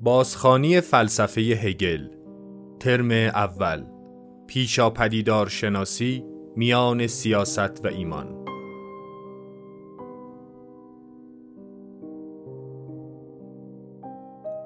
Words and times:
بازخانی 0.00 0.80
فلسفه 0.80 1.40
هگل 1.40 2.08
ترم 2.80 3.10
اول 3.10 3.84
پیشا 4.46 4.90
پدیدار 4.90 5.48
شناسی 5.48 6.24
میان 6.56 7.06
سیاست 7.06 7.84
و 7.84 7.88
ایمان. 7.88 8.44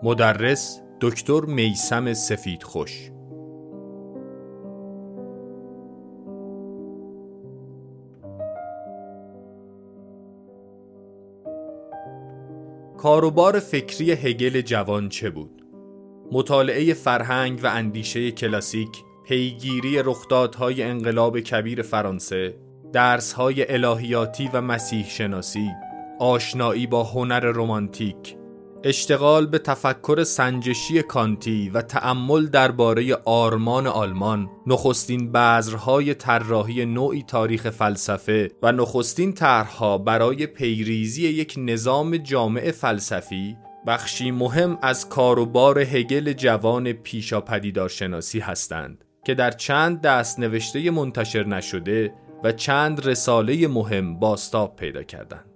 مدرس 0.02 0.80
دکتر 1.00 1.40
میسم 1.40 2.12
سفید 2.12 2.62
خوش 2.62 3.10
کاروبار 13.00 13.60
فکری 13.60 14.12
هگل 14.12 14.60
جوان 14.60 15.08
چه 15.08 15.30
بود؟ 15.30 15.62
مطالعه 16.32 16.94
فرهنگ 16.94 17.60
و 17.62 17.66
اندیشه 17.66 18.30
کلاسیک، 18.30 18.88
پیگیری 19.24 19.98
رخدادهای 19.98 20.82
انقلاب 20.82 21.40
کبیر 21.40 21.82
فرانسه، 21.82 22.54
درسهای 22.92 23.72
الهیاتی 23.72 24.50
و 24.52 24.60
مسیح 24.60 25.08
شناسی، 25.08 25.68
آشنایی 26.18 26.86
با 26.86 27.04
هنر 27.04 27.40
رمانتیک، 27.40 28.36
اشتغال 28.84 29.46
به 29.46 29.58
تفکر 29.58 30.24
سنجشی 30.24 31.02
کانتی 31.02 31.70
و 31.70 31.82
تأمل 31.82 32.46
درباره 32.46 33.14
آرمان 33.24 33.86
آلمان 33.86 34.50
نخستین 34.66 35.32
بذرهای 35.32 36.14
طراحی 36.14 36.86
نوعی 36.86 37.22
تاریخ 37.22 37.70
فلسفه 37.70 38.50
و 38.62 38.72
نخستین 38.72 39.32
طرحها 39.32 39.98
برای 39.98 40.46
پیریزی 40.46 41.28
یک 41.28 41.54
نظام 41.58 42.16
جامع 42.16 42.70
فلسفی 42.70 43.56
بخشی 43.86 44.30
مهم 44.30 44.78
از 44.82 45.08
کاروبار 45.08 45.78
هگل 45.78 46.32
جوان 46.32 46.92
پیشا 46.92 47.40
پدیدارشناسی 47.40 48.40
هستند 48.40 49.04
که 49.24 49.34
در 49.34 49.50
چند 49.50 50.00
دست 50.00 50.38
نوشته 50.38 50.90
منتشر 50.90 51.46
نشده 51.46 52.14
و 52.44 52.52
چند 52.52 53.06
رساله 53.06 53.68
مهم 53.68 54.18
باستاب 54.18 54.76
پیدا 54.76 55.02
کردند. 55.02 55.49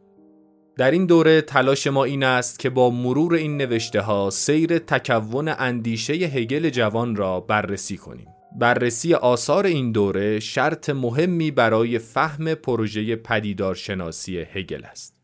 در 0.77 0.91
این 0.91 1.07
دوره 1.07 1.41
تلاش 1.41 1.87
ما 1.87 2.05
این 2.05 2.23
است 2.23 2.59
که 2.59 2.71
با 2.71 2.91
مرور 2.91 3.35
این 3.35 3.57
نوشته 3.57 4.01
ها 4.01 4.31
سیر 4.31 4.79
تکون 4.79 5.49
اندیشه 5.59 6.13
هگل 6.13 6.71
جوان 6.71 7.17
را 7.17 7.41
بررسی 7.41 7.97
کنیم. 7.97 8.27
بررسی 8.59 9.15
آثار 9.15 9.67
این 9.67 9.93
دوره 9.93 10.41
شرط 10.41 10.91
مهمی 10.91 11.51
برای 11.51 11.99
فهم 11.99 12.55
پروژه 12.55 13.17
پدیدارشناسی 13.17 14.39
هگل 14.39 14.85
است. 14.85 15.15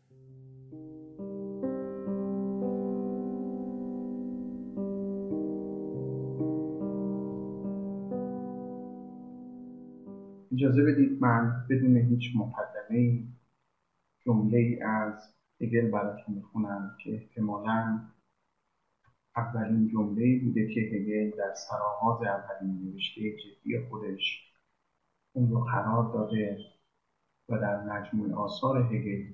اجازه 10.53 10.83
بدید 10.83 11.17
من 11.21 11.65
بدون 11.69 11.97
هیچ 11.97 12.23
مقدمه 12.35 13.23
جمله 14.25 14.79
از 14.85 15.33
هگل 15.61 15.91
براتون 15.91 16.35
می‌خونم 16.35 16.97
که 17.03 17.13
احتمالا 17.13 17.99
اولین 19.35 19.87
جمله 19.87 20.39
بوده 20.39 20.73
که 20.73 20.79
هگل 20.79 21.37
در 21.37 21.53
سرآغاز 21.53 22.21
اولین 22.21 22.81
نوشته 22.83 23.21
جدی 23.21 23.79
خودش 23.89 24.53
اون 25.33 25.51
رو 25.51 25.63
قرار 25.63 26.13
داده 26.13 26.57
و 27.49 27.57
در 27.57 27.83
مجموع 27.83 28.33
آثار 28.33 28.77
هگل 28.77 29.33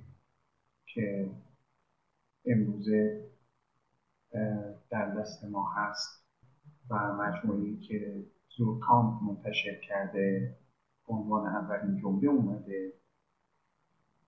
که 0.85 1.29
امروزه 2.45 3.27
در 4.89 5.15
دست 5.15 5.43
ما 5.43 5.71
هست 5.75 6.23
و 6.89 7.13
مجموعی 7.13 7.77
که 7.77 8.25
زورکامپ 8.57 9.23
منتشر 9.23 9.79
کرده 9.87 10.55
عنوان 11.07 11.47
اولین 11.47 11.97
جمله 12.01 12.27
اومده. 12.27 12.93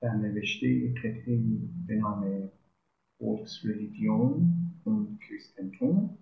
در 0.02 0.14
نوشته 0.14 0.94
قطعه 0.94 1.40
به 1.88 1.96
نام 1.96 2.50
فولکس 3.20 3.60
ریلیگیون 3.66 4.54
اون 4.84 5.20
کریستنتون 5.30 6.18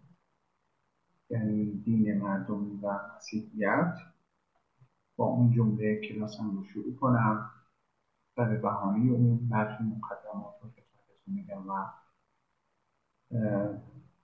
یعنی 1.30 1.82
دین 1.86 2.18
مردمی 2.18 2.80
و 2.84 3.00
مسیحیت 3.16 3.98
با 5.16 5.26
اون 5.26 5.52
جمله 5.52 6.02
کلاسم 6.02 6.58
رو 6.58 6.64
شروع 6.64 6.96
کنم 6.96 7.50
و 8.38 8.46
به 8.46 8.58
بهانه 8.58 9.12
اون 9.12 9.50
برخی 9.50 9.84
مقدمات 9.84 10.56
رو 10.62 10.70
خدمتتون 10.70 11.34
میگم 11.34 11.70
و 11.70 11.86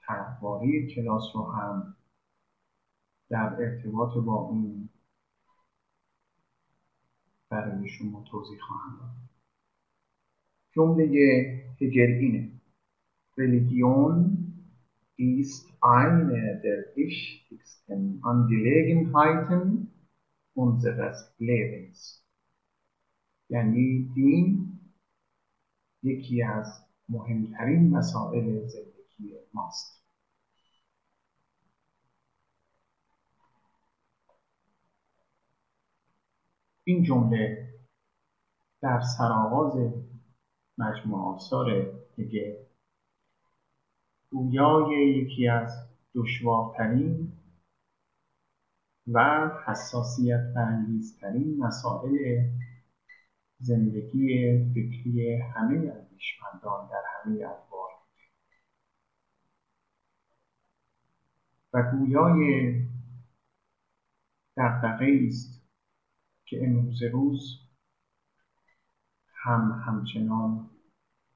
طرحواره 0.07 0.87
کلاس 0.87 1.35
رو 1.35 1.51
هم 1.51 1.95
در 3.29 3.55
ارتباط 3.59 4.17
با 4.17 4.35
اون 4.35 4.89
برای 7.49 7.89
شما 7.89 8.23
توضیح 8.31 8.59
خواهم 8.59 8.97
داد. 8.99 9.22
جمله 10.75 11.05
هگل 11.81 12.11
اینه 12.21 12.49
Religion 13.37 14.15
ist 15.17 15.67
eine 15.81 16.61
der 16.61 16.95
wichtigsten 16.95 18.19
Angelegenheiten 18.23 19.91
unseres 20.53 21.33
Lebens. 21.39 22.23
یعنی 23.49 24.11
دین 24.15 24.79
یکی 26.03 26.43
از 26.43 26.85
مهمترین 27.09 27.89
مسائل 27.89 28.67
زندگی 28.67 29.33
ماست. 29.53 30.03
این 36.83 37.03
جمله 37.03 37.73
در 38.81 39.01
سرآغاز 39.17 39.93
مجموع 40.77 41.35
آثار 41.35 41.91
دیگه. 42.15 42.67
گویای 44.31 45.09
یکی 45.09 45.47
از 45.47 45.89
دشوارترین 46.15 47.31
و 49.07 49.49
حساسیت 49.67 50.53
برانگیزترین 50.55 51.57
مسائل 51.57 52.43
زندگی 53.59 54.57
فکری 54.73 55.35
همه 55.37 55.75
اندیشمندان 55.75 56.87
در 56.87 57.03
همه 57.23 57.35
ادوار 57.35 57.89
و 61.73 61.91
گویای 61.91 62.73
دقدقه 64.57 65.19
است 65.27 65.63
که 66.45 66.65
امروز 66.65 67.03
روز 67.03 67.62
هم 69.43 69.83
همچنان 69.85 70.69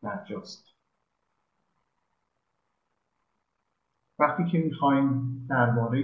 برجاست 0.02 0.66
وقتی 4.20 4.46
که 4.52 4.58
می‌خوایم 4.58 5.46
درباره 5.50 6.04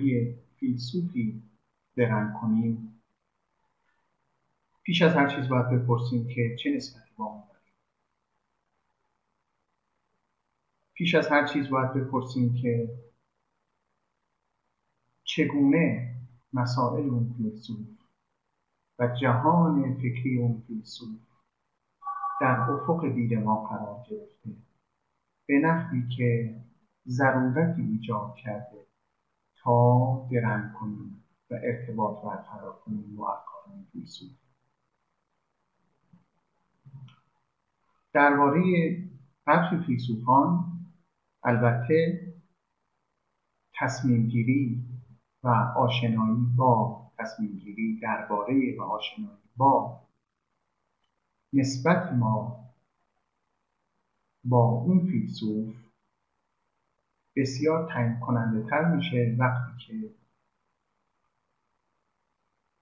فیلسوفی 0.59 1.43
درنگ 1.95 2.33
کنیم 2.41 3.01
پیش 4.83 5.01
از 5.01 5.13
هر 5.13 5.35
چیز 5.35 5.49
باید 5.49 5.69
بپرسیم 5.69 6.27
که 6.27 6.55
چه 6.55 6.69
نسبتی 6.75 7.09
با 7.17 7.25
اون 7.25 7.43
داریم. 7.47 7.73
پیش 10.93 11.15
از 11.15 11.27
هر 11.27 11.47
چیز 11.47 11.69
باید 11.69 11.93
بپرسیم 11.93 12.55
که 12.61 12.99
چگونه 15.23 16.15
مسائل 16.53 17.09
اون 17.09 17.33
فیلسوف 17.37 17.87
و 18.99 19.15
جهان 19.21 19.95
فکری 19.95 20.37
اون 20.37 20.63
فیلسوف 20.67 21.32
در 22.43 22.59
افق 22.59 23.07
دید 23.07 23.33
ما 23.33 23.55
قرار 23.55 24.05
گرفته. 24.09 24.49
به 25.47 25.59
نحوی 25.59 26.07
که 26.17 26.55
ضرورتی 27.07 27.81
ایجاد 27.81 28.35
کرده 28.35 28.85
تا 29.55 30.27
درنگ 30.31 30.73
کنیم 30.73 31.23
و 31.51 31.55
ارتباط 31.63 32.23
برقرار 32.25 32.73
کنیم 32.73 33.15
با 33.15 33.33
افکار 33.33 33.73
فیلسوف 33.91 34.31
درباره 38.13 38.61
برخی 39.45 39.77
فیلسوفان 39.85 40.65
البته 41.43 42.21
تصمیم 43.79 44.27
گیری 44.27 44.85
و 45.43 45.47
آشنایی 45.77 46.45
با 46.55 47.01
تصمیم 47.17 47.57
گیری 47.57 47.99
درباره 47.99 48.75
و 48.79 48.81
آشنایی 48.81 49.49
با 49.57 50.03
نسبت 51.53 52.11
ما 52.13 52.63
با 54.43 54.65
اون 54.65 55.05
فیلسوف 55.05 55.75
بسیار 57.35 57.89
تعیین 57.93 58.19
کننده 58.19 58.69
تر 58.69 58.95
میشه 58.95 59.35
وقتی 59.39 59.71
که 59.87 60.09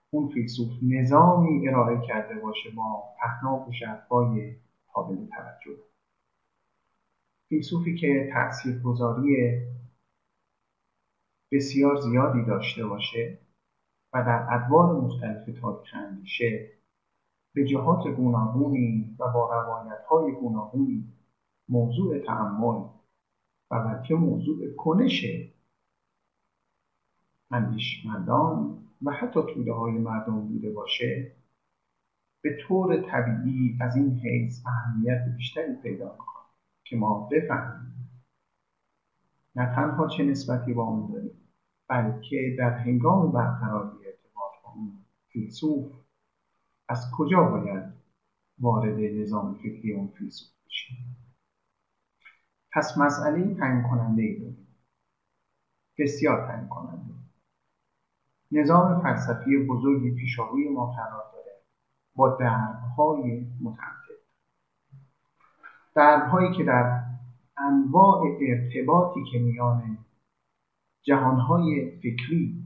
اون 0.09 0.29
فیلسوف 0.29 0.69
نظامی 0.83 1.67
ارائه 1.67 2.07
کرده 2.07 2.39
باشه 2.39 2.69
با 2.75 3.03
پهناف 3.21 3.67
و 3.67 3.71
شرفای 3.71 4.55
قابل 4.93 5.15
توجه. 5.15 5.81
فیلسوفی 7.49 7.95
که 7.95 8.29
تاثیرگذاری 8.33 9.61
بسیار 11.51 12.01
زیادی 12.01 12.45
داشته 12.45 12.85
باشه 12.85 13.39
و 14.13 14.23
در 14.23 14.47
ادوار 14.51 15.01
مختلف 15.01 15.61
تاریخ 15.61 15.93
اندیشه 15.93 16.80
به 17.53 17.65
جهات 17.65 18.07
گوناگونی 18.07 19.15
و 19.19 19.31
با 19.33 19.49
روایت 19.51 20.03
های 20.09 20.31
گوناگونی 20.31 21.13
موضوع 21.69 22.19
تعمل 22.19 22.83
و 23.71 23.83
بلکه 23.83 24.15
موضوع 24.15 24.75
کنش 24.75 25.25
اندیشمندان 27.51 28.77
و 29.01 29.11
حتی 29.11 29.39
توده 29.53 29.73
های 29.73 29.93
مردم 29.93 30.47
بوده 30.47 30.71
باشه 30.71 31.35
به 32.41 32.57
طور 32.67 33.01
طبیعی 33.11 33.77
از 33.81 33.95
این 33.95 34.19
حیث 34.19 34.65
اهمیت 34.65 35.25
بیشتری 35.37 35.75
پیدا 35.75 36.11
می‌کنه 36.11 36.45
که 36.83 36.95
ما 36.95 37.29
بفهمیم. 37.31 37.91
نه 39.55 39.75
تنها 39.75 40.07
چه 40.07 40.23
نسبتی 40.23 40.73
با 40.73 40.83
اون 40.83 41.11
داریم 41.11 41.31
بلکه 41.87 42.55
در 42.59 42.77
هنگام 42.77 43.31
برقراری 43.31 43.97
ارتباط 43.97 44.51
با 44.63 44.71
اون 44.75 45.05
فیلسوف 45.27 46.00
از 46.91 47.11
کجا 47.17 47.43
باید 47.43 47.93
وارد 48.59 48.99
نظام 48.99 49.53
فکری 49.53 49.93
اون 49.93 50.07
فیلسوف 50.07 50.49
بشیم؟ 50.65 50.97
پس 52.73 52.97
مسئله 52.97 53.55
تعیین 53.55 53.83
کننده 53.83 54.21
ای 54.21 54.39
داریم. 54.39 54.67
بسیار 55.99 56.47
تعیین 56.47 56.67
کننده. 56.67 57.13
نظام 58.51 59.01
فلسفی 59.01 59.57
بزرگی 59.69 60.11
پیشاروی 60.11 60.69
ما 60.69 60.85
قرار 60.85 61.31
داره 61.33 61.61
با 62.15 62.37
دربهای 62.39 63.47
متعدد. 63.61 64.21
دربهایی 65.95 66.57
که 66.57 66.63
در 66.63 67.03
انواع 67.57 68.23
ارتباطی 68.41 69.23
که 69.31 69.39
میان 69.39 69.97
جهانهای 71.01 71.91
فکری 71.97 72.60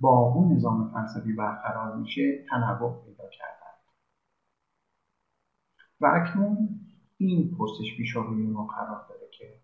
با 0.00 0.18
اون 0.18 0.52
نظام 0.52 0.90
فلسفی 0.92 1.32
برقرار 1.32 1.96
میشه 1.96 2.44
تنوع 2.50 3.04
پیدا 3.04 3.28
کردن. 3.28 3.58
و 6.00 6.06
اکنون 6.06 6.80
این 7.16 7.56
پرسش 7.58 7.96
پیش 7.96 8.16
روی 8.16 8.46
ما 8.46 8.66
قرار 8.66 9.06
داره 9.08 9.28
که 9.38 9.60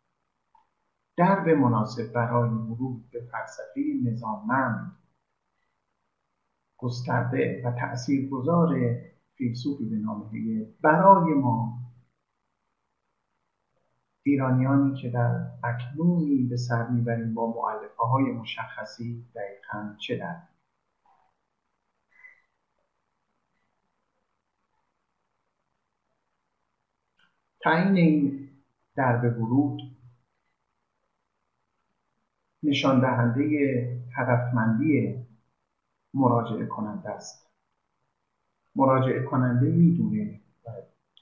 درب 1.17 1.49
مناسب 1.49 2.13
برای 2.13 2.51
ورود 2.51 3.11
به 3.11 3.21
فلسفه 3.21 3.81
نظاممند 4.05 4.97
گسترده 6.77 7.63
و 7.65 7.73
تاثیرگذار 7.81 8.77
فیلسوفی 9.35 9.85
به 9.85 9.97
نام 9.97 10.31
برای 10.83 11.35
ما 11.35 11.84
ایرانیانی 14.27 14.95
که 15.03 15.11
در 15.11 15.47
اکنونی 15.65 16.43
به 16.43 16.57
سر 16.57 16.89
می‌بریم 16.89 17.35
با 17.35 17.47
معلفه 17.47 18.03
های 18.03 18.25
مشخصی 18.25 19.25
دقیقا 19.35 19.97
چه 19.99 20.17
در؟ 20.17 20.43
تعیین 27.61 27.97
این 27.97 28.49
درب 28.97 29.39
ورود 29.41 29.81
نشان 32.63 33.01
دهنده 33.01 33.45
هدفمندی 34.17 35.15
مراجعه 36.15 36.67
کننده 36.67 37.11
است. 37.11 37.51
مراجعه 38.77 39.23
کننده 39.23 39.67
می‌دونه 39.67 40.41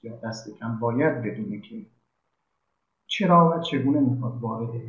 یا 0.03 0.17
دست 0.17 0.59
کم 0.59 0.79
باید 0.79 1.23
بدونه 1.23 1.61
که 1.61 1.87
چرا 3.13 3.51
و 3.51 3.63
چگونه 3.63 4.01
می‌خواد 4.01 4.41
وارد 4.41 4.83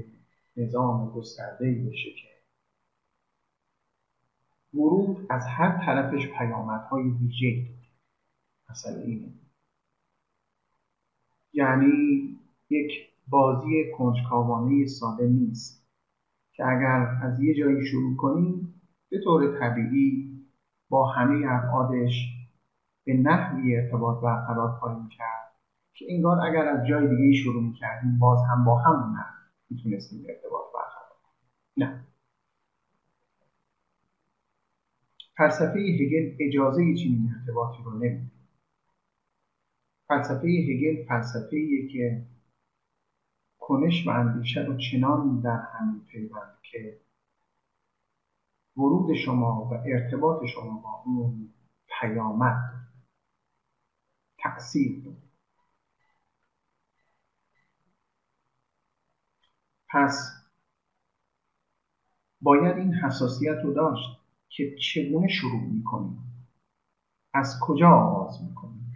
نظام 0.57 1.09
گسترده 1.09 1.65
ای 1.65 1.75
بشه 1.75 2.09
که 2.09 2.27
ورود 4.73 5.25
از 5.29 5.45
هر 5.47 5.85
طرفش 5.85 6.27
پیامدهای 6.37 7.03
ویژه 7.03 7.65
مثلا 8.69 9.01
اینه. 9.01 9.33
یعنی 11.53 11.93
یک 12.69 12.91
بازی 13.27 13.91
کنجکاوانه 13.97 14.85
ساده 14.87 15.27
نیست 15.27 15.87
که 16.53 16.67
اگر 16.67 17.19
از 17.23 17.39
یه 17.39 17.53
جایی 17.53 17.85
شروع 17.85 18.15
کنیم 18.15 18.81
به 19.09 19.21
طور 19.23 19.59
طبیعی 19.59 20.39
با 20.89 21.07
همه 21.07 21.45
ابعادش 21.51 22.13
به 23.05 23.13
نحوی 23.13 23.75
ارتباط 23.75 24.23
برقرار 24.23 24.71
خواهیم 24.71 25.09
کرد. 25.09 25.32
که 25.93 26.05
انگار 26.09 26.39
اگر 26.47 26.67
از 26.67 26.87
جای 26.87 27.07
دیگه 27.07 27.33
شروع 27.43 27.63
می‌کردیم 27.63 28.19
باز 28.19 28.39
هم 28.49 28.65
با 28.65 28.79
همون 28.79 29.17
نحو 29.17 29.33
می‌تونستیم 29.69 30.25
ارتباط 30.29 30.65
برقرار 30.73 31.17
نه. 31.77 32.05
فلسفه 35.37 35.79
هگل 35.79 36.35
اجازه 36.39 36.81
چنین 36.95 37.33
ارتباطی 37.39 37.83
رو 37.83 37.97
نمیده 37.97 38.31
فلسفه 40.07 40.47
هگل 40.47 41.05
فلسفه 41.07 41.87
که 41.93 42.25
کنش 43.59 44.07
و 44.07 44.09
اندیشه 44.09 44.61
رو 44.61 44.77
چنان 44.77 45.41
در 45.41 45.59
هم 45.73 46.05
پیوند 46.11 46.57
که 46.71 46.99
ورود 48.77 49.13
شما 49.13 49.69
و 49.71 49.73
ارتباط 49.73 50.45
شما 50.45 50.81
با 50.83 51.03
اون 51.05 51.53
پیامد 51.99 52.87
تأثیر 54.37 55.03
پس 59.93 60.43
باید 62.41 62.77
این 62.77 62.93
حساسیت 62.93 63.57
رو 63.63 63.73
داشت 63.73 64.19
که 64.49 64.75
چگونه 64.75 65.27
شروع 65.27 65.63
می‌کنیم؟ 65.63 66.47
از 67.33 67.59
کجا 67.61 67.89
آغاز 67.89 68.43
می‌کنیم؟ 68.43 68.93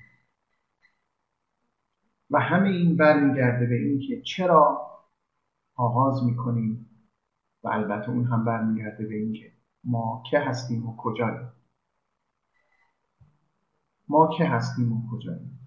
و 2.30 2.40
همه 2.40 2.70
این 2.70 2.98
برمیگرده 2.98 3.66
به 3.66 3.76
اینکه 3.76 4.22
چرا 4.22 4.88
آغاز 5.76 6.24
می‌کنیم 6.24 6.90
و 7.64 7.68
البته 7.68 8.10
اون 8.10 8.26
هم 8.26 8.46
برمیگرده 8.46 9.06
به 9.06 9.16
اینکه 9.16 9.52
ما 9.84 10.24
که 10.32 10.40
هستیم 10.40 10.90
و 10.90 10.98
کجاییم. 10.98 11.52
ما 14.08 14.30
که 14.38 14.46
هستیم 14.46 14.94
و 14.94 15.10
کجاییم؟ 15.12 15.60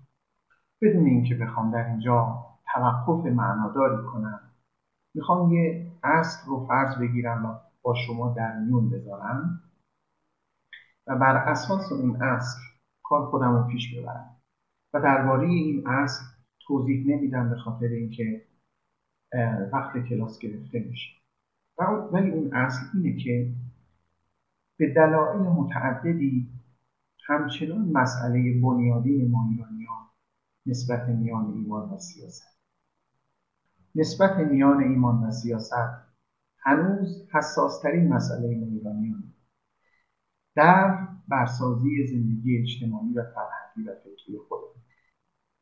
بدون 0.80 1.06
اینکه 1.06 1.34
بخوام 1.34 1.72
در 1.72 1.86
اینجا 1.86 2.46
توقف 2.74 3.26
معناداری 3.26 4.06
کنم 4.06 4.49
می‌خوام 5.14 5.52
یه 5.52 5.92
اصل 6.02 6.46
رو 6.46 6.66
فرض 6.66 6.98
بگیرم 6.98 7.46
و 7.46 7.54
با 7.82 7.94
شما 7.94 8.34
در 8.36 8.58
میون 8.58 8.90
بذارم 8.90 9.62
و 11.06 11.16
بر 11.18 11.36
اساس 11.36 11.92
اون 11.92 12.22
اصل 12.22 12.60
کار 13.02 13.26
خودم 13.30 13.56
رو 13.56 13.68
پیش 13.68 13.94
ببرم 13.94 14.36
و 14.94 15.00
درباره 15.00 15.46
این 15.46 15.88
اصل 15.88 16.24
توضیح 16.66 17.06
نمیدم 17.06 17.50
به 17.50 17.56
خاطر 17.56 17.86
اینکه 17.86 18.46
وقت 19.72 19.98
کلاس 20.08 20.38
گرفته 20.38 20.78
میشه. 20.78 21.10
ولی 22.12 22.30
اون 22.30 22.54
اصل 22.54 22.86
اینه 22.94 23.16
که 23.24 23.52
به 24.78 24.94
دلایل 24.94 25.40
متعددی 25.40 26.48
همچنان 27.26 27.92
مسئله 27.92 28.60
بنیادی 28.62 29.28
ما 29.28 29.48
ایرانیان 29.50 30.06
نسبت 30.66 31.08
میان 31.08 31.52
ایمان 31.52 31.90
و 31.90 31.98
سیاست. 31.98 32.49
نسبت 33.94 34.36
میان 34.36 34.82
ایمان 34.82 35.24
و 35.24 35.30
سیاست 35.30 36.10
هنوز 36.58 37.28
حساسترین 37.32 38.12
مسئله 38.12 38.48
ایرانیان 38.48 39.34
در 40.54 41.08
برسازی 41.28 42.06
زندگی 42.06 42.58
اجتماعی 42.58 43.12
و 43.12 43.24
فرهنگی 43.34 43.90
و 43.90 43.94
فکری 43.94 44.38
خود. 44.48 44.60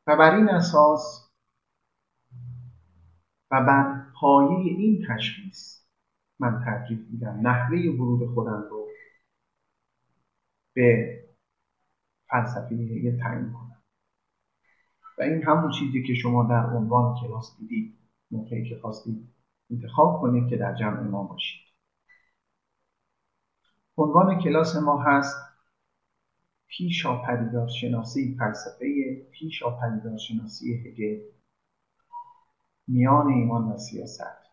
و 0.07 0.17
بر 0.17 0.37
این 0.37 0.49
اساس 0.49 1.31
و 3.51 3.65
بر 3.65 4.05
پایه 4.21 4.59
این 4.59 5.07
تشخیص 5.09 5.79
من 6.39 6.65
ترجیح 6.65 6.99
میدم 7.11 7.41
نحوه 7.49 7.79
ورود 7.79 8.35
خودم 8.35 8.67
رو 8.71 8.89
به 10.75 11.19
فلسفه 12.31 12.75
هگل 12.75 13.19
تعیین 13.21 13.53
کنم. 13.53 13.83
و 15.19 15.23
این 15.23 15.43
همون 15.43 15.71
چیزی 15.71 16.03
که 16.03 16.15
شما 16.15 16.45
در 16.45 16.67
عنوان 16.67 17.17
کلاس 17.21 17.57
دیدید. 17.59 17.98
موقعی 18.31 18.69
که 18.69 18.79
خواستید 18.81 19.35
انتخاب 19.71 20.21
کنید 20.21 20.51
که 20.51 20.57
در 20.57 20.75
جمع 20.75 21.01
ما 21.01 21.25
باشید. 21.25 21.61
عنوان 23.97 24.43
کلاس 24.43 24.77
ما 24.77 25.03
هست 25.03 25.37
پیشا 26.67 27.23
پدیدار 27.23 27.69
شناسی 27.69 28.37
فلسفه 28.39 28.87
پیشا 29.33 29.79
شناسی 30.19 30.75
هگل 30.75 31.21
میان 32.87 33.29
ایمان 33.29 33.63
و 33.63 33.79
سیاست. 33.79 34.49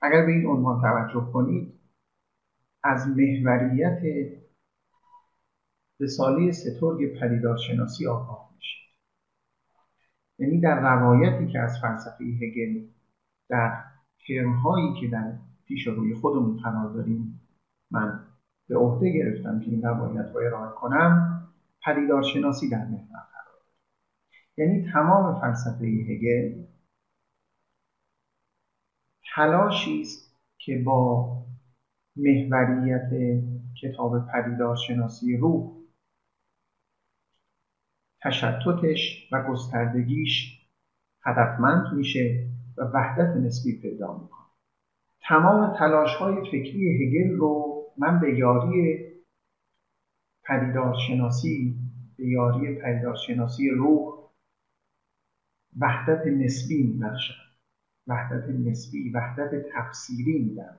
اگر 0.00 0.26
به 0.26 0.32
این 0.32 0.46
عنوان 0.46 0.80
توجه 0.80 1.32
کنید 1.32 1.80
از 2.82 3.08
محوریت 3.08 3.98
رساله 6.00 6.52
سترگ 6.52 7.20
پدیدارشناسی 7.20 8.06
آگاه 8.06 8.50
میشید 8.56 8.85
یعنی 10.38 10.60
در 10.60 10.80
روایتی 10.80 11.46
که 11.46 11.58
از 11.60 11.78
فلسفه 11.80 12.24
هگل 12.24 12.86
در 13.48 13.84
ترمهایی 14.28 15.00
که 15.00 15.08
در 15.08 15.32
پیش 15.64 15.86
روی 15.86 16.14
خودمون 16.14 16.56
قرار 16.56 16.92
داریم 16.92 17.40
من 17.90 18.20
به 18.68 18.76
عهده 18.76 19.10
گرفتم 19.10 19.60
که 19.60 19.70
این 19.70 19.82
روایت 19.82 20.26
رو 20.34 20.40
ارائه 20.40 20.72
کنم 20.74 21.42
پدیدارشناسی 21.84 22.68
در 22.68 22.84
محور 22.84 23.26
قرار 23.32 23.60
یعنی 24.56 24.92
تمام 24.92 25.40
فلسفه 25.40 25.86
هگل 25.86 26.64
تلاشی 29.34 30.00
است 30.00 30.36
که 30.58 30.82
با 30.86 31.32
محوریت 32.16 33.10
کتاب 33.82 34.26
پدیدارشناسی 34.26 35.36
روح 35.36 35.75
تشتتش 38.22 39.28
و 39.32 39.42
گستردگیش 39.42 40.66
هدفمند 41.24 41.94
میشه 41.94 42.48
و 42.78 42.82
وحدت 42.82 43.36
نسبی 43.36 43.80
پیدا 43.82 44.18
می‌کنه. 44.18 44.46
تمام 45.28 45.76
تلاش 45.78 46.14
های 46.14 46.34
فکری 46.34 47.04
هگل 47.04 47.36
رو 47.36 47.82
من 47.98 48.20
به 48.20 48.38
یاری 48.38 49.06
پدیدارشناسی 50.44 51.76
به 52.16 52.28
یاری 52.28 52.74
پدیدارشناسی 52.74 53.70
روح 53.70 54.30
وحدت 55.80 56.26
نسبی 56.26 56.82
میبخشم. 56.82 57.34
وحدت 58.06 58.48
نسبی 58.48 59.10
وحدت 59.10 59.50
تفسیری 59.74 60.38
میدم. 60.38 60.78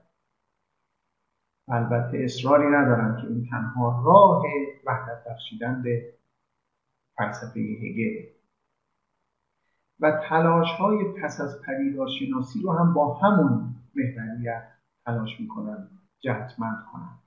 البته 1.68 2.18
اصراری 2.18 2.68
ندارم 2.68 3.22
که 3.22 3.28
این 3.28 3.48
تنها 3.52 4.04
راه 4.06 4.44
وحدت 4.86 5.24
بخشیدن 5.30 5.82
به 5.82 6.17
فلسفه 7.18 7.60
هگل. 7.60 8.26
و 10.00 10.22
تلاش 10.30 10.68
های 10.72 10.98
پس 11.22 11.42
از 11.42 11.62
پدیدارشناسی 11.66 12.62
رو 12.64 12.72
هم 12.72 12.94
با 12.94 13.14
همون 13.14 13.76
محوریت 13.96 14.64
تلاش 15.06 15.40
می‌کنن 15.40 15.88
جهتمند 16.20 16.86
کنن. 16.92 17.20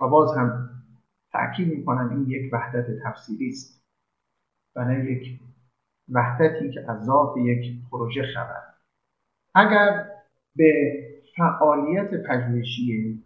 و 0.00 0.08
باز 0.08 0.36
هم 0.36 0.70
تأکید 1.32 1.68
می‌کنن 1.68 2.10
این 2.10 2.30
یک 2.30 2.52
وحدت 2.52 2.86
تفسیری 3.04 3.48
است. 3.48 3.84
و 4.76 4.84
نه 4.84 5.10
یک 5.10 5.40
وحدتی 6.08 6.70
که 6.70 6.90
از 6.90 7.04
ذات 7.04 7.36
یک 7.36 7.90
پروژه 7.90 8.22
خبر. 8.34 8.62
اگر 9.54 10.10
به 10.56 10.92
فعالیت 11.36 12.10
پژوهشی 12.28 13.24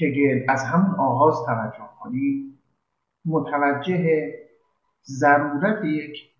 هگل 0.00 0.44
از 0.48 0.64
همون 0.64 0.94
آغاز 0.94 1.46
توجه 1.46 1.90
کنیم 2.00 2.59
متوجه 3.24 4.32
ضرورت 5.04 5.84
یک 5.84 6.30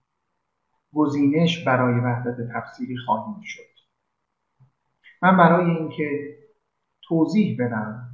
گزینش 0.92 1.64
برای 1.64 2.00
وحدت 2.00 2.36
تفسیری 2.54 2.96
خواهیم 3.06 3.40
شد. 3.42 3.70
من 5.22 5.36
برای 5.36 5.70
اینکه 5.70 6.38
توضیح 7.02 7.56
بدم 7.60 8.10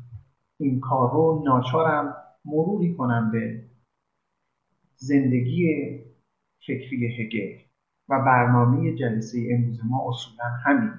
این 0.59 0.81
کار 0.81 1.13
رو 1.13 1.43
ناچارم 1.47 2.17
مروری 2.45 2.95
کنم 2.95 3.31
به 3.33 3.71
زندگی 4.97 5.99
فکری 6.67 7.23
هگل 7.23 7.63
و 8.09 8.25
برنامه 8.25 8.95
جلسه 8.97 9.49
امروز 9.51 9.81
ما 9.85 10.09
اصولا 10.09 10.45
همین. 10.65 10.93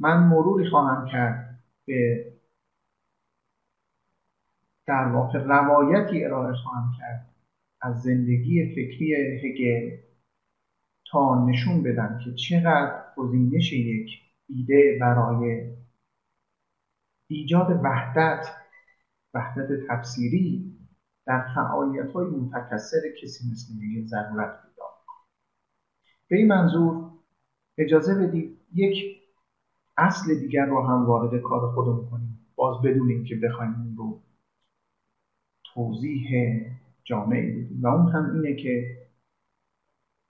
من 0.00 0.28
مروری 0.28 0.70
خواهم 0.70 1.06
کرد 1.12 1.62
به 1.86 2.32
در 4.86 5.04
واقع 5.04 5.38
روایتی 5.38 6.24
ارائه 6.24 6.54
خواهم 6.54 6.92
کرد 6.98 7.34
از 7.80 8.02
زندگی 8.02 8.74
فکری 8.74 9.14
هگل 9.14 9.96
تا 11.10 11.46
نشون 11.46 11.82
بدم 11.82 12.18
که 12.24 12.34
چقدر 12.34 13.02
گزینش 13.16 13.72
یک 13.72 14.10
ایده 14.48 14.98
برای 15.00 15.76
ایجاد 17.28 17.80
وحدت 17.84 18.46
وحدت 19.34 19.68
تفسیری 19.88 20.76
در 21.26 21.46
فعالیت 21.54 22.12
های 22.12 22.26
متکثر 22.26 23.00
کسی 23.22 23.44
مثل 23.52 23.72
هگل 23.72 24.06
ضرورت 24.06 24.62
پیدا 24.62 24.84
به 26.28 26.36
این 26.36 26.48
منظور 26.48 27.10
اجازه 27.78 28.14
بدید 28.14 28.58
یک 28.74 29.22
اصل 29.96 30.34
دیگر 30.40 30.66
رو 30.66 30.86
هم 30.86 31.06
وارد 31.06 31.42
کار 31.42 31.72
خودمون 31.74 32.10
کنیم. 32.10 32.46
باز 32.56 32.82
بدون 32.82 33.10
اینکه 33.10 33.36
بخوایم 33.36 33.74
اون 33.74 33.96
رو 33.96 34.22
توضیح 35.76 36.30
جامعی 37.04 37.50
بدیم. 37.50 37.80
و 37.82 37.86
اون 37.86 38.12
هم 38.12 38.32
اینه 38.32 38.62
که 38.62 38.96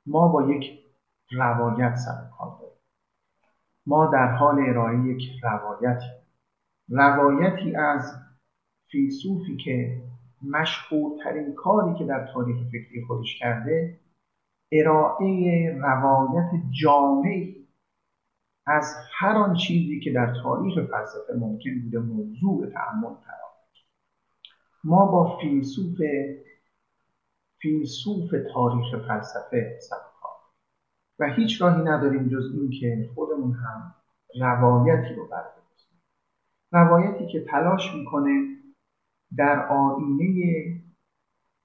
ما 0.07 0.29
با 0.29 0.51
یک 0.51 0.79
روایت 1.33 1.95
سر 1.95 2.31
کار 2.39 2.59
داریم. 2.61 2.77
ما 3.87 4.07
در 4.07 4.27
حال 4.27 4.59
ارائه 4.69 5.07
یک 5.07 5.23
روایتی. 5.43 6.07
روایتی 6.89 7.77
از 7.77 8.13
فیلسوفی 8.91 9.57
که 9.57 10.03
مشهورترین 10.43 11.55
کاری 11.55 11.99
که 11.99 12.05
در 12.05 12.27
تاریخ 12.35 12.57
فکری 12.73 13.05
خودش 13.07 13.39
کرده 13.39 14.01
ارائه 14.73 15.79
روایت 15.83 16.51
جامعی 16.83 17.67
از 18.67 18.97
هر 19.19 19.37
آن 19.37 19.55
چیزی 19.55 20.01
که 20.01 20.13
در 20.13 20.35
تاریخ 20.43 20.75
فلسفه 20.75 21.35
ممکن 21.39 21.71
بوده 21.83 21.99
موضوع 21.99 22.67
تعمل 22.67 23.09
قرار 23.09 23.46
ما 24.87 25.07
با 25.07 25.39
فیلسوف 25.41 25.99
فیلسوف 27.61 28.31
تاریخ 28.55 29.07
فلسفه 29.09 29.79
سر 29.81 29.97
و 31.19 31.27
هیچ 31.33 31.63
راهی 31.63 31.83
نداریم 31.83 32.29
جز 32.29 32.53
این 32.55 32.71
که 32.71 33.11
خودمون 33.15 33.53
هم 33.53 33.95
روایتی 34.41 35.15
رو 35.15 35.27
برداریم 35.27 35.63
روایتی 36.73 37.27
که 37.27 37.45
تلاش 37.45 37.95
می‌کنه 37.95 38.57
در 39.37 39.67
آینه 39.69 40.83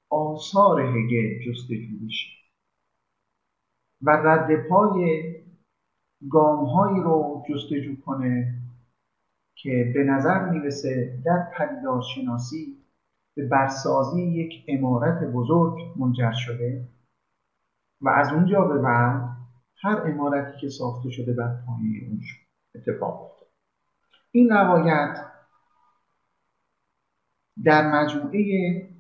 آثار 0.10 0.82
هگل 0.82 1.40
جستجو 1.46 2.06
بشه. 2.06 2.28
و 4.02 4.10
رد 4.12 4.68
پای 4.68 5.34
گامهایی 6.30 7.04
رو 7.04 7.44
جستجو 7.50 8.02
کنه 8.06 8.62
که 9.56 9.92
به 9.96 10.04
نظر 10.04 10.50
می‌رسه 10.50 11.22
در 11.26 11.52
پدیدارشناسی 11.58 12.81
به 13.36 13.48
برسازی 13.48 14.22
یک 14.22 14.66
امارت 14.68 15.24
بزرگ 15.24 15.80
منجر 15.96 16.32
شده 16.32 16.88
و 18.02 18.10
از 18.10 18.34
اونجا 18.34 18.62
به 18.62 18.78
بعد 18.78 19.30
هر 19.82 20.02
امارتی 20.06 20.60
که 20.62 20.70
ساخته 20.70 21.10
شده 21.10 21.34
بر 21.34 21.56
پایه 21.66 22.08
اون 22.08 22.22
اتفاق 22.76 23.22
افتاد. 23.22 23.48
این 24.32 24.50
روایت 24.50 25.26
در 27.64 27.92
مجموعه 27.92 28.42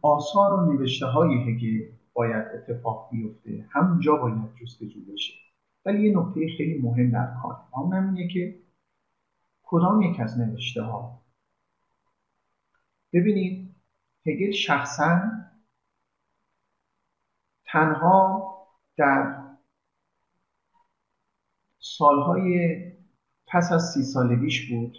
آثار 0.01 0.53
و 0.53 0.73
نوشته 0.73 1.05
های 1.05 1.35
هگل 1.35 1.91
باید 2.13 2.45
اتفاق 2.53 3.09
بیفته. 3.11 3.65
همونجا 3.69 4.15
باید 4.15 4.55
جستجو 4.61 4.99
بشه. 5.13 5.33
ولی 5.85 6.09
یه 6.09 6.19
نکته 6.19 6.47
خیلی 6.57 6.81
مهم 6.81 7.11
در 7.11 7.33
کار 7.41 7.57
اون 7.73 7.93
اینه 7.93 8.33
که 8.33 8.59
کدام 9.63 10.01
یک 10.01 10.19
از 10.19 10.39
نوشته 10.39 10.81
ها 10.81 11.21
ببینید 13.13 13.70
هگل 14.25 14.51
شخصا 14.51 15.21
تنها 17.65 18.51
در 18.97 19.41
سالهای 21.79 22.81
پس 23.47 23.71
از 23.71 23.91
سی 23.93 24.03
سالگیش 24.03 24.71
بود 24.71 24.97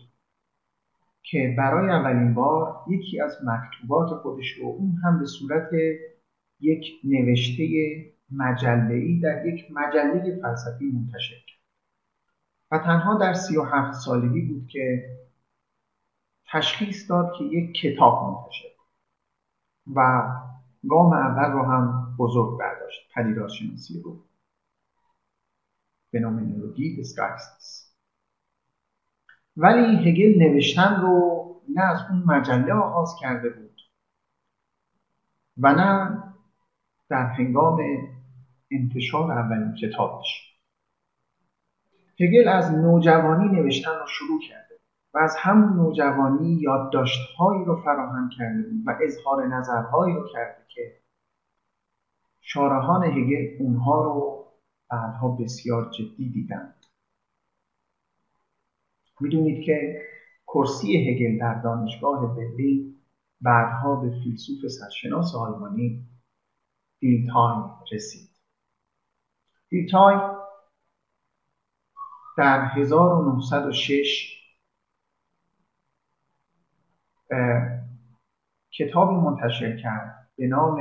که 1.22 1.54
برای 1.58 1.90
اولین 1.90 2.34
بار 2.34 2.84
یکی 2.88 3.20
از 3.20 3.38
مکتوبات 3.44 4.22
خودش 4.22 4.50
رو 4.50 4.66
اون 4.66 5.00
هم 5.04 5.18
به 5.18 5.26
صورت 5.26 5.70
یک 6.60 7.00
نوشته 7.04 7.64
مجله‌ای 8.30 9.20
در 9.20 9.46
یک 9.46 9.66
مجله 9.70 10.40
فلسفی 10.42 10.84
منتشر 10.84 11.34
کرد. 11.34 11.62
و 12.70 12.78
تنها 12.78 13.18
در 13.18 13.32
سی 13.32 13.56
و 13.56 13.62
هفت 13.62 14.00
سالگی 14.00 14.40
بود 14.40 14.68
که 14.68 15.16
تشخیص 16.52 17.10
داد 17.10 17.32
که 17.38 17.44
یک 17.44 17.74
کتاب 17.74 18.24
منتشر 18.24 18.71
و 19.94 20.28
گام 20.88 21.12
اول 21.12 21.52
رو 21.52 21.62
هم 21.62 22.16
بزرگ 22.18 22.58
برداشت. 22.58 23.00
پدیدارشناسی 23.14 24.00
رو. 24.00 24.24
فنومنولوژی 26.12 27.00
دسکارکسیس 27.00 27.92
ولی 29.56 30.10
هگل 30.10 30.42
نوشتن 30.42 31.00
رو 31.00 31.42
نه 31.68 31.82
از 31.82 32.00
اون 32.10 32.22
مجله 32.26 32.72
آغاز 32.72 33.16
کرده 33.20 33.50
بود 33.50 33.80
و 35.58 35.74
نه 35.74 36.22
در 37.08 37.26
هنگام 37.26 37.78
انتشار 38.70 39.32
اولین 39.32 39.74
کتابش. 39.74 40.58
هگل 42.20 42.48
از 42.48 42.70
نوجوانی 42.70 43.48
نوشتن 43.48 43.90
رو 44.00 44.06
شروع 44.06 44.40
کرده. 44.48 44.71
و 45.14 45.18
از 45.18 45.36
همون 45.38 45.72
نوجوانی 45.76 46.58
یادداشتهایی 46.60 47.64
رو 47.64 47.82
فراهم 47.84 48.28
بود 48.28 48.82
و 48.86 48.98
اظهار 49.02 49.46
نظرهایی 49.46 50.14
رو 50.14 50.28
کرده 50.32 50.62
که 50.68 51.00
شارحان 52.40 53.04
هگل 53.04 53.56
اونها 53.58 54.04
رو 54.04 54.46
بعدها 54.90 55.28
بسیار 55.28 55.90
جدی 55.90 56.30
دیدند 56.30 56.86
می‌دونید 59.20 59.64
که 59.64 60.02
کرسی 60.46 61.10
هگل 61.10 61.38
در 61.38 61.54
دانشگاه 61.62 62.36
برلین 62.36 62.94
بعدها 63.40 63.96
به 63.96 64.10
فیلسوف 64.24 64.66
سرشناس 64.68 65.34
آلمانی 65.34 66.06
دیلتای 66.98 67.62
رسید. 67.92 68.30
دیلتای 69.68 70.16
در 72.38 72.64
1906 72.64 74.41
کتابی 78.70 79.14
منتشر 79.14 79.76
کرد 79.76 80.28
به 80.36 80.46
نام 80.46 80.78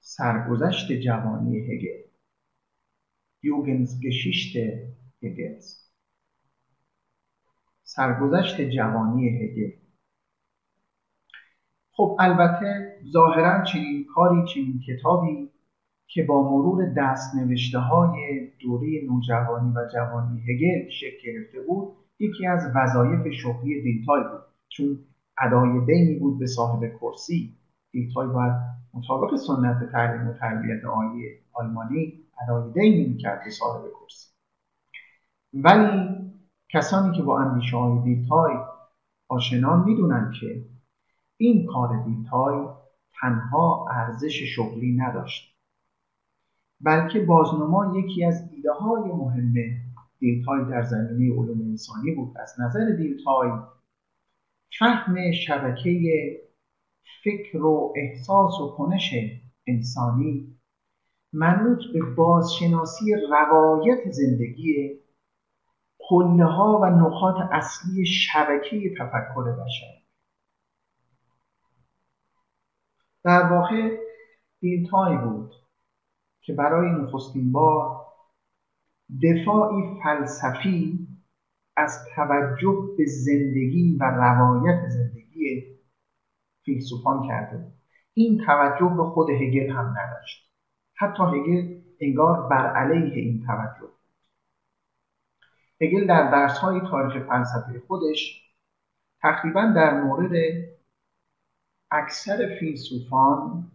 سرگذشت 0.00 0.92
جوانی 0.92 1.58
هگل 1.58 2.08
یوگنز 3.42 4.00
گشیشت 4.00 4.56
هگلز 5.22 5.88
سرگذشت 7.82 8.60
جوانی 8.60 9.28
هگل. 9.28 9.76
خب 11.90 12.16
البته 12.20 13.00
ظاهرا 13.12 13.64
چنین 13.64 14.06
کاری 14.14 14.44
چنین 14.54 14.80
کتابی 14.86 15.50
که 16.06 16.22
با 16.22 16.42
مرور 16.42 16.94
دست 16.96 17.34
نوشته 17.34 17.78
های 17.78 18.50
دوره 18.60 18.88
نوجوانی 19.08 19.72
و 19.76 19.88
جوانی 19.92 20.40
هگل 20.40 20.90
شکل 20.90 21.32
گرفته 21.32 21.60
بود 21.60 22.07
یکی 22.18 22.46
از 22.46 22.72
وظایف 22.74 23.28
شغلی 23.28 23.82
دیلتای 23.82 24.22
بود. 24.22 24.40
چون 24.68 24.98
ادای 25.38 25.84
دینی 25.86 26.18
بود 26.18 26.38
به 26.38 26.46
صاحب 26.46 26.80
کرسی 27.00 27.56
دیلتای 27.90 28.28
باید 28.28 28.52
مطابق 28.94 29.36
سنت 29.36 29.92
تعلیم 29.92 30.28
و 30.28 30.32
تربیت 30.32 30.84
عالی 30.84 31.24
آلمانی 31.52 32.14
ادای 32.42 32.72
دینی 32.72 33.08
می‌کرد 33.08 33.44
به 33.44 33.50
صاحب 33.50 33.82
کرسی. 34.00 34.28
ولی 35.54 36.18
کسانی 36.68 37.16
که 37.16 37.22
با 37.22 37.40
اندیشه 37.40 37.76
های 37.76 38.02
دیلتای 38.02 38.54
آشنان 39.28 39.84
می‌دونن 39.84 40.32
که 40.40 40.64
این 41.36 41.66
کار 41.66 42.04
دیلتای 42.04 42.66
تنها 43.20 43.86
ارزش 43.90 44.42
شغلی 44.42 44.96
نداشت 44.96 45.54
بلکه 46.80 47.20
بازنما 47.20 47.98
یکی 47.98 48.24
از 48.24 48.52
ایده 48.52 48.72
های 48.72 49.12
مهم 49.12 49.52
دیلتای 50.18 50.64
در 50.70 50.82
زمینه 50.82 51.34
علوم 51.34 51.60
انسانی 51.60 52.14
بود. 52.14 52.38
از 52.38 52.54
نظر 52.60 52.96
دیلتای 52.96 53.50
فهم 54.78 55.32
شبکه 55.32 56.00
فکر 57.24 57.62
و 57.62 57.94
احساس 57.96 58.60
و 58.60 58.68
کنش 58.76 59.14
انسانی 59.66 60.58
منوط 61.32 61.78
به 61.92 62.00
بازشناسی 62.16 63.14
روایت 63.30 64.10
زندگی 64.10 65.00
کله 65.98 66.44
ها 66.44 66.80
و 66.82 66.86
نقاط 66.86 67.36
اصلی 67.52 68.06
شبکه 68.06 68.94
تفکر 68.98 69.52
بشر. 69.52 69.98
در 73.24 73.52
واقع 73.52 73.96
دیلتای 74.60 75.16
بود 75.16 75.54
که 76.40 76.52
برای 76.52 76.90
نخستین 76.90 77.52
بار 77.52 77.97
دفاعی 79.22 80.00
فلسفی 80.02 81.08
از 81.76 82.04
توجه 82.16 82.88
به 82.98 83.04
زندگی 83.06 83.96
و 84.00 84.04
روایت 84.04 84.88
زندگی 84.88 85.64
فیلسوفان 86.64 87.28
کرده 87.28 87.72
این 88.14 88.44
توجه 88.46 88.94
به 88.96 89.04
خود 89.04 89.30
هگل 89.30 89.70
هم 89.70 89.94
نداشت. 89.98 90.48
حتی 90.94 91.22
هگل 91.22 91.80
انگار 92.00 92.48
بر 92.48 92.66
علیه 92.76 93.14
این 93.14 93.46
توجه 93.46 93.88
هگل 95.80 96.06
در 96.06 96.30
درس 96.30 96.58
های 96.58 96.80
تاریخ 96.80 97.26
فلسفه 97.28 97.82
خودش 97.86 98.42
تقریبا 99.22 99.72
در 99.76 100.02
مورد 100.02 100.32
اکثر 101.90 102.56
فیلسوفان 102.60 103.70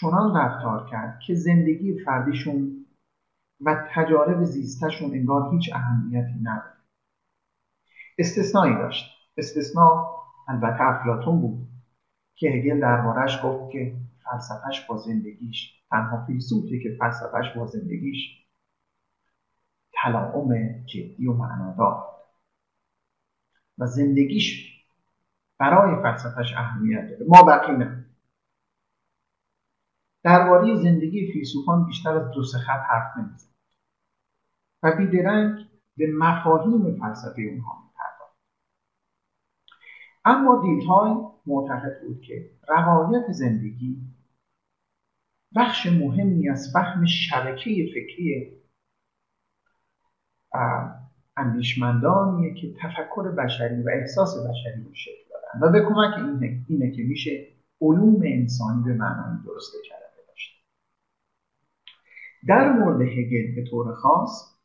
چنان 0.00 0.36
رفتار 0.36 0.90
کرد 0.90 1.20
که 1.26 1.34
زندگی 1.34 2.04
فردیشون 2.04 2.79
و 3.60 3.88
تجارب 3.94 4.44
زیستشون 4.44 5.10
انگار 5.10 5.54
هیچ 5.54 5.70
اهمیتی 5.74 6.38
نداره. 6.42 6.80
استثنایی 8.18 8.74
داشت. 8.74 9.10
استثنا 9.36 10.16
البته 10.48 10.80
افلاتون 10.80 11.40
بود 11.40 11.68
که 12.34 12.50
هگل 12.50 12.80
دربارش 12.80 13.40
گفت 13.44 13.72
که 13.72 13.96
فلسفهش 14.24 14.86
با 14.86 14.96
زندگیش 14.96 15.80
تنها 15.90 16.26
فیلسوفی 16.26 16.82
که 16.82 16.96
فلسفهش 16.98 17.56
با 17.56 17.66
زندگیش 17.66 18.46
تلاعم 19.92 20.54
جدی 20.86 21.26
و 21.26 21.32
معنادار 21.32 22.06
و 23.78 23.86
زندگیش 23.86 24.80
برای 25.58 26.02
فلسفهش 26.02 26.54
اهمیت 26.56 27.08
داره 27.10 27.26
ما 27.28 27.42
بقیه 27.42 27.76
نه. 27.76 28.09
درباره 30.22 30.76
زندگی 30.76 31.32
فیلسوفان 31.32 31.86
بیشتر 31.86 32.10
از 32.10 32.30
دو 32.30 32.42
خط 32.42 32.82
حرف 32.90 33.16
نمی‌زد 33.16 33.50
و 34.82 34.96
بیدرنگ 34.96 35.66
به 35.96 36.12
مفاهیم 36.18 36.98
فلسفه 37.00 37.42
اونها 37.42 37.82
میپرداخت 37.84 38.38
اما 40.24 40.62
دیلتای 40.62 41.14
معتقد 41.46 42.00
بود 42.02 42.20
که 42.20 42.50
روایت 42.68 43.32
زندگی 43.32 43.96
بخش 45.56 45.86
مهمی 45.86 46.48
از 46.48 46.70
فهم 46.72 47.06
شبکه 47.06 47.70
فکری 47.94 48.60
اندیشمندانیه 51.36 52.54
که 52.54 52.74
تفکر 52.82 53.22
بشری 53.22 53.82
و 53.82 53.88
احساس 53.92 54.36
بشری 54.36 54.84
رو 54.84 54.94
شکل 54.94 55.30
دادن. 55.30 55.66
و 55.66 55.72
به 55.72 55.88
کمک 55.88 56.14
اینه, 56.18 56.64
اینه 56.68 56.90
که 56.90 57.02
میشه 57.02 57.46
علوم 57.80 58.22
انسانی 58.24 58.82
به 58.82 58.92
معنای 58.92 59.36
درست 59.44 59.72
کلمه 59.72 59.99
داشت 59.99 59.99
در 62.48 62.72
مورد 62.72 63.00
هگل 63.00 63.54
به 63.54 63.70
طور 63.70 63.94
خاص 63.94 64.58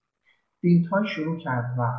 دیلتای 0.61 1.07
شروع 1.07 1.39
کرد 1.39 1.75
و 1.79 1.91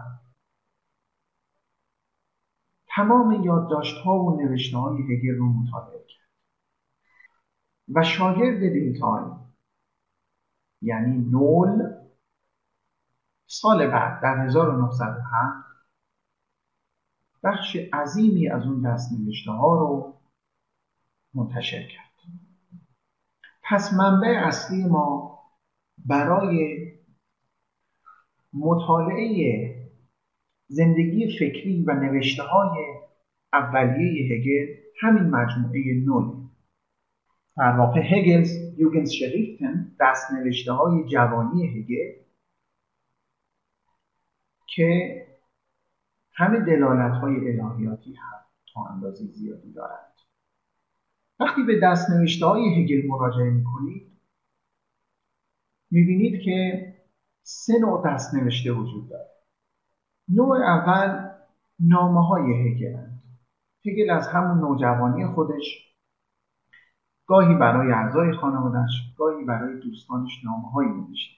تمام 2.88 3.44
یادداشت 3.44 3.96
ها 4.04 4.18
و 4.18 4.42
نوشته 4.42 4.78
های 4.78 5.02
هگل 5.02 5.36
رو 5.38 5.46
مطالعه 5.46 6.04
کرد. 6.08 6.28
و 7.94 8.02
شاگرد 8.02 8.58
دیلتای 8.58 9.24
یعنی 10.82 11.30
نول 11.30 11.94
سال 13.46 13.86
بعد 13.86 14.22
در 14.22 14.44
1907 14.44 15.66
بخش 17.44 17.76
عظیمی 17.92 18.48
از 18.48 18.66
اون 18.66 18.92
دست 18.92 19.12
نوشته 19.12 19.50
ها 19.50 19.78
رو 19.78 20.14
منتشر 21.34 21.88
کرد. 21.88 22.06
پس 23.62 23.92
منبع 23.92 24.42
اصلی 24.46 24.84
ما 24.84 25.36
برای 25.98 26.87
مطالعه 28.52 29.74
زندگی 30.68 31.38
فکری 31.38 31.85
و 31.85 31.92
نوشته 31.92 32.42
های 32.42 32.85
اولیه 33.52 34.32
هگل 34.32 34.74
همین 35.00 35.22
مجموعه 35.22 36.04
نول 36.06 36.46
در 37.56 37.76
واقع 37.78 38.00
هگلز 38.00 38.78
یوگنز 38.78 39.11
شریفتن 39.11 39.96
دست 40.00 40.32
نوشته 40.32 40.72
های 40.72 41.04
جوانی 41.09 41.66
هگل 41.66 42.12
که 44.66 45.22
همه 46.35 46.61
دلالت 46.61 47.12
های 47.12 47.35
الهیاتی 47.35 48.14
هم 48.14 48.38
تا 48.74 48.85
اندازه 48.90 49.24
زیادی 49.24 49.72
دارند. 49.72 50.12
وقتی 51.40 51.62
به 51.62 51.80
دست 51.82 52.11
نوشته 52.11 52.46
های 52.46 52.82
هگل 52.82 53.06
مراجعه 53.06 53.50
می‌کنید 53.50 54.15
می‌بینید 55.90 56.42
که 56.42 56.87
سه 57.42 57.79
نوع 57.81 58.03
دست 58.07 58.35
نوشته 58.35 58.72
وجود 58.72 59.09
داره. 59.09 59.31
نوع 60.29 60.57
اول 60.57 61.31
نامه 61.81 62.27
های 62.27 62.53
هگلند. 62.53 63.22
هگل 63.87 64.11
از 64.11 64.29
همون 64.29 64.59
نوجوانی 64.59 65.27
خودش 65.27 65.87
گاهی 67.27 67.55
برای 67.55 67.92
اعضای 67.92 68.33
خانوادش 68.33 69.14
گاهی 69.16 69.44
برای 69.44 69.81
دوستانش 69.81 70.44
نامه 70.44 70.70
هایی 70.70 70.88
نوشته 70.88 71.37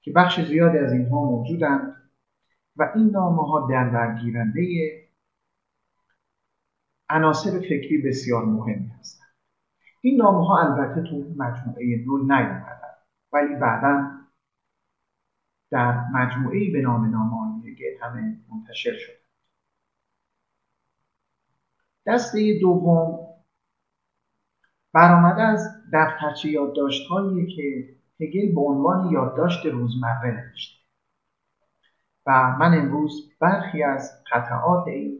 که 0.00 0.12
بخش 0.12 0.40
زیادی 0.40 0.78
از 0.78 0.92
اینها 0.92 1.24
موجودند 1.24 1.96
و 2.76 2.92
این 2.94 3.10
نامه 3.10 3.42
ها 3.42 3.68
در 3.70 3.88
برگیرنده 3.88 4.62
عناصر 7.10 7.50
فکری 7.60 8.02
بسیار 8.02 8.44
مهمی 8.44 8.88
هستند. 9.00 9.28
این 10.00 10.16
نامه 10.16 10.46
ها 10.46 10.58
البته 10.58 11.02
تو 11.02 11.16
مجموعه 11.36 12.04
نول 12.06 12.20
نیومدن. 12.20 12.91
ولی 13.32 13.54
بعدا 13.54 14.10
در 15.70 16.04
مجموعه 16.12 16.72
به 16.72 16.80
نام 16.80 17.10
نامه 17.10 17.32
همه 18.02 18.36
منتشر 18.50 18.92
شد. 18.98 19.22
دسته 22.06 22.58
دوم 22.60 23.28
برآمده 24.92 25.42
از 25.42 25.82
دفترچه 25.92 26.48
یادداشتهایی 26.48 27.56
که 27.56 27.96
هگل 28.20 28.54
به 28.54 28.60
عنوان 28.60 29.10
یادداشت 29.10 29.66
روزمره 29.66 30.30
نوشته. 30.30 30.82
و 32.26 32.56
من 32.60 32.78
امروز 32.78 33.32
برخی 33.40 33.82
از 33.82 34.24
قطعات 34.32 34.86
این 34.88 35.18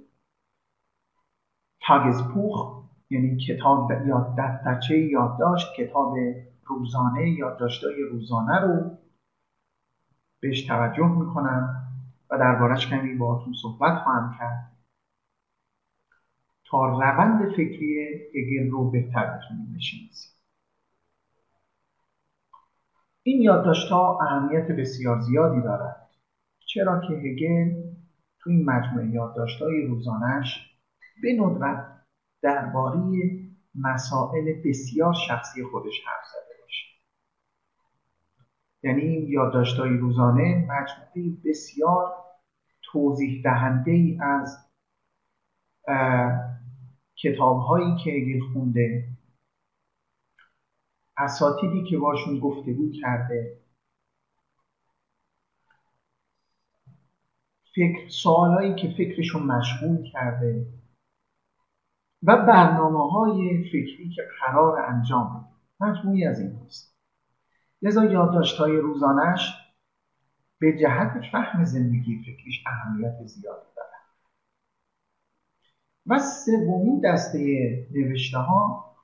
تاگزپوخ 1.87 2.85
یعنی 3.11 3.37
کتاب 3.37 3.92
یاد 4.07 4.35
دفترچه 4.38 4.98
یادداشت 4.98 5.66
کتاب 5.77 6.14
روزانه 6.66 7.31
یادداشت‌های 7.31 8.03
روزانه 8.03 8.61
رو 8.61 8.98
بهش 10.40 10.62
توجه 10.62 11.07
می‌کنم 11.07 11.88
و 12.31 12.38
دربارش 12.38 12.87
کمی 12.87 13.14
باهاتون 13.14 13.55
صحبت 13.62 14.03
خواهم 14.03 14.35
کرد 14.38 14.72
تا 16.64 16.85
روند 16.85 17.51
فکری 17.51 18.20
هگل 18.35 18.70
رو 18.70 18.90
بهتر 18.90 19.38
بتونیم 19.38 19.75
بشناسیم. 19.77 20.33
این 23.22 23.42
یادداشت‌ها 23.42 24.18
اهمیت 24.20 24.66
بسیار 24.66 25.20
زیادی 25.20 25.61
دارد 25.61 26.11
چرا 26.66 27.01
که 27.01 27.14
هگل 27.14 27.83
تو 28.38 28.51
این 28.51 28.64
مجموعه 28.64 29.09
یادداشت‌های 29.09 29.87
روزانش 29.87 30.79
به 31.22 31.29
ندرت 31.40 32.03
درباره 32.42 33.01
مسائل 33.75 34.53
بسیار 34.64 35.14
شخصی 35.29 35.64
خودش 35.64 35.94
حرف 36.07 36.25
زده. 36.33 36.52
یعنی 38.83 39.27
یادداشت‌های 39.29 39.97
روزانه 39.97 40.68
مجموعه 40.68 41.37
بسیار 41.45 42.14
توضیح 42.83 43.42
دهنده 43.45 43.90
ای 43.90 44.18
از 44.23 44.59
کتاب 47.16 47.61
هایی 47.61 47.97
که 48.05 48.11
هگل 48.11 48.40
خونده 48.53 49.09
اساتیدی 51.16 51.85
که 51.90 51.99
باشون 51.99 52.38
گفتگو 52.38 52.92
کرده 53.03 53.59
فکر 57.75 58.09
سوالایی 58.09 58.75
که 58.75 58.88
فکرشون 58.88 59.42
مشغول 59.42 60.11
کرده 60.12 60.66
و 62.23 62.37
برنامه 62.37 63.11
های 63.11 63.64
فکری 63.64 64.11
که 64.16 64.23
قرار 64.40 64.81
انجام 64.81 65.29
بده. 65.29 65.53
مجموعی 65.81 66.27
از 66.27 66.40
این 66.40 66.59
هست 66.66 66.91
لذا 67.83 68.05
یادداشت 68.05 68.59
های 68.59 68.77
روزانش 68.77 69.53
به 70.59 70.79
جهت 70.79 71.23
فهم 71.33 71.64
زندگی 71.64 72.18
فکریش 72.18 72.64
اهمیت 72.66 73.27
زیادی 73.27 73.66
داره 73.77 73.88
و 76.07 76.18
سومین 76.18 77.01
دسته 77.05 77.38
نوشته 77.90 78.38
ها 78.38 78.95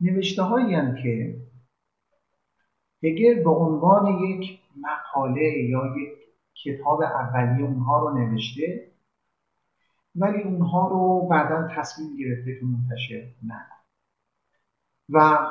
نوشته 0.00 0.42
هایی 0.42 1.02
که 1.02 1.40
هگل 3.02 3.42
به 3.44 3.50
عنوان 3.50 4.06
یک 4.06 4.60
مقاله 4.76 5.42
یا 5.42 5.94
یک 5.96 6.18
کتاب 6.64 7.02
اولیه 7.02 7.64
اونها 7.66 7.98
رو 7.98 8.18
نوشته 8.18 8.92
ولی 10.16 10.42
اونها 10.42 10.88
رو 10.88 11.28
بعدا 11.30 11.68
تصمیم 11.76 12.16
گرفته 12.16 12.60
که 12.60 12.64
منتشر 12.64 13.28
نکن 13.46 13.76
و 15.08 15.46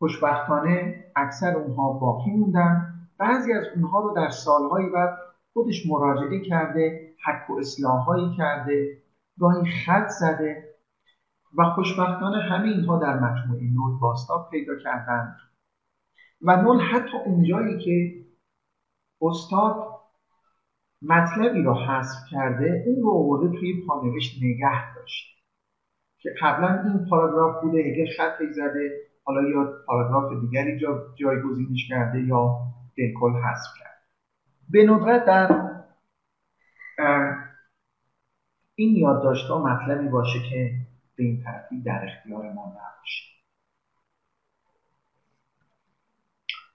خوشبختانه 0.00 1.04
اکثر 1.16 1.56
اونها 1.56 1.92
باقی 1.92 2.30
موندن. 2.30 2.94
بعضی 3.18 3.52
از 3.52 3.64
اونها 3.74 4.00
رو 4.00 4.14
در 4.16 4.28
سالهایی 4.28 4.90
بعد 4.90 5.18
خودش 5.52 5.86
مراجعه 5.86 6.40
کرده 6.40 7.14
حک 7.24 7.50
و 7.50 7.58
اصلاحهایی 7.58 8.36
کرده 8.36 9.02
گاهی 9.38 9.70
خط 9.70 10.08
زده 10.08 10.74
و 11.58 11.64
خوشبختانه 11.64 12.42
همه 12.42 12.68
اینها 12.68 12.98
در 12.98 13.18
مجموعه 13.18 13.62
نول 13.62 13.98
باستاب 14.00 14.50
پیدا 14.50 14.72
کردن. 14.84 15.36
و 16.42 16.62
نول 16.62 16.80
حتی 16.80 17.16
اونجایی 17.26 17.78
که 17.78 18.24
استاد 19.22 19.74
مطلبی 21.02 21.62
رو 21.62 21.74
حذف 21.74 22.18
کرده 22.30 22.84
اون 22.86 23.02
رو 23.02 23.10
آورده 23.10 23.58
توی 23.58 23.86
پانوشت 23.86 24.42
نگه 24.42 24.94
داشت. 24.94 25.26
که 26.18 26.30
قبلا 26.42 26.82
این 26.82 27.06
پاراگراف 27.10 27.62
بوده 27.62 27.78
هگل 27.78 28.06
خطی 28.16 28.52
زده 28.52 29.09
حالا 29.30 29.48
یا 29.48 29.72
پاراگراف 29.86 30.40
دیگری 30.40 30.78
جا 30.78 31.14
جایگزینش 31.14 31.88
کرده 31.88 32.22
یا 32.22 32.58
بالکل 32.98 33.32
حذف 33.32 33.78
کرده. 33.78 33.90
به 34.70 34.86
ندرت 34.86 35.24
در 35.24 35.70
این 38.74 38.96
یادداشت‌ها 38.96 39.62
مطلبی 39.62 40.08
باشه 40.08 40.38
که 40.50 40.70
به 41.16 41.24
این 41.24 41.42
ترتیب 41.44 41.84
در 41.84 42.04
اختیار 42.04 42.52
ما 42.52 42.66
نباشه. 42.66 43.30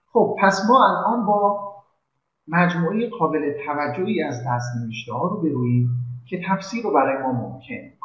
خب 0.07 0.35
پس 0.41 0.61
ما 0.69 0.85
الان 0.87 1.25
با 1.25 1.73
مجموعه 2.47 3.09
قابل 3.09 3.53
توجهی 3.65 4.23
از 4.23 4.43
نوشته 4.83 5.13
ها 5.13 5.27
رو 5.27 5.41
برویم 5.41 5.89
که 6.29 6.41
تفسیر 6.49 6.83
رو 6.83 6.93
برای 6.93 7.23
ما 7.23 7.31
ممکن. 7.31 8.04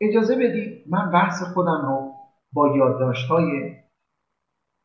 اجازه 0.00 0.36
بدید 0.36 0.84
من 0.88 1.10
بحث 1.10 1.42
خودم 1.42 1.86
رو 1.86 2.14
با 2.52 2.76
یادداشت 2.76 3.28
های 3.28 3.76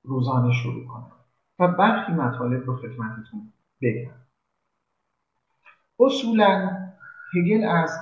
روزانه 0.04 0.54
شروع 0.54 0.88
کنم 0.88 1.12
و 1.60 1.67
برخی 1.67 2.12
مطالب 2.12 2.65
رو 2.65 2.76
خدمتتون 2.76 3.54
بگم. 3.82 4.15
اصولا 6.00 6.78
هگل 7.36 7.63
از 7.63 8.00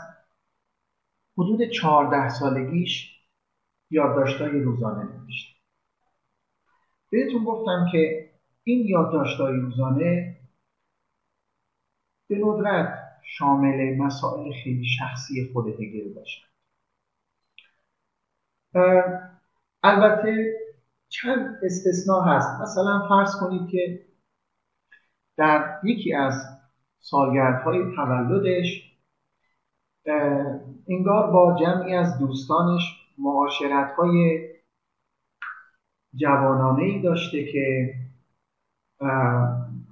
حدود 1.37 1.69
چهارده 1.69 2.29
سالگیش 2.29 3.19
یادداشت‌های 3.89 4.59
روزانه 4.59 5.03
نوشته. 5.03 5.59
بهتون 7.11 7.43
گفتم 7.43 7.87
که 7.91 8.29
این 8.63 8.87
یادداشت‌های 8.87 9.53
روزانه 9.53 10.37
به 12.27 12.37
ندرت 12.37 12.99
شامل 13.23 13.97
مسائل 13.97 14.51
خیلی 14.63 14.85
شخصی 14.85 15.49
خود 15.53 15.67
هگل 15.67 16.13
باشن 16.13 16.48
البته 19.83 20.53
چند 21.09 21.59
استثناء 21.63 22.23
هست. 22.23 22.61
مثلا 22.61 23.07
فرض 23.09 23.35
کنید 23.39 23.69
که 23.69 24.05
در 25.37 25.79
یکی 25.83 26.13
از 26.13 26.33
سالگردهای 26.99 27.95
تولدش 27.95 28.89
انگار 30.87 31.31
با 31.31 31.57
جمعی 31.59 31.95
از 31.95 32.19
دوستانش 32.19 32.81
معاشرت 33.17 33.91
های 33.91 34.49
جوانانه 36.15 36.83
ای 36.83 37.01
داشته 37.01 37.45
که 37.51 37.93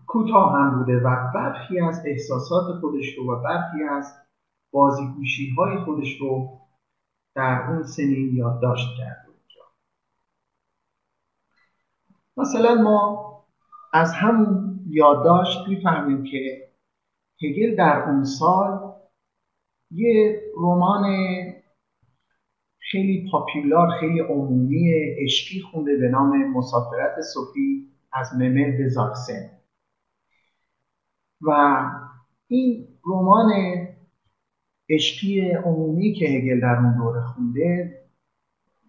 کوتاه 0.07 0.53
هم 0.53 0.79
بوده 0.79 0.99
و 0.99 1.31
برخی 1.33 1.79
از 1.79 2.03
احساسات 2.05 2.79
خودش 2.79 3.17
رو 3.17 3.33
و 3.33 3.43
برخی 3.43 3.83
از 3.83 4.13
بازیگوشی 4.71 5.55
های 5.57 5.77
خودش 5.77 6.21
رو 6.21 6.59
در 7.37 7.69
اون 7.69 7.83
سنین 7.83 8.35
یادداشت 8.35 8.87
کرده 8.97 9.27
مثلا 12.37 12.75
ما 12.75 13.27
از 13.93 14.13
همون 14.13 14.79
یادداشت 14.89 15.67
می‌فهمیم 15.67 16.23
که 16.23 16.69
هگل 17.43 17.75
در 17.75 18.09
اون 18.09 18.23
سال 18.23 18.93
یه 19.91 20.41
رمان 20.57 21.03
خیلی 22.79 23.29
پاپیولار 23.31 23.99
خیلی 23.99 24.19
عمومی 24.19 24.91
عشقی 25.23 25.61
خونده 25.61 25.97
به 25.97 26.07
نام 26.07 26.51
مسافرت 26.51 27.21
صوفی 27.21 27.91
از 28.11 28.35
ممر 28.35 28.77
به 28.77 28.89
زاکسن. 28.89 29.49
و 31.41 31.51
این 32.47 32.87
رمان 33.05 33.51
عشقی 34.89 35.51
عمومی 35.51 36.13
که 36.13 36.25
هگل 36.25 36.59
در 36.59 36.75
اون 36.75 36.97
دوره 36.97 37.21
خونده 37.21 37.97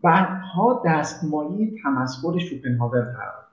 بعدها 0.02 0.82
دستمایی 0.86 1.80
تمسخر 1.82 2.38
شوپنهاور 2.38 3.02
قرار 3.02 3.46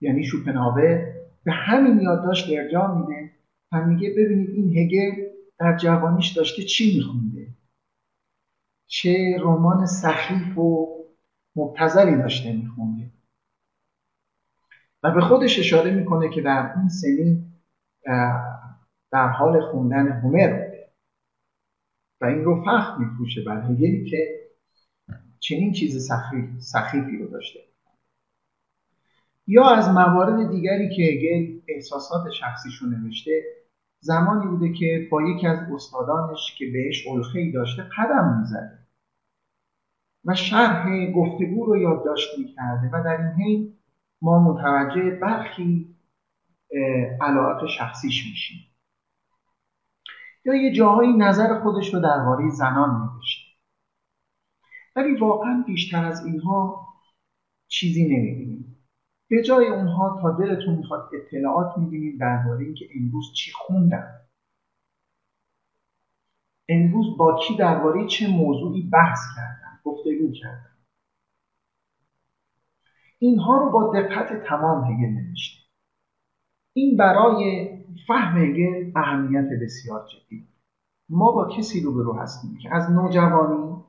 یعنی 0.00 0.24
شوپنهاور 0.24 1.14
به 1.44 1.52
همین 1.52 2.00
یادداشت 2.00 2.58
ارجاع 2.58 2.98
میده 2.98 3.30
و 3.72 3.84
میگه 3.84 4.10
ببینید 4.10 4.50
این 4.50 4.78
هگل 4.78 5.24
در 5.58 5.76
جوانیش 5.76 6.32
داشته 6.32 6.62
چی 6.62 6.96
میخونده؟ 6.96 7.48
چه 8.86 9.36
رمان 9.40 9.86
سخیف 9.86 10.58
و 10.58 10.88
مبتذلی 11.56 12.16
داشته 12.16 12.52
میخونده. 12.52 13.10
و 15.02 15.10
به 15.10 15.20
خودش 15.20 15.58
اشاره 15.58 15.90
می‌کنه 15.90 16.28
که 16.28 16.40
در 16.42 16.72
این 16.76 16.88
سنین 16.88 17.44
در 19.10 19.28
حال 19.28 19.60
خوندن 19.60 20.08
هومر 20.08 20.63
و 22.20 22.24
این 22.24 22.44
رو 22.44 22.64
فخر 22.64 22.96
میپوشه 22.98 23.42
بر 23.42 23.62
هگلی 23.62 24.10
که 24.10 24.44
چنین 25.40 25.72
چیز 25.72 26.10
سخیفی 26.58 27.18
رو 27.18 27.28
داشته. 27.30 27.60
یا 29.46 29.64
از 29.64 29.88
موارد 29.88 30.50
دیگری 30.50 30.96
که 30.96 31.02
هگل 31.02 31.60
احساسات 31.68 32.30
شخصیشو 32.30 32.86
نوشته 32.86 33.42
زمانی 34.00 34.46
بوده 34.46 34.72
که 34.72 35.08
با 35.10 35.22
یکی 35.22 35.46
از 35.46 35.58
استادانش 35.74 36.54
که 36.58 36.64
بهش 36.72 37.06
ای 37.34 37.52
داشته 37.52 37.82
قدم 37.98 38.38
می‌زده 38.38 38.78
و 40.24 40.34
شرح 40.34 41.12
گفتگو 41.12 41.66
رو 41.66 41.76
یادداشت 41.76 42.38
می‌کرده 42.38 42.90
و 42.92 43.04
در 43.04 43.16
این 43.20 43.44
حین 43.44 43.76
ما 44.22 44.52
متوجه 44.52 45.10
برخی 45.10 45.96
علاقات 47.20 47.66
شخصیش 47.66 48.26
میشیم. 48.30 48.73
یا 50.44 50.54
یه 50.54 50.72
جاهایی 50.72 51.12
نظر 51.12 51.60
خودش 51.60 51.94
رو 51.94 52.00
درباره 52.00 52.50
زنان 52.50 52.90
نوشته. 52.90 53.44
ولی 54.96 55.16
واقعا 55.16 55.64
بیشتر 55.66 56.04
از 56.04 56.26
اینها 56.26 56.88
چیزی 57.68 58.04
نمی‌بینیم. 58.04 58.76
به 59.28 59.42
جای 59.42 59.66
اونها 59.66 60.18
تا 60.22 60.30
دلتون 60.30 60.74
می‌خواد 60.74 61.10
اطلاعات 61.14 61.78
می‌بینید 61.78 62.20
درباره 62.20 62.64
اینکه 62.64 62.88
امروز 62.96 63.32
چی 63.36 63.52
خوندن. 63.54 64.20
امروز 66.68 67.16
با 67.16 67.38
کی 67.38 67.56
درباره 67.56 68.06
چه 68.06 68.28
موضوعی 68.28 68.82
بحث 68.82 69.20
کردن 69.36 69.80
گفتگو 69.84 70.32
کردن. 70.32 70.74
اینها 73.18 73.58
رو 73.58 73.70
با 73.70 73.92
دقت 73.92 74.46
تمام 74.48 74.84
هگل 74.84 75.08
نوشته. 75.08 75.64
این 76.72 76.96
برای 76.96 77.68
فهم 78.06 78.38
هگل 78.38 78.92
اهمیت 78.96 79.48
بسیار 79.62 80.06
جدی. 80.06 80.48
ما 81.08 81.32
با 81.32 81.48
کسی 81.58 81.80
رو 81.80 82.12
هستیم 82.12 82.58
که 82.62 82.74
از 82.74 82.90
نوجوانی 82.90 83.84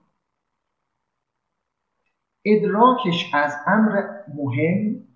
ادراکش 2.46 3.32
از 3.34 3.54
امر 3.68 4.04
مهم 4.36 5.08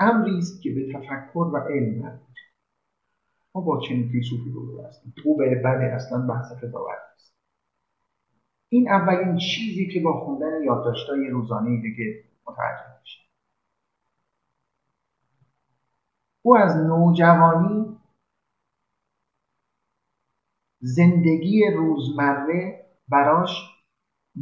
امری 0.00 0.38
است 0.38 0.62
که 0.62 0.70
به 0.70 0.92
تفکر 0.92 1.38
و 1.38 1.56
علم 1.56 2.02
مربوط 2.02 2.34
ما 3.54 3.60
با 3.60 3.80
چنین 3.80 4.08
فیلسوفی 4.08 4.50
رو 4.50 4.82
هستیم. 4.82 5.14
خوبه 5.22 5.62
بده 5.64 5.94
اصلا 5.94 6.26
بحث 6.26 6.52
قضاوت 6.52 6.98
است. 7.14 7.36
این 8.68 8.88
اولین 8.88 9.36
چیزی 9.36 9.88
که 9.94 10.00
با 10.00 10.24
خوندن 10.24 10.62
یادداشت‌های 10.62 11.28
روزانه 11.28 11.82
دیگه 11.82 12.24
متوجه 12.46 13.00
میشه 13.00 13.23
او 16.46 16.56
از 16.56 16.76
نوجوانی 16.76 17.96
زندگی 20.80 21.70
روزمره 21.76 22.86
براش 23.08 23.50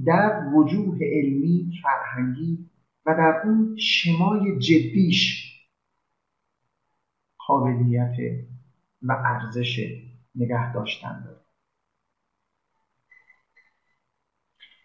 در 0.06 0.48
وجوه 0.54 0.98
علمی 1.02 1.72
فرهنگی 1.82 2.70
و 3.06 3.14
در 3.14 3.42
اون 3.44 3.76
شمای 3.76 4.58
جدیش 4.58 5.52
قابلیت 7.46 8.16
و 9.02 9.12
ارزش 9.12 9.80
نگه 10.34 10.72
داشتن 10.72 11.22
داره. 11.24 11.40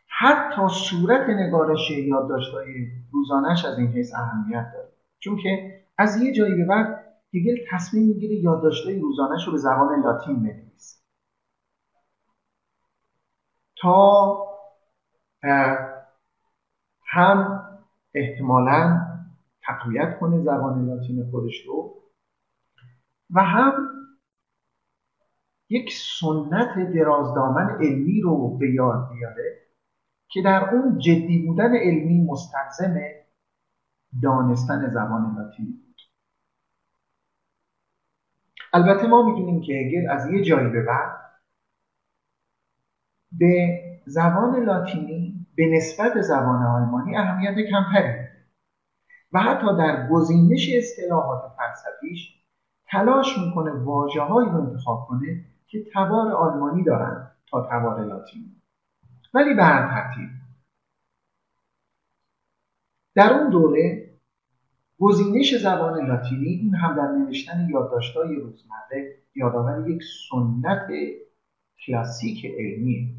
حتی 0.07 0.67
صورت 0.69 1.29
نگارش 1.29 1.91
یادداشت‌های 1.91 2.87
روزانش 3.11 3.65
از 3.65 3.79
این 3.79 3.87
حیث 3.87 4.13
اهمیت 4.13 4.71
داره. 4.73 4.89
چون 5.19 5.37
که 5.37 5.81
از 5.97 6.21
یه 6.21 6.33
جایی 6.33 6.55
به 6.55 6.65
بعد 6.65 7.06
دیگه 7.31 7.65
تصمیم 7.71 8.07
می‌گیره 8.07 8.35
یادداشت‌های 8.35 8.99
روزانش 8.99 9.45
رو 9.45 9.51
به 9.51 9.57
زبان 9.57 10.01
لاتین 10.01 10.35
بنویسه 10.43 10.97
تا 13.77 14.37
هم 17.05 17.63
احتمالا 18.13 19.07
تقویت 19.63 20.19
کنه 20.19 20.43
زبان 20.43 20.85
لاتین 20.85 21.31
خودش 21.31 21.65
رو 21.67 22.03
و 23.29 23.43
هم 23.43 23.73
یک 25.69 25.93
سنت 26.19 26.93
درازدامن 26.95 27.77
علمی 27.81 28.21
رو 28.21 28.57
به 28.57 28.73
یاد 28.73 29.09
بیاره 29.13 29.67
که 30.29 30.41
در 30.41 30.69
اون 30.75 30.99
جدی 30.99 31.45
بودن 31.47 31.75
علمی 31.75 32.27
مستلزم 32.31 32.99
دانستن 34.23 34.89
زبان 34.93 35.35
لاتینی 35.37 35.71
بود 35.71 35.86
البته 38.73 39.07
ما 39.07 39.21
می‌دونیم 39.21 39.61
که 39.61 39.73
هگل 39.73 40.09
از 40.09 40.31
یه 40.31 40.43
جایی 40.43 40.69
به 40.69 40.81
بعد 40.81 41.17
به 43.31 43.79
زبان 44.05 44.63
لاتینی 44.63 45.47
به 45.55 45.65
نسبت 45.67 46.21
زبان 46.21 46.63
آلمانی 46.63 47.17
اهمیت 47.17 47.55
کمتری 47.69 48.27
و 49.33 49.39
حتی 49.39 49.77
در 49.77 50.07
گزینش 50.07 50.69
اصطلاحات 50.77 51.51
فلسفیش 51.57 52.37
تلاش 52.89 53.37
می‌کنه 53.37 53.71
واجه 53.71 54.27
رو 54.27 54.35
انتخاب 54.35 55.07
کنه 55.07 55.45
که 55.67 55.85
تبار 55.93 56.31
آلمانی 56.31 56.83
دارن 56.83 57.31
تا 57.49 57.67
تبار 57.71 58.05
لاتینی. 58.05 58.61
ولی 59.33 59.53
به 59.53 59.63
هر 59.63 59.87
ترتیب 59.87 60.29
در 63.15 63.33
اون 63.33 63.49
دوره 63.49 64.06
گزینش 64.99 65.55
زبان 65.55 66.07
لاتینی 66.07 66.47
این 66.47 66.75
هم 66.75 66.95
در 66.95 67.07
نوشتن 67.07 67.67
یادداشت‌های 67.69 68.35
روزمره 68.35 69.15
یادآور 69.35 69.89
یک 69.89 70.01
سنت 70.29 70.87
کلاسیک 71.85 72.45
علمیه 72.45 73.09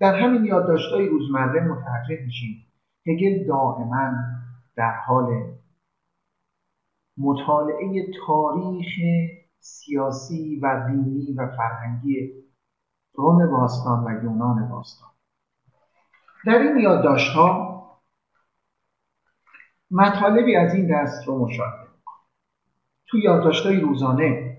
در 0.00 0.14
همین 0.14 0.44
یادداشت‌های 0.44 1.08
روزمره 1.08 1.60
متوجه 1.60 2.24
میشیم. 2.24 2.66
هگل 3.06 3.46
دائما 3.46 4.12
در 4.76 4.92
حال 5.06 5.52
مطالعه 7.18 8.06
تاریخ 8.26 8.86
سیاسی 9.58 10.60
و 10.62 10.88
دینی 10.88 11.32
و 11.32 11.46
فرهنگی 11.56 12.30
روم 13.14 13.50
باستان 13.50 14.04
و 14.04 14.24
یونان 14.24 14.68
باستان. 14.68 15.10
در 16.46 16.58
این 16.58 16.78
یادداشت‌ها 16.78 17.69
مطالبی 19.90 20.56
از 20.56 20.74
این 20.74 20.86
دست 20.86 21.28
رو 21.28 21.38
مشاهده 21.38 21.88
تو 23.06 23.18
یادداشت‌های 23.18 23.80
روزانه 23.80 24.56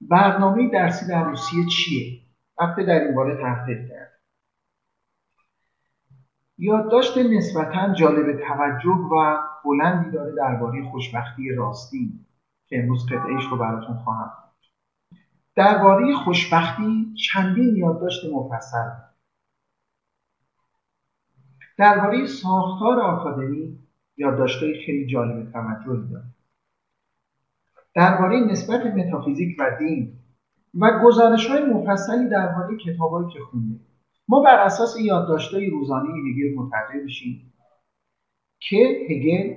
برنامه 0.00 0.70
درسی 0.70 1.06
در 1.08 1.24
روسیه 1.24 1.66
چیه؟ 1.66 2.20
وقتی 2.60 2.84
در 2.84 3.00
این 3.00 3.14
باره 3.14 3.42
تحقیق 3.42 3.88
کرد 3.88 4.20
یادداشت 6.58 7.18
نسبتا 7.18 7.94
جالب 7.94 8.40
توجه 8.48 8.90
و 8.90 9.38
بلندی 9.64 10.10
داره 10.10 10.34
درباره 10.34 10.90
خوشبختی 10.90 11.54
راستی 11.54 12.26
که 12.66 12.78
امروز 12.78 13.06
قطعهش 13.06 13.44
رو 13.50 13.56
براتون 13.56 13.96
خواهم 13.96 14.32
درباره 15.54 16.14
خوشبختی 16.14 17.14
چندین 17.14 17.76
یادداشت 17.76 18.32
مفصل. 18.32 18.90
درباره 21.78 22.26
ساختار 22.26 23.00
آکادمی 23.00 23.85
یادداشتهای 24.16 24.84
خیلی 24.86 25.06
جالب 25.06 25.52
توجهی 25.52 26.08
داره. 26.12 26.24
درباره 27.94 28.40
نسبت 28.40 28.86
متافیزیک 28.86 29.56
و 29.58 29.76
دین 29.78 30.18
و 30.80 31.00
گزارش 31.04 31.46
های 31.46 31.64
مفصلی 31.64 32.28
درباره 32.28 32.76
کتابهایی 32.76 33.28
که 33.32 33.40
خونده. 33.40 33.80
ما 34.28 34.40
بر 34.40 34.58
اساس 34.58 34.96
یادداشت‌های 35.00 35.70
روزانه 35.70 36.08
هگل 36.08 36.54
متوجه 36.56 37.04
بشیم 37.04 37.52
که 38.60 39.06
هگل 39.10 39.54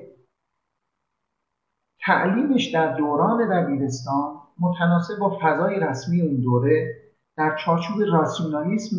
تعلیمش 2.05 2.65
در 2.65 2.97
دوران 2.97 3.49
دبیرستان 3.49 4.41
متناسب 4.59 5.19
با 5.19 5.39
فضای 5.41 5.79
رسمی 5.79 6.21
اون 6.21 6.41
دوره 6.41 6.95
در 7.37 7.57
چارچوب 7.65 8.01
راسیونالیسم 8.11 8.97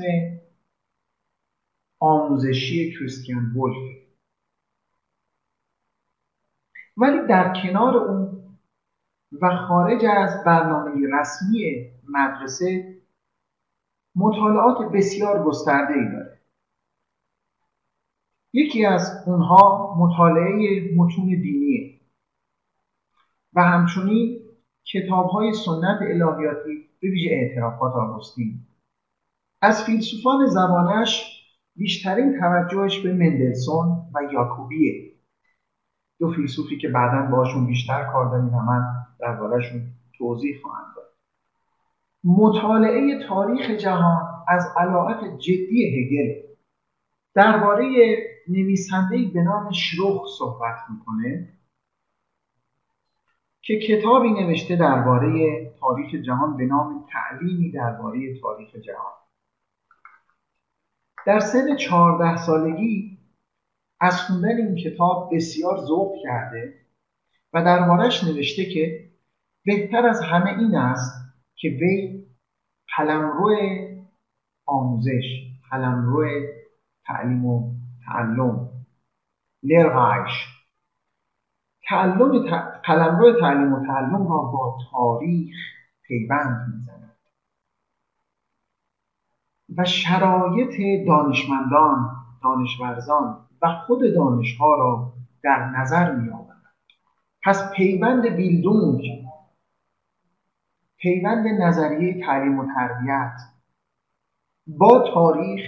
آموزشی 2.01 2.92
کریستیان 2.92 3.53
ولف. 3.57 4.00
ولی 7.01 7.27
در 7.29 7.53
کنار 7.63 7.97
اون 7.97 8.43
و 9.43 9.57
خارج 9.57 10.05
از 10.05 10.45
برنامه 10.47 10.93
رسمی 11.13 11.91
مدرسه 12.09 12.97
مطالعات 14.17 14.93
بسیار 14.93 15.45
گسترده 15.45 15.95
ای 15.95 16.13
داره. 16.13 16.41
یکی 18.53 18.87
از 18.87 19.25
اونها 19.27 19.95
مطالعه 19.99 20.95
متون 20.97 21.27
دینیه 21.27 22.01
و 23.55 23.63
همچنین 23.63 24.41
کتاب 24.85 25.27
های 25.27 25.53
سنت 25.53 25.99
الهیاتی 26.03 26.89
به 27.01 27.09
ویژه 27.09 27.31
اعترافات 27.31 27.93
آگوستین 27.95 28.67
از 29.63 29.85
فیلسوفان 29.85 30.47
زمانش 30.47 31.41
بیشترین 31.77 32.41
توجهش 32.41 33.01
به 33.01 33.13
مندلسون 33.13 33.89
و 34.15 34.33
یاکوبیه. 34.33 35.10
دو 36.20 36.33
فیلسوفی 36.33 36.78
که 36.78 36.88
بعدا 36.88 37.37
باشون 37.37 37.66
بیشتر 37.66 38.04
کار 38.12 38.30
داریم 38.30 38.54
و 38.54 38.61
من 38.61 38.83
دربارهشون 39.20 39.83
توضیح 40.18 40.61
خواهم 40.62 40.85
داد. 40.96 41.11
مطالعه 42.24 43.28
تاریخ 43.28 43.70
جهان 43.70 44.44
از 44.48 44.66
علاقت 44.76 45.38
جدی 45.38 45.85
هگل 45.85 46.42
درباره 47.35 48.16
نویسنده‌ای 48.48 49.26
به 49.26 49.42
نام 49.42 49.72
شروخ 49.72 50.26
صحبت 50.38 50.76
می‌کنه 50.90 51.48
که 53.62 53.78
کتابی 53.78 54.30
نوشته 54.30 54.76
درباره 54.76 55.30
تاریخ 55.80 56.14
جهان 56.14 56.56
به 56.56 56.66
نام 56.66 57.06
تعلیمی 57.12 57.70
درباره 57.70 58.40
تاریخ 58.40 58.76
جهان. 58.76 59.12
در 61.26 61.40
سن 61.40 61.76
چهارده 61.76 62.37
سالگی 62.37 63.19
از 64.01 64.21
خوندن 64.21 64.57
این 64.57 64.75
کتاب 64.75 65.31
بسیار 65.35 65.77
ذوق 65.77 66.13
کرده 66.23 66.75
و 67.53 67.65
دربارش 67.65 68.25
نوشته 68.25 68.65
که 68.65 69.11
بهتر 69.65 70.07
از 70.07 70.23
همه 70.23 70.51
این 70.59 70.77
است 70.77 71.35
که 71.55 71.69
وی 71.69 72.27
قلمرو 72.97 73.57
آموزش 74.67 75.25
قلمرو 75.71 76.29
تعلیم 77.07 77.47
و 77.47 77.75
تعلم. 78.07 78.71
لرغایش. 79.63 80.47
تعلم 81.89 82.47
قلمرو 82.85 83.41
تعلیم 83.41 83.73
و 83.73 83.87
تعلم 83.87 84.29
را 84.29 84.39
با 84.39 84.79
تاریخ 84.91 85.57
پیوند 86.03 86.75
می‌زند. 86.75 87.17
و 89.77 89.85
شرایط 89.85 91.07
دانشمندان 91.07 92.11
دانشورزان 92.43 93.50
و 93.62 93.68
خود 93.87 94.14
دانشها 94.14 94.75
را 94.75 95.12
در 95.42 95.68
نظر 95.77 96.14
می 96.14 96.31
پس 97.42 97.73
پیوند 97.73 98.27
بیلدونگ 98.29 99.03
پیوند 100.99 101.46
نظریه 101.46 102.27
تعلیم 102.27 102.59
و 102.59 102.66
تربیت 102.75 103.33
با 104.66 105.11
تاریخ 105.14 105.61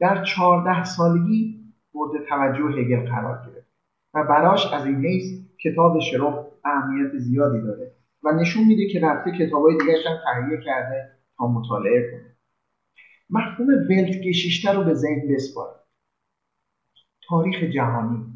در 0.00 0.24
چهارده 0.24 0.84
سالگی 0.84 1.64
مورد 1.94 2.24
توجه 2.28 2.80
هگل 2.80 3.10
قرار 3.10 3.46
گرفت 3.46 3.66
و 4.14 4.24
براش 4.24 4.72
از 4.72 4.86
این 4.86 5.06
حیث 5.06 5.40
کتاب 5.64 6.00
شروع 6.00 6.52
اهمیت 6.64 7.18
زیادی 7.18 7.60
داره 7.60 7.92
و 8.22 8.32
نشون 8.32 8.64
میده 8.64 8.88
که 8.92 9.00
رفته 9.00 9.30
کتابای 9.38 9.78
دیگه 9.78 9.92
هم 10.06 10.16
تهیه 10.24 10.60
کرده 10.64 11.10
تا 11.38 11.46
مطالعه 11.46 12.10
کنه. 12.10 12.36
مفهوم 13.30 13.68
ولت 13.68 14.20
گشیشته 14.28 14.72
رو 14.72 14.84
به 14.84 14.94
ذهن 14.94 15.34
بسپارید 15.34 15.83
تاریخ 17.28 17.64
جهانی. 17.74 18.34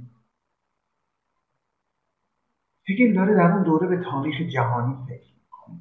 هگل 2.89 3.15
داره 3.15 3.35
در 3.35 3.53
اون 3.53 3.63
دوره 3.63 3.89
به 3.89 4.05
تاریخ 4.05 4.41
جهانی 4.53 4.97
فکر 5.09 5.33
می‌کنه. 5.43 5.81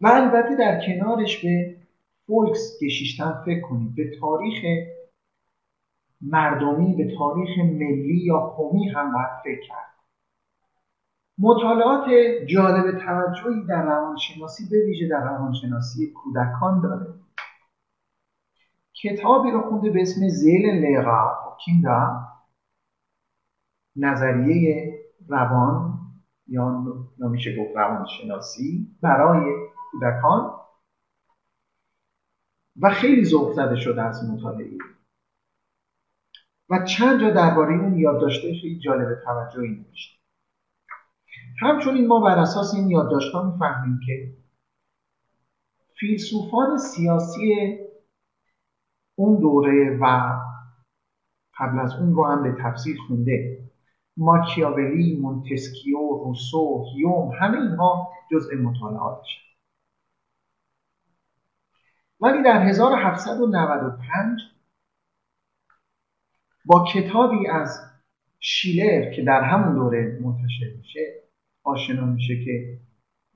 و 0.00 0.06
البته 0.06 0.56
در 0.56 0.86
کنارش 0.86 1.44
به 1.44 1.76
فولکس 2.26 2.78
گشیشتن 2.82 3.42
فکر 3.44 3.60
کنید. 3.60 3.94
به 3.94 4.10
تاریخ 4.20 4.64
مردمی 6.20 6.94
به 6.94 7.16
تاریخ 7.18 7.58
ملی 7.58 8.22
یا 8.24 8.38
قومی 8.38 8.88
هم 8.88 9.12
باید 9.12 9.30
فکر 9.44 9.68
کرد. 9.68 9.96
مطالعات 11.38 12.08
جالب 12.46 12.98
توجهی 12.98 13.66
در 13.68 13.82
روانشناسی 13.82 14.68
به 14.70 14.76
ویژه 14.86 15.08
در 15.08 15.24
روانشناسی 15.24 16.12
کودکان 16.12 16.80
داره. 16.80 17.25
کتابی 19.02 19.50
رو 19.50 19.60
خونده 19.60 19.90
به 19.90 20.02
اسم 20.02 20.28
زیل 20.28 20.66
لیغا. 20.66 21.56
کیندا 21.64 22.26
نظریه 23.96 24.98
روان 25.28 25.98
یا 26.46 26.84
نمیشه 27.18 27.56
گفت 27.56 27.76
روانشناسی 27.76 28.96
برای 29.02 29.54
کودکان. 29.90 30.52
و 32.80 32.90
خیلی 32.90 33.24
ذوق 33.24 33.52
زده 33.52 33.76
شده 33.76 34.02
از 34.02 34.30
مطالعه. 34.30 34.78
و 36.70 36.84
چند 36.84 37.20
جا 37.20 37.30
درباره 37.30 37.74
اون 37.74 37.98
یادداشته 37.98 38.54
خیلی 38.60 38.78
جالب 38.78 39.20
توجهی 39.24 39.68
نوشته 39.68 40.16
همچنین 41.60 42.06
ما 42.06 42.20
بر 42.20 42.38
اساس 42.38 42.74
این 42.74 42.90
یادداشت‌ها 42.90 43.50
می‌فهمیم 43.50 44.00
که 44.06 44.36
فیلسوفان 46.00 46.78
سیاسی 46.78 47.78
اون 49.18 49.40
دوره 49.40 49.98
و 50.00 50.32
قبل 51.58 51.78
از 51.78 51.94
اون 51.94 52.14
رو 52.14 52.24
هم 52.24 52.42
به 52.42 52.62
تفسیر 52.62 52.96
خونده. 53.08 53.66
ماکیاولی، 54.16 55.18
مونتسکیو، 55.22 55.98
روسو، 55.98 56.84
هیوم 56.94 57.30
همه 57.40 57.58
اینها 57.58 58.12
جزء 58.32 58.56
مطالعاتش 58.56 59.46
ولی 62.20 62.42
در 62.42 62.62
1795 62.62 64.40
با 66.64 66.84
کتابی 66.94 67.48
از 67.48 67.80
شیلر 68.40 69.10
که 69.10 69.24
در 69.24 69.42
همون 69.42 69.74
دوره 69.74 70.18
منتشر 70.22 70.76
میشه 70.78 71.22
آشنا 71.62 72.06
میشه 72.06 72.44
که 72.44 72.80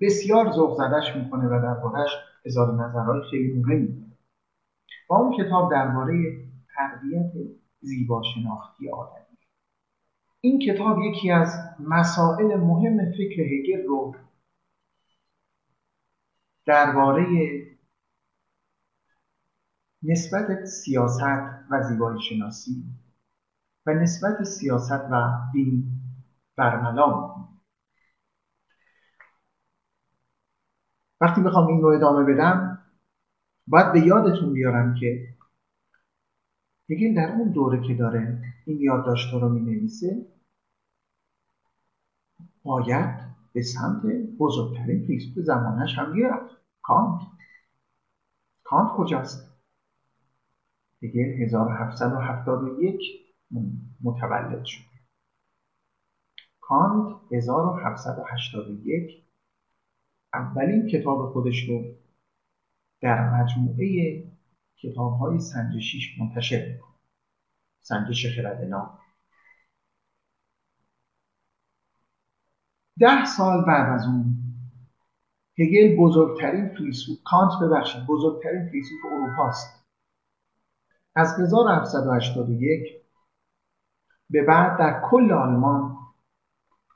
بسیار 0.00 0.52
ذوق 0.52 0.78
زدش 0.78 1.16
می‌کنه 1.16 1.46
و 1.46 1.62
دربارهش 1.62 2.10
اظهار 2.44 2.84
نظرهای 2.84 3.20
خیلی 3.30 3.52
مهمی 3.52 4.09
با 5.10 5.16
اون 5.16 5.36
کتاب 5.36 5.70
درباره 5.70 6.14
تربیت 6.76 7.32
زیبا 7.80 8.22
شناختی 8.34 8.90
آدمی. 8.90 9.38
این 10.40 10.58
کتاب 10.58 10.98
یکی 10.98 11.30
از 11.30 11.54
مسائل 11.80 12.56
مهم 12.56 13.12
فکر 13.12 13.40
هگل 13.40 13.86
رو 13.86 14.14
درباره 16.66 17.26
نسبت 20.02 20.64
سیاست 20.64 21.22
و 21.70 21.82
زیبایی 21.82 22.22
شناسی 22.22 22.84
و 23.86 23.94
نسبت 23.94 24.44
سیاست 24.44 25.08
و 25.10 25.30
دین 25.52 25.84
برملا 26.56 27.34
وقتی 31.20 31.40
بخوام 31.40 31.66
این 31.66 31.82
رو 31.82 31.88
ادامه 31.88 32.34
بدم 32.34 32.69
باید 33.66 33.92
به 33.92 34.00
یادتون 34.00 34.52
بیارم 34.52 34.94
که 35.00 35.28
هگل 36.90 37.14
در 37.14 37.32
اون 37.32 37.52
دوره 37.52 37.88
که 37.88 37.94
داره 37.94 38.42
این 38.66 38.80
یادداشت‌ها 38.80 39.38
رو 39.38 39.48
می 39.48 39.60
نویسه 39.60 40.26
باید 42.62 43.30
به 43.52 43.62
سمت 43.62 44.02
بزرگترین 44.38 45.06
فیلسوف 45.06 45.44
زمانش 45.44 45.98
هم 45.98 46.12
می‌رفت. 46.12 46.56
کانت. 46.82 47.20
کانت 48.64 48.90
کجاست؟ 48.96 49.50
هگل 51.02 51.42
1771 51.42 53.00
متولد 54.02 54.64
شد. 54.64 54.90
کانت 56.60 57.16
1781 57.32 59.24
اولین 60.34 60.86
کتاب 60.86 61.32
خودش 61.32 61.68
رو 61.68 61.99
در 63.00 63.30
مجموعه 63.30 64.24
کتاب 64.76 65.18
های 65.18 65.38
سنجشیش 65.38 66.20
منتشر 66.20 66.68
می‌کنه. 66.72 66.94
سنجش 67.80 68.36
خردنا 68.36 68.98
ده 73.00 73.24
سال 73.24 73.64
بعد 73.64 73.92
از 73.92 74.06
اون 74.06 74.36
هگل 75.58 75.96
بزرگترین 75.96 76.68
فیلسوف 76.68 77.18
کانت 77.24 77.52
ببخشید 77.62 78.06
بزرگترین 78.06 78.68
فیلسوف 78.68 78.98
اروپاست. 79.12 79.86
از 81.14 81.40
1781 81.40 83.00
به 84.30 84.42
بعد 84.42 84.78
در 84.78 85.02
کل 85.10 85.32
آلمان 85.32 85.96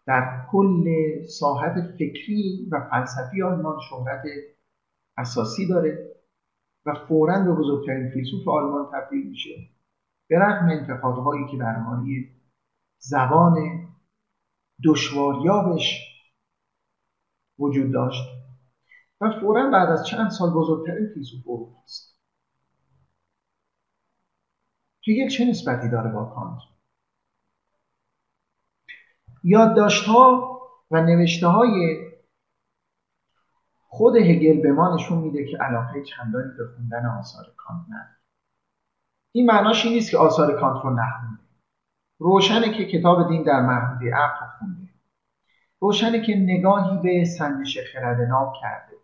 در 0.07 0.47
کل 0.51 0.87
ساحت 1.27 1.93
فکری 1.99 2.69
و 2.73 2.89
فلسفی 2.91 3.43
آلمان 3.43 3.81
شهرت 3.91 4.23
اساسی 5.17 5.69
داره 5.69 6.15
و 6.87 6.95
فورا 7.09 7.45
به 7.45 7.53
بزرگترین 7.53 8.11
فیلسوف 8.11 8.49
آلمان 8.49 8.91
تبدیل 8.93 9.31
میشه. 9.31 9.71
به 10.29 10.39
رغم 10.39 10.69
انتقادهایی 10.69 11.47
که 11.51 11.57
درباره 11.57 12.31
زبان 12.99 13.57
دشواریابش 14.85 16.01
وجود 17.59 17.93
داشت 17.93 18.23
و 19.21 19.41
فورا 19.41 19.71
بعد 19.71 19.89
از 19.89 20.07
چند 20.07 20.31
سال 20.31 20.51
بزرگترین 20.51 21.09
فیلسوف 21.15 21.49
اروپا 21.49 21.83
است. 21.83 22.21
هگل 25.09 25.29
چه 25.29 25.45
نسبتی 25.45 25.91
داره 25.91 26.13
با 26.13 26.25
کانت؟ 26.25 26.61
یادداشت‌ها 29.45 30.51
و 30.91 31.03
نوشته 31.03 31.47
های 31.47 32.04
خود 33.95 34.17
هگل 34.17 34.61
به 34.61 34.73
ما 34.73 34.95
نشون 34.95 35.19
میده 35.19 35.45
که 35.45 35.57
علاقه 35.57 36.03
چندانی 36.03 36.53
به 36.59 36.65
خوندن 36.77 37.07
آثار 37.07 37.45
کانت 37.57 37.87
نداره. 37.89 38.17
این 39.33 39.47
معناش 39.47 39.85
این 39.85 39.95
نیست 39.95 40.11
که 40.11 40.19
آثار 40.19 40.61
کانت 40.61 40.85
رو 40.85 40.91
نخونده. 40.91 41.43
روشنه 42.19 42.79
که 42.79 42.85
کتاب 42.85 43.29
دین 43.29 43.43
در 43.43 43.61
محدوده 43.61 44.15
عقل 44.15 44.47
خونده. 44.59 44.89
روشنه 45.81 46.27
که 46.27 46.35
نگاهی 46.35 46.99
به 47.03 47.25
سنجش 47.25 47.79
خرد 47.93 48.21
ناب 48.21 48.53
کرده 48.61 48.97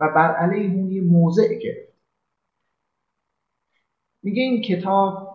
و 0.00 0.08
بر 0.08 0.34
علیه 0.34 0.74
اون 0.74 0.90
یه 0.90 1.02
موضع 1.02 1.54
گرفت 1.54 1.94
میگه 4.22 4.42
این 4.42 4.62
کتاب 4.62 5.34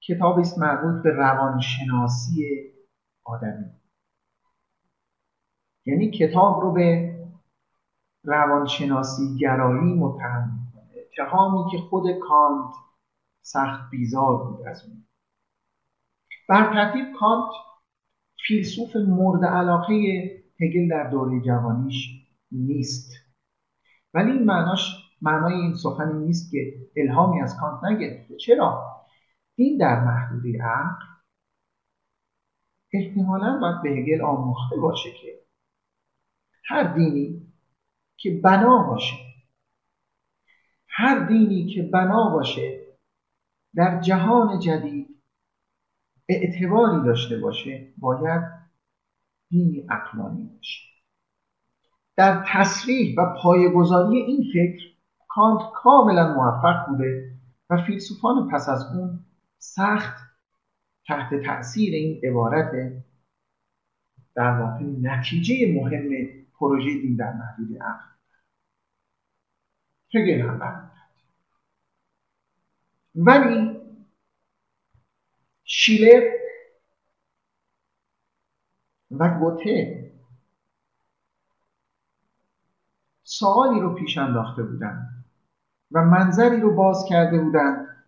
کتابی 0.00 0.40
است 0.40 0.58
مربوط 0.58 1.02
به 1.02 1.10
روانشناسی 1.10 2.72
آدمی. 3.24 3.70
یعنی 5.86 6.10
کتاب 6.10 6.60
رو 6.60 6.72
به 6.72 7.09
روانشناسی 8.24 9.36
گرایی 9.40 9.94
متهم 9.94 10.60
می‌کنه. 10.66 10.94
اتهامی 11.02 11.70
که 11.70 11.78
خود 11.78 12.04
کانت 12.28 12.74
سخت 13.42 13.90
بیزار 13.90 14.44
بود 14.44 14.66
از 14.66 14.84
اون. 14.84 15.06
بر 16.48 16.72
ترتیب 16.72 17.04
کانت 17.20 17.50
فیلسوف 18.46 18.96
مورد 18.96 19.44
علاقه 19.44 19.94
هگل 20.60 20.88
در 20.90 21.10
دوره 21.10 21.40
جوانیش 21.40 22.26
نیست. 22.52 23.12
ولی 24.14 24.30
این 24.30 24.44
معناش 24.44 25.10
معنای 25.22 25.54
این 25.54 25.74
سخنی 25.74 26.26
نیست 26.26 26.50
که 26.50 26.58
الهامی 26.96 27.42
از 27.42 27.56
کانت 27.60 27.84
نگرفته. 27.84 28.36
چرا؟ 28.36 28.96
دین 29.56 29.78
در 29.78 30.04
محدوده 30.04 30.58
عقل 30.62 31.04
احتمالا 32.92 33.58
باید 33.60 33.82
به 33.82 33.90
هگل 33.90 34.22
آموخته 34.22 34.76
باشه 34.76 35.10
که 35.22 35.40
هر 36.64 36.94
دینی 36.94 37.49
که 38.20 38.40
بنا 38.44 38.78
باشه. 38.78 39.16
هر 40.88 41.26
دینی 41.26 41.66
که 41.66 41.82
بنا 41.82 42.30
باشه 42.30 42.80
در 43.74 44.00
جهان 44.00 44.58
جدید 44.58 45.22
اعتباری 46.28 47.04
داشته 47.06 47.38
باشه 47.38 47.92
باید 47.98 48.42
دینی 49.48 49.86
اقلانی 49.90 50.44
باشه. 50.56 50.80
در 52.16 52.44
تصریح 52.48 53.14
و 53.18 53.34
پایگذاری 53.42 54.16
این 54.16 54.44
فکر 54.52 54.84
کانت 55.28 55.60
کاملا 55.74 56.34
موفق 56.34 56.86
بوده 56.88 57.30
و 57.70 57.84
فیلسوفان 57.86 58.48
پس 58.52 58.68
از 58.68 58.96
اون 58.96 59.24
سخت 59.58 60.16
تحت 61.06 61.34
تأثیر 61.46 61.94
این 61.94 62.20
عبارت 62.24 62.72
در 64.34 64.60
واقع 64.60 64.84
نتیجه 64.84 65.74
مهم 65.74 66.39
پروژه 66.60 67.00
دین 67.00 67.16
در 67.16 67.32
محدود 67.32 67.82
عقل. 67.82 68.10
هگل 70.14 70.40
هم 70.40 70.90
ولی 73.14 73.80
شیلر 75.64 76.22
و 79.10 79.38
گوته 79.38 80.10
سوالی 83.22 83.80
رو 83.80 83.94
پیش 83.94 84.18
انداخته 84.18 84.62
بودند 84.62 85.24
و 85.90 86.04
منظری 86.04 86.60
رو 86.60 86.74
باز 86.74 87.04
کرده 87.08 87.38
بودند 87.38 88.04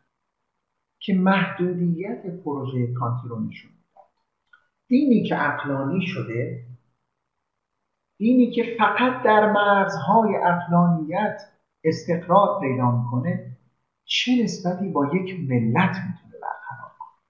که 0.98 1.14
محدودیت 1.14 2.26
پروژه 2.44 2.92
کانتی 2.94 3.28
رو 3.28 3.40
نشون 3.40 3.70
دینی 4.86 5.24
که 5.28 5.48
اقلانی 5.48 6.06
شده 6.06 6.66
دینی 8.22 8.50
که 8.50 8.76
فقط 8.78 9.22
در 9.22 9.52
مرزهای 9.52 10.36
اقلانیت 10.36 11.42
استقرار 11.84 12.60
پیدا 12.60 12.90
می‌کنه 12.90 13.56
چه 14.04 14.32
نسبتی 14.44 14.88
با 14.88 15.06
یک 15.06 15.50
ملت 15.50 15.96
می‌تونه 15.96 16.34
برقرار 16.42 16.92
کنه؟ 16.98 17.20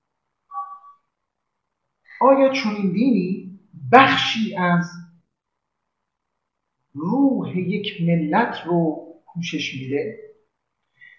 آیا 2.20 2.52
چنین 2.52 2.92
دینی 2.92 3.60
بخشی 3.92 4.56
از 4.56 4.90
روح 6.94 7.58
یک 7.58 8.02
ملت 8.02 8.56
رو 8.66 9.06
پوشش 9.26 9.74
میده 9.74 10.18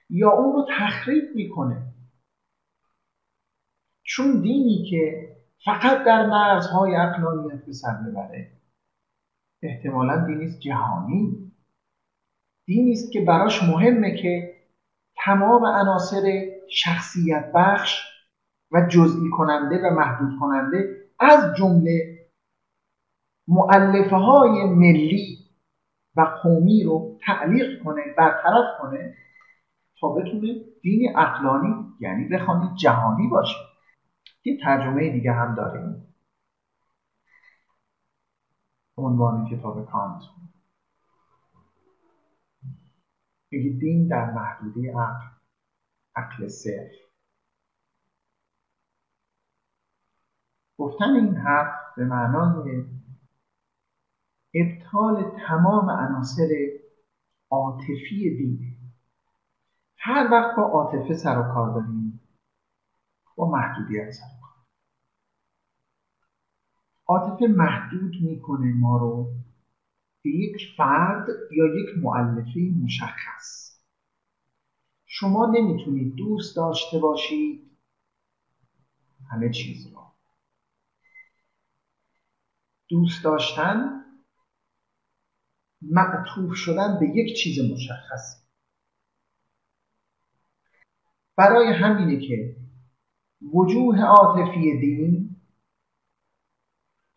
یا 0.09 0.31
اون 0.31 0.53
رو 0.53 0.67
تخریب 0.69 1.35
می‌کنه؟ 1.35 1.93
چون 4.03 4.41
دینی 4.41 4.87
که 4.89 5.35
فقط 5.65 6.05
در 6.05 6.25
مرزهای 6.25 6.95
اقلانیت 6.95 7.65
به 7.65 7.73
سر 7.73 7.93
ببره 7.93 8.62
احتمالا 9.63 10.25
دینی 10.25 10.45
است 10.45 10.59
جهانی. 10.59 11.51
دینی 12.65 12.91
است 12.91 13.11
که 13.11 13.21
براش 13.21 13.63
مهمه 13.63 14.15
که 14.21 14.53
تمام 15.25 15.65
عناصر 15.65 16.45
شخصیت 16.69 17.51
بخش 17.55 18.03
و 18.71 18.87
جزئی 18.89 19.29
کننده 19.37 19.75
و 19.75 19.93
محدود 19.93 20.39
کننده 20.39 21.03
از 21.19 21.55
جمله 21.57 22.19
معلفه 23.47 24.15
های 24.15 24.65
ملی 24.65 25.37
و 26.15 26.21
قومی 26.43 26.83
رو 26.83 27.19
تعلیق 27.25 27.83
کنه 27.83 28.01
برطرف 28.17 28.65
کنه 28.81 29.15
تا 29.99 30.09
بتونه 30.09 30.53
دین 30.81 31.17
اقلانی 31.17 31.75
یعنی 31.99 32.27
بخوانید 32.27 32.75
جهانی 32.75 33.27
باشه. 33.27 33.55
یه 34.45 34.57
ترجمه 34.63 35.09
دیگه 35.09 35.31
هم 35.31 35.55
داریم. 35.55 36.12
عنوان 38.97 39.45
کتاب 39.49 39.85
کانت. 39.85 40.21
میگه 43.51 43.79
دین 43.79 44.07
در 44.07 44.31
محدوده 44.33 44.91
عقل 44.91 45.25
عقل 46.15 46.47
صرف 46.47 46.91
گفتن 50.77 51.09
این 51.15 51.35
حرف 51.35 51.73
به 51.97 52.05
معنای 52.05 52.85
ابطال 54.53 55.37
تمام 55.47 55.89
عناصر 55.89 56.49
عاطفی 57.49 58.37
دینه 58.37 58.77
هر 59.97 60.29
وقت 60.31 60.55
با 60.57 60.63
عاطفه 60.63 61.13
سر 61.13 61.39
و 61.39 61.53
کار 61.53 61.73
داریم 61.73 62.19
با 63.35 63.51
محدودیت 63.51 64.11
سر 64.11 64.42
عاطفه 67.13 67.47
محدود 67.47 68.15
می‌کنه 68.21 68.73
ما 68.73 68.97
رو 68.97 69.33
به 70.23 70.29
یک 70.29 70.57
فرد 70.77 71.27
یا 71.51 71.65
یک 71.65 71.97
معلفه 72.03 72.59
مشخص. 72.83 73.79
شما 75.05 75.45
نمی‌تونید 75.45 76.15
دوست 76.15 76.55
داشته 76.55 76.99
باشید 76.99 77.71
همه 79.31 79.49
چیز 79.51 79.87
رو. 79.87 80.01
دوست 82.89 83.23
داشتن 83.23 84.03
معطوف 85.81 86.55
شدن 86.55 86.99
به 86.99 87.07
یک 87.17 87.37
چیز 87.37 87.71
مشخص. 87.71 88.43
برای 91.37 91.73
همینه 91.73 92.27
که 92.27 92.55
وجوه 93.53 94.01
عاطفی 94.01 94.79
دین 94.79 95.32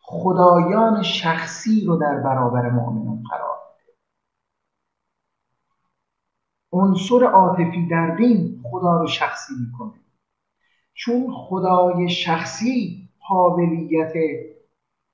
خدایان 0.09 1.03
شخصی 1.03 1.85
رو 1.85 1.95
در 1.95 2.19
برابر 2.19 2.69
مؤمنان 2.69 3.23
قرار 3.29 3.57
میده. 3.77 3.97
عنصر 6.71 7.25
عاطفی 7.25 7.87
در 7.87 8.15
دین 8.15 8.63
خدا 8.71 8.97
رو 8.97 9.07
شخصی 9.07 9.53
می‌کنه. 9.65 10.01
چون 10.93 11.33
خدای 11.33 12.09
شخصی 12.09 13.09
قابلیت 13.29 14.13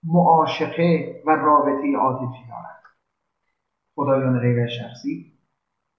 معاشقه 0.03 1.21
و 1.25 1.31
رابطه 1.31 1.97
عاطفی 1.97 2.47
دارد. 2.49 2.83
خدایان 3.95 4.39
غیر 4.39 4.67
شخصی 4.67 5.33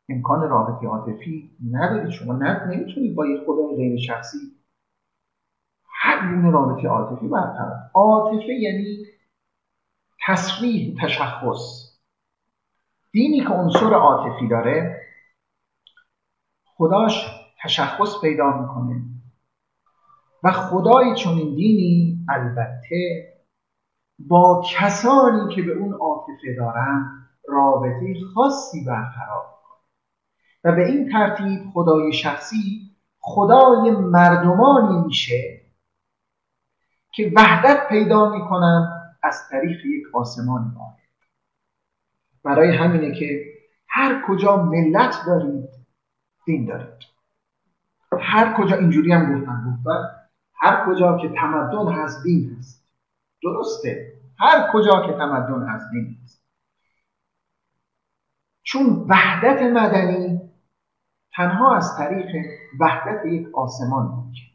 امکان 0.09 0.49
رابطه 0.49 0.87
عاطفی 0.87 1.57
ندارید 1.71 2.11
شما 2.11 2.33
نمی‌تونید 2.33 3.15
با 3.15 3.27
یک 3.27 3.41
خدای 3.47 3.77
غیر 3.77 3.97
شخصی 3.97 4.39
هر 6.07 6.31
گونه 6.31 6.51
رابطه 6.51 6.89
عاطفی 6.89 7.29
برقرار. 7.29 7.91
عاطفه 7.95 8.53
یعنی 8.55 9.07
تصریح 10.27 10.97
تشخص. 11.03 11.95
دینی 13.13 13.41
که 13.41 13.49
عنصر 13.49 13.95
عاطفی 13.95 14.49
داره 14.49 15.01
خداش 16.65 17.27
تشخص 17.63 18.21
پیدا 18.23 18.61
می‌کنه. 18.61 19.03
و 20.43 20.53
خدای 20.53 21.15
چون 21.15 21.39
این 21.39 21.55
دینی 21.55 22.27
البته 22.29 23.33
با 24.19 24.63
کسانی 24.71 25.55
که 25.55 25.63
به 25.63 25.73
اون 25.73 25.95
عاطفه 25.95 26.55
دارن 26.59 27.29
رابطه 27.49 28.15
خاصی 28.35 28.85
برقرار 28.85 29.47
می‌کنه. 29.47 29.85
و 30.65 30.77
به 30.77 30.87
این 30.87 31.13
ترتیب 31.13 31.61
خدای 31.75 32.13
شخصی 32.13 32.91
خدای 33.21 33.91
مردمانی 33.91 35.07
میشه 35.07 35.64
که 37.17 37.33
وحدت 37.37 37.89
پیدا 37.89 38.31
می‌کنن 38.31 39.01
از 39.23 39.49
طریق 39.49 39.87
یک 39.87 40.05
آسمان 40.15 40.75
واحد. 40.77 40.99
برای 42.45 42.77
همینه 42.77 43.19
که 43.19 43.45
هر 43.89 44.23
کجا 44.29 44.57
ملت 44.57 45.15
دارید 45.27 45.69
دین 46.45 46.67
دارید. 46.67 46.95
هر 48.21 48.55
کجا 48.57 48.77
اینجوری 48.77 49.13
هم 49.13 49.41
گفتن 49.41 49.65
گفتن 49.71 50.09
هر 50.55 50.87
کجا 50.87 51.19
که 51.19 51.29
تمدن 51.29 51.93
هست 51.93 52.23
دین 52.23 52.57
هست. 52.59 52.85
درسته. 53.43 54.13
هر 54.39 54.71
کجا 54.73 55.07
که 55.07 55.13
تمدن 55.13 55.69
هست 55.69 55.91
دین 55.93 56.17
هست. 56.23 56.45
چون 58.63 59.07
وحدت 59.09 59.63
مدنی 59.63 60.41
تنها 61.37 61.77
از 61.77 61.97
طریق 61.97 62.37
وحدت 62.81 63.27
یک 63.27 63.49
آسمان 63.55 64.07
ممکن 64.07 64.54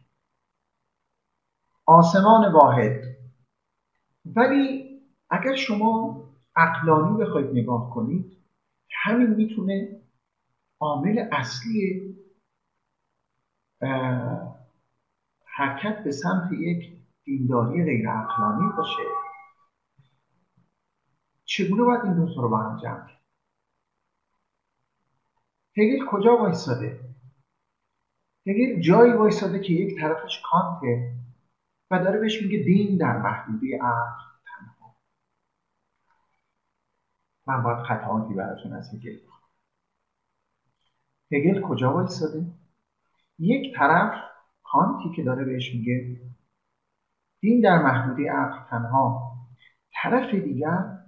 آسمان 1.90 2.52
واحد. 2.54 3.02
ولی 4.36 4.90
اگر 5.30 5.56
شما 5.56 6.18
عقلانی 6.56 7.18
بخواید 7.24 7.48
نگاه 7.54 7.90
کنید 7.94 8.38
همین 9.04 9.28
می‌تونه 9.30 10.02
عامل 10.80 11.20
اصلی 11.32 12.16
حرکت 15.46 16.04
به 16.04 16.12
سمت 16.12 16.52
یک 16.52 17.00
دینداری 17.24 17.84
غیر 17.84 18.10
عقلانی 18.10 18.74
باشه. 18.78 19.04
چگونه 21.46 21.84
باید 21.84 22.02
این 22.02 22.16
دو 22.16 22.42
رو 22.42 22.50
با 22.50 22.58
هم 22.58 22.78
جمع 22.78 23.08
کرد 23.08 23.20
هگل 25.78 26.06
کجا 26.12 26.38
وایستاده 26.38 27.00
هگل 28.48 28.82
جایی 28.82 29.14
وایستاده 29.14 29.60
که 29.60 29.74
یک 29.74 30.00
طرفش 30.02 30.42
کانته. 30.52 31.12
و 31.92 32.00
داره 32.00 32.20
بهش 32.20 32.42
میگه 32.42 32.64
دین 32.64 32.98
در 32.98 33.18
محدوده 33.18 33.78
عقل 33.82 34.22
تنها. 34.46 34.96
من 37.48 37.64
باید 37.64 37.78
قطعاتی 37.78 38.34
براتون 38.34 38.74
از 38.74 38.94
هگل 38.94 39.20
هگل 41.32 41.62
کجا 41.62 41.94
وایستاده 41.94 42.46
یک 43.40 43.76
طرف 43.78 44.14
کانتی 44.64 45.16
که 45.16 45.24
داره 45.24 45.46
بهش 45.46 45.74
میگه 45.76 46.22
دین 47.40 47.62
در 47.62 47.84
محدوده 47.84 48.32
عقل 48.32 48.70
تنها. 48.70 49.36
طرف 49.92 50.34
دیگر 50.34 51.00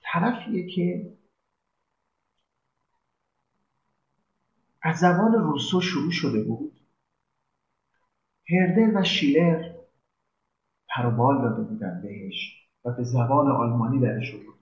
طرفیه 0.00 0.66
که 0.74 1.14
از 4.82 4.98
زبان 4.98 5.32
روسو 5.32 5.80
شروع 5.80 6.10
شده 6.10 6.42
بود. 6.42 6.80
هردل 8.48 8.96
و 8.96 9.04
شیلر 9.04 9.63
پروبال 10.94 11.42
داده 11.42 11.62
بودن 11.62 12.02
بهش 12.02 12.68
و 12.84 12.90
به 12.90 13.04
زبان 13.04 13.50
آلمانی 13.50 14.00
درش 14.00 14.32
بود 14.32 14.54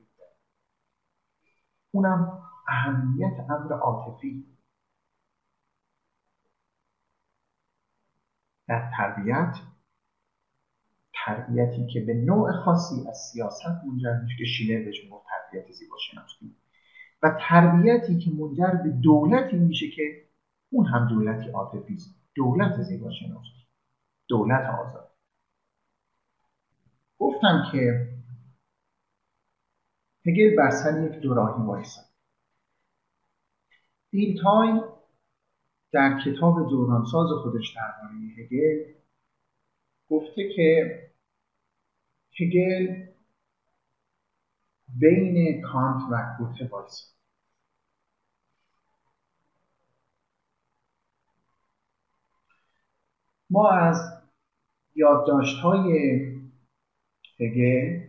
اونم 1.91 2.43
اهمیت 2.69 3.51
امر 3.51 3.73
عاطفی. 3.73 4.45
در 8.69 8.91
تربیت 8.97 9.55
تربیتی 11.15 11.87
که 11.87 12.01
به 12.01 12.15
نوع 12.15 12.53
خاصی 12.53 13.09
از 13.09 13.17
سیاست 13.33 13.85
منجر 13.87 14.21
میشه 14.23 14.37
که 14.39 14.45
شیلر 14.45 14.85
بهش 14.85 15.09
تربیت 15.31 15.73
زیباشناسی. 15.73 16.57
و 17.23 17.39
تربیتی 17.49 18.19
که 18.19 18.31
منجر 18.31 18.83
به 18.83 18.91
دولتی 18.91 19.57
میشه 19.57 19.91
که 19.97 20.03
اون 20.71 20.87
هم 20.87 21.09
دولتی 21.09 21.51
عاطفی 21.51 21.99
دولت 22.35 22.83
زیباشناسی. 22.83 23.67
دولت 24.29 24.71
آزاد. 24.71 25.12
گفتم 27.23 27.69
که 27.73 28.09
هگل 30.27 30.57
بر 30.57 30.71
سر 30.71 31.05
یک 31.05 31.21
دوراهی 31.21 31.63
وایسد 31.63 32.13
تایلور 34.43 34.81
در 35.93 36.21
کتاب 36.25 36.71
دورانساز 36.71 37.29
خودش 37.43 37.75
درباره 37.77 38.15
هگل 38.39 38.93
گفته 40.09 40.49
که 40.57 41.01
هگل 42.41 43.07
بین 44.89 45.63
کانت 45.63 46.03
و 46.11 46.37
گوته 46.39 46.69
وایساد 46.69 47.13
ما 53.51 53.71
از 53.71 54.23
یادداشت 54.95 55.57
های 55.59 56.32
هگل 57.41 58.01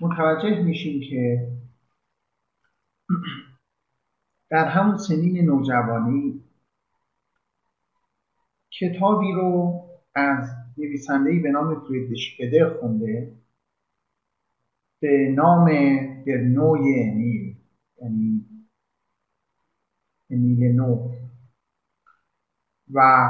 متوجه 0.00 0.62
میشیم 0.62 1.00
که 1.10 1.48
در 4.50 4.64
همون 4.64 4.96
سنین 4.96 5.44
نوجوانی 5.44 6.44
کتابی 8.70 9.32
رو 9.32 9.80
از 10.14 10.48
نویسندهی 10.78 11.38
به 11.38 11.50
نام 11.50 11.80
فریدریش 11.80 12.36
پدر 12.38 12.78
خونده 12.80 13.32
به 15.00 15.32
نام 15.36 15.66
در 16.26 16.36
نوی 16.36 17.02
امیل 17.02 17.56
یعنی 18.02 18.46
امیل 20.30 20.72
نو. 20.72 21.10
و 22.94 23.28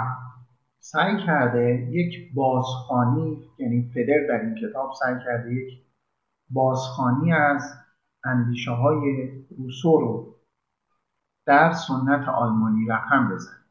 سعی 0.81 1.27
کرده 1.27 1.89
یک 1.91 2.35
بازخانی 2.35 3.43
یعنی 3.59 3.91
فدر 3.95 4.27
در 4.29 4.41
این 4.45 4.55
کتاب 4.55 4.93
سعی 4.95 5.15
کرده 5.25 5.55
یک 5.55 5.83
بازخانی 6.51 7.33
از 7.33 7.75
اندیشه 8.25 8.71
های 8.71 9.31
روسو 9.59 10.01
رو 10.01 10.37
در 11.47 11.73
سنت 11.73 12.29
آلمانی 12.29 12.87
رقم 12.89 13.35
بزن 13.35 13.65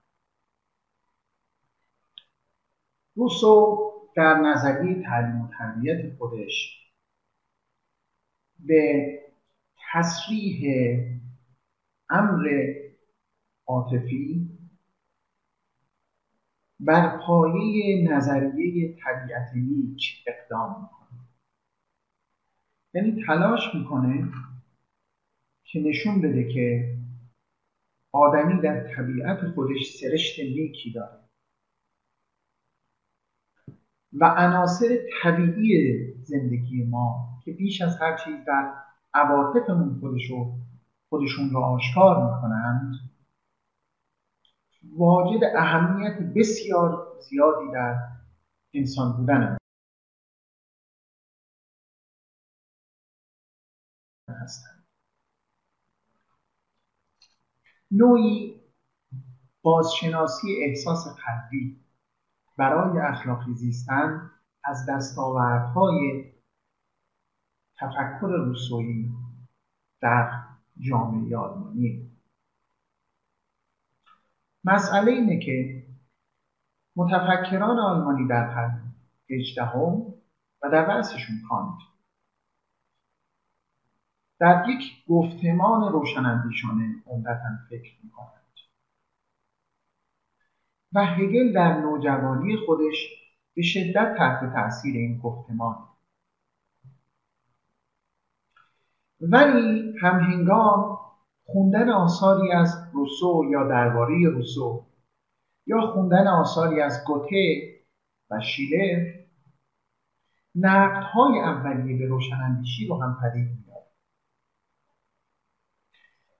روسو 3.15 3.77
در 4.15 4.33
نظریه 4.33 5.03
تعلیم 5.03 5.41
و 5.41 5.47
تربیت 5.47 6.17
خودش 6.17 6.79
به 8.59 9.13
تصریح 9.91 10.63
امر 12.09 12.49
عاطفی 13.67 14.58
بر 16.79 17.17
پایه 17.17 18.11
نظریه 18.11 18.95
طبیعت 19.03 19.49
نیک 19.55 20.23
اقدام 20.27 20.81
می‌کنه. 20.81 21.19
یعنی 22.93 23.23
تلاش 23.27 23.75
می‌کنه 23.75 24.31
که 25.63 25.79
نشون 25.79 26.21
بده 26.21 26.53
که 26.53 26.97
آدمی 28.11 28.61
در 28.61 28.95
طبیعت 28.95 29.47
خودش 29.55 29.97
سرشت 29.99 30.39
نیکی 30.39 30.91
داره. 30.91 31.19
و 34.13 34.25
عناصر 34.25 34.97
طبیعی 35.21 35.97
زندگی 36.23 36.83
ما 36.83 37.29
که 37.45 37.51
بیش 37.51 37.81
از 37.81 37.97
هر 38.01 38.17
چیز 38.17 38.45
در 38.47 38.73
عواطفمون 39.13 39.99
خودشو 39.99 40.53
خودشون 41.09 41.49
رو 41.49 41.59
آشکار 41.59 42.35
می‌کنند 42.35 43.08
واجد 44.83 45.43
اهمیت 45.57 46.19
بسیار 46.35 47.07
زیادی 47.29 47.71
در 47.73 47.95
انسان 48.73 49.17
بودن 49.17 49.57
هستند 54.29 54.85
نوعی 57.91 58.61
بازشناسی 59.61 60.47
احساس 60.63 61.07
قلبی 61.07 61.79
برای 62.57 62.99
اخلاقی 62.99 63.53
زیستن 63.53 64.31
از 64.63 64.85
دستاوردهای 64.89 66.31
تفکر 67.77 68.27
روسویی 68.27 69.11
در 70.01 70.43
جامعه 70.79 71.37
آلمانی. 71.37 72.08
مسئله 74.63 75.11
اینه 75.11 75.39
که 75.39 75.83
متفکران 76.95 77.79
آلمانی 77.79 78.27
در 78.27 78.53
قرن 78.53 78.93
هجدهم 79.29 80.13
و 80.63 80.69
در 80.71 80.85
رأسشون 80.85 81.35
کانت. 81.49 81.77
در 84.39 84.65
یک 84.69 85.05
گفتمان 85.07 85.91
روشنندیشانه 85.91 86.95
عمدتا 87.07 87.49
فکر 87.69 87.91
می‌کنند. 88.03 88.39
و 90.93 91.05
هگل 91.05 91.53
در 91.53 91.77
نوجوانی 91.81 92.57
خودش 92.65 92.95
به 93.55 93.61
شدت 93.61 94.15
تحت 94.17 94.53
تاثیر 94.53 94.95
این 94.95 95.19
گفتمان 95.19 95.75
ولی 99.21 99.93
همهنگام 100.01 100.99
خوندن 101.51 101.89
آثاری 101.89 102.51
از 102.51 102.89
روسو 102.93 103.45
یا 103.51 103.67
درباره 103.67 104.29
روسو 104.29 104.85
یا 105.65 105.81
خوندن 105.81 106.27
آثاری 106.27 106.81
از 106.81 107.03
گوته 107.07 107.61
و 108.31 108.41
شیلر 108.41 109.19
نقدهای 110.55 111.39
اولیه 111.39 111.97
به 111.97 112.05
روشنندیشی 112.05 112.87
رو 112.87 113.01
هم 113.03 113.17
پدید 113.21 113.47
میاد 113.65 113.83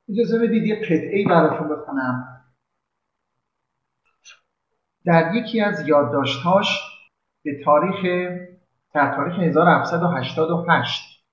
اجازه 0.09 0.39
بدید 0.39 0.63
یه 0.63 0.75
قطعه 0.75 1.25
براتون 1.29 1.69
بخونم. 1.69 2.25
در 5.05 5.35
یکی 5.35 5.61
از 5.61 5.87
یادداشتهاش 5.87 6.79
به 7.43 7.63
تاریخ 7.65 8.29
در 8.93 9.15
تاریخ 9.15 9.39
1788 9.39 11.25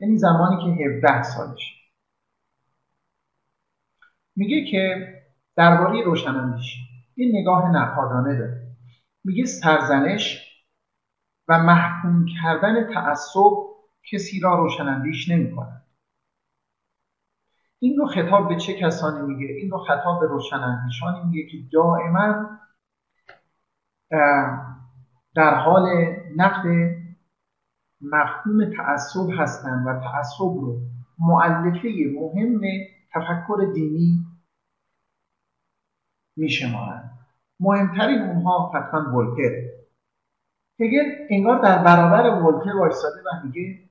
یعنی 0.00 0.18
زمانی 0.18 0.56
که 0.56 0.84
17 0.84 1.22
سالش 1.22 1.81
میگه 4.36 4.70
که 4.70 5.14
درباره 5.56 6.04
روشناندیشی 6.04 6.80
این 7.14 7.36
نگاه 7.36 7.70
نقادانه 7.70 8.38
داره 8.38 8.62
میگه 9.24 9.44
سرزنش 9.44 10.52
و 11.48 11.58
محکوم 11.58 12.26
کردن 12.42 12.94
تعصب 12.94 13.50
کسی 14.12 14.40
را 14.40 14.54
روشناندیش 14.54 15.30
نمی 15.30 15.56
کند. 15.56 15.82
این 17.78 17.96
رو 17.96 18.06
خطاب 18.06 18.48
به 18.48 18.56
چه 18.56 18.74
کسانی 18.74 19.34
میگه 19.34 19.54
این 19.54 19.70
رو 19.70 19.78
خطاب 19.78 20.20
به 20.20 20.26
روشنندیشانی 20.26 21.24
میگه 21.24 21.50
که 21.50 21.58
دائما 21.72 22.58
در 25.34 25.54
حال 25.54 25.88
نقد 26.36 26.66
مفهوم 28.00 28.70
تعصب 28.76 29.30
هستند 29.38 29.86
و 29.86 30.00
تعصب 30.00 30.40
رو 30.40 30.80
معلفه 31.18 31.88
مهم 32.14 32.60
تفکر 33.14 33.72
دینی 33.74 34.26
میشمارند. 36.36 37.18
مهمترین 37.60 38.22
اونها 38.22 38.72
حتما 38.74 39.18
ولتره 39.18 39.82
هگل 40.80 41.26
انگار 41.30 41.62
در 41.62 41.84
برابر 41.84 42.44
ولتر 42.44 42.76
وایستاده 42.76 43.20
و 43.20 43.46
میگه 43.46 43.88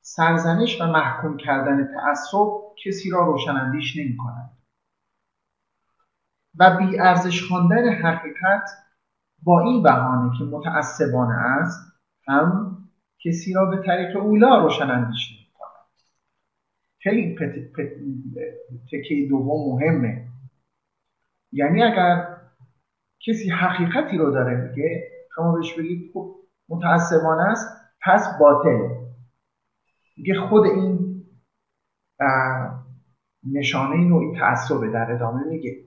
سرزنش 0.00 0.80
و 0.80 0.86
محکوم 0.86 1.36
کردن 1.36 1.88
تعصب 1.94 2.48
کسی 2.84 3.10
را 3.10 3.26
روشنندیش 3.26 3.96
نمی 3.96 4.16
کند 4.16 4.50
و 6.58 6.76
بی 6.76 7.00
ارزش 7.00 7.48
خواندن 7.48 7.92
حقیقت 7.92 8.70
با 9.42 9.60
این 9.60 9.82
بهانه 9.82 10.38
که 10.38 10.44
متعصبانه 10.44 11.34
است 11.34 11.92
هم 12.28 12.78
کسی 13.24 13.52
را 13.52 13.64
به 13.64 13.76
طریق 13.86 14.16
اولا 14.16 14.58
روشنندیش 14.62 15.32
نمی 15.32 15.41
خیلی 17.02 17.36
تکه 18.92 19.26
دوم 19.28 19.74
مهمه. 19.74 20.28
یعنی 21.52 21.82
اگر 21.82 22.36
کسی 23.26 23.50
حقیقتی 23.50 24.18
رو 24.18 24.30
داره 24.30 24.56
میگه 24.56 25.08
شما 25.34 25.52
بهش 25.52 25.78
بگید 25.78 26.10
خب 26.14 26.34
متعصبانه 26.68 27.42
است 27.42 27.68
پس 28.02 28.38
باطل. 28.40 28.88
میگه 30.16 30.34
خود 30.34 30.64
این 30.64 31.22
نشانه 33.52 33.96
نوعی 33.96 34.38
تعصبه 34.38 34.90
در 34.90 35.12
ادامه 35.12 35.44
میگه. 35.44 35.84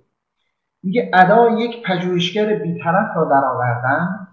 میگه 0.84 1.12
ادا 1.14 1.50
یک 1.60 1.84
پژوهشگر 1.86 2.60
بیطرف 2.60 3.16
را 3.16 3.26
درآوردن 3.26 4.28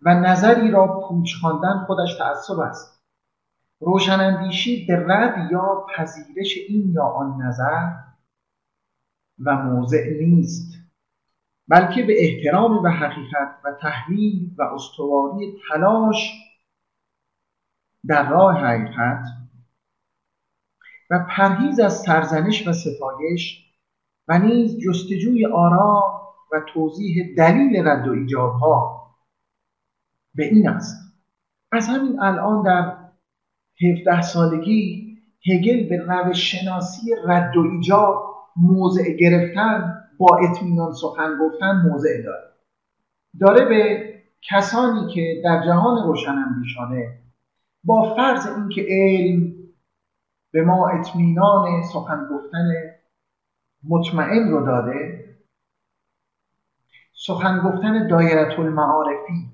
و 0.00 0.14
نظری 0.14 0.70
را 0.70 1.00
پوچ 1.08 1.34
خواندن 1.40 1.84
خودش 1.86 2.18
تعصب 2.18 2.58
است. 2.58 2.91
روشناندیشی 3.82 4.86
به 4.86 5.06
رد 5.08 5.52
یا 5.52 5.86
پذیرش 5.96 6.58
این 6.68 6.92
یا 6.92 7.04
آن 7.04 7.42
نظر 7.42 7.90
و 9.38 9.56
موضع 9.56 10.10
نیست 10.20 10.72
بلکه 11.68 12.02
به 12.02 12.14
احترام 12.18 12.84
و 12.84 12.88
حقیقت 12.88 13.60
و 13.64 13.72
تحلیل 13.80 14.50
و 14.58 14.62
استواری 14.62 15.56
تلاش 15.68 16.32
در 18.06 18.28
راه 18.28 18.54
حقیقت 18.54 19.24
و 21.10 21.26
پرهیز 21.28 21.80
از 21.80 22.00
سرزنش 22.00 22.68
و 22.68 22.72
ستایش 22.72 23.72
و 24.28 24.38
نیز 24.38 24.78
جستجوی 24.78 25.46
آرام 25.46 26.22
و 26.52 26.60
توضیح 26.74 27.34
دلیل 27.36 27.88
رد 27.88 28.08
و 28.08 28.12
ایجابها. 28.12 29.02
به 30.34 30.44
این 30.44 30.68
است. 30.68 30.96
از 31.72 31.88
همین 31.88 32.20
الان 32.20 32.62
در 32.62 33.01
17 33.82 34.22
سالگی 34.22 35.12
هگل 35.46 35.88
به 35.88 35.96
روش 35.96 36.54
شناسی 36.54 37.10
رد 37.26 37.56
و 37.56 37.60
ایجاب 37.60 38.32
موضع 38.56 39.12
گرفتن 39.12 40.02
با 40.18 40.38
اطمینان 40.42 40.92
سخن 40.92 41.38
گفتن 41.40 41.82
موضع 41.90 42.22
داره. 42.22 42.52
داره 43.40 43.64
به 43.64 44.12
کسانی 44.50 45.14
که 45.14 45.40
در 45.44 45.62
جهان 45.66 46.06
روشنندیشانه 46.06 47.18
با 47.84 48.14
فرض 48.16 48.46
اینکه 48.46 48.86
علم 48.88 49.52
به 50.52 50.62
ما 50.62 50.88
اطمینان 50.88 51.82
سخن 51.82 52.28
گفتن 52.30 52.72
مطمئن 53.88 54.50
رو 54.50 54.66
داده 54.66 55.24
سخن 57.14 57.58
گفتن 57.58 58.08
دایره 58.08 58.60
المعارفی 58.60 59.52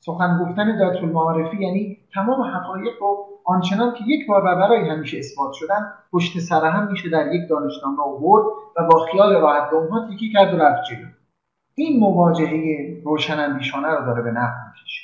سخن 0.00 0.38
گفتن 0.38 0.78
دایره 0.78 1.04
المعارفی 1.04 1.56
یعنی 1.56 1.98
تمام 2.14 2.42
حقایق 2.42 2.94
رو 3.00 3.26
آنچنان 3.44 3.94
که 3.94 4.04
یک 4.06 4.26
بار 4.26 4.40
و 4.44 4.56
برای 4.56 4.88
همیشه 4.88 5.18
اثبات 5.18 5.52
شدن 5.52 5.92
پشت 6.12 6.38
سر 6.38 6.64
هم 6.70 6.90
میشه 6.90 7.08
در 7.10 7.34
یک 7.34 7.48
دانشنامه 7.48 8.02
آورد 8.02 8.44
و 8.76 8.84
با 8.92 9.06
خیال 9.12 9.34
راحت 9.34 9.70
به 9.70 9.76
اونها 9.76 10.08
تیکی 10.08 10.32
کرد 10.32 10.54
و 10.54 10.56
رفت 10.56 10.90
جلو. 10.90 11.06
این 11.74 12.00
مواجهه 12.00 13.02
روشنندیشانه 13.04 13.88
رو 13.88 14.06
داره 14.06 14.22
به 14.22 14.30
نفع 14.30 14.68
می‌کشه. 14.68 15.02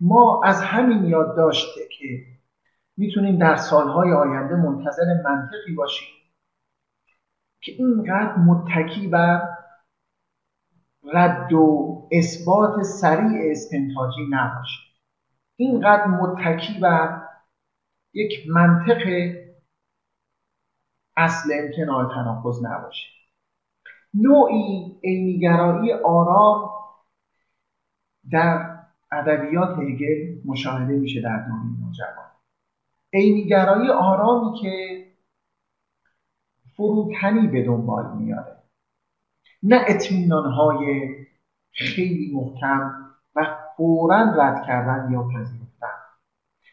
ما 0.00 0.40
از 0.44 0.62
همین 0.62 1.04
یاد 1.04 1.36
داشته 1.36 1.80
که 1.98 2.04
می‌تونیم 2.96 3.38
در 3.38 3.56
سالهای 3.56 4.12
آینده 4.12 4.56
منتظر 4.56 5.04
منطقی 5.24 5.74
باشیم 5.76 6.08
که 7.60 7.72
اینقدر 7.72 8.36
متکی 8.36 9.08
بر 9.08 9.48
رد 11.12 11.52
و 11.52 11.93
اثبات 12.10 12.82
سریع 12.82 13.50
استنتاجی 13.50 14.26
نباشه. 14.30 14.80
اینقدر 15.56 16.06
متکی 16.06 16.80
بر 16.80 17.22
یک 18.12 18.48
منطق 18.48 19.32
اصل 21.16 21.52
امتناع 21.52 22.14
تناقض 22.14 22.64
نباشه. 22.64 23.06
نوعی 24.14 24.98
عینیگرایی 25.04 25.92
آرام 25.92 26.70
در 28.30 28.78
ادبیات 29.12 29.78
هگل 29.78 30.40
مشاهده 30.44 30.96
میشه 30.96 31.20
در 31.20 31.36
دوران 31.36 31.76
نوجوان. 31.80 32.30
عینیگرایی 33.12 33.90
آرامی 33.90 34.60
که 34.60 35.04
فروتنی 36.76 37.46
به 37.46 37.64
دنبال 37.64 38.16
میاره. 38.16 38.62
نه 39.62 39.84
اطمینانهای 39.88 41.08
خیلی 41.74 42.32
محکم 42.34 42.92
و 43.36 43.56
فورا 43.76 44.34
رد 44.36 44.66
کردن 44.66 45.12
یا 45.12 45.22
پذیرفتن. 45.22 45.64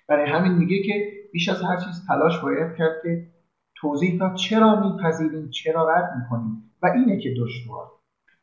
برای 0.07 0.29
همین 0.29 0.51
میگه 0.51 0.83
که 0.83 1.11
بیش 1.33 1.49
از 1.49 1.61
هر 1.61 1.77
چیز 1.77 2.07
تلاش 2.07 2.39
باید 2.39 2.77
کرد 2.77 3.01
که 3.03 3.27
توضیح 3.75 4.19
داد 4.19 4.35
چرا 4.35 4.79
میپذیریم 4.79 5.49
چرا 5.49 5.89
رد 5.89 6.11
می‌کنیم 6.17 6.73
و 6.81 6.87
اینه 6.87 7.19
که 7.19 7.29
دشوار. 7.37 7.91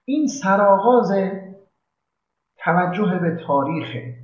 این 0.05 0.27
سرآغاز 0.27 1.13
توجه 2.59 3.19
به 3.19 3.45
تاریخه. 3.47 4.15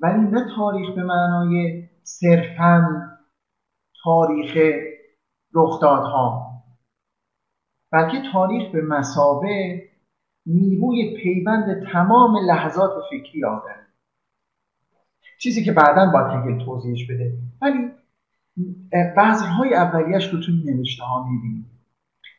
ولی 0.00 0.20
نه 0.20 0.46
تاریخ 0.56 0.90
به 0.94 1.02
معنای 1.02 1.82
صرفا 2.02 3.02
تاریخ 4.04 4.58
رخدادها 5.54 6.50
بلکه 7.92 8.22
تاریخ 8.32 8.72
به 8.72 8.82
مسابه 8.82 9.82
نیروی 10.46 11.16
پیوند 11.16 11.86
تمام 11.92 12.36
لحظات 12.46 12.90
فکری 13.10 13.44
آدم 13.44 13.86
چیزی 15.38 15.64
که 15.64 15.72
بعدا 15.72 16.10
باید 16.12 16.26
هگل 16.26 16.64
توضیحش 16.64 17.06
بده. 17.10 17.32
ولی 17.62 17.90
بذرهای 19.16 19.74
اولیش 19.74 20.32
رو 20.32 20.40
توی 20.40 20.62
نوشته 20.64 21.04
ها 21.04 21.28
می‌بینیم. 21.30 21.70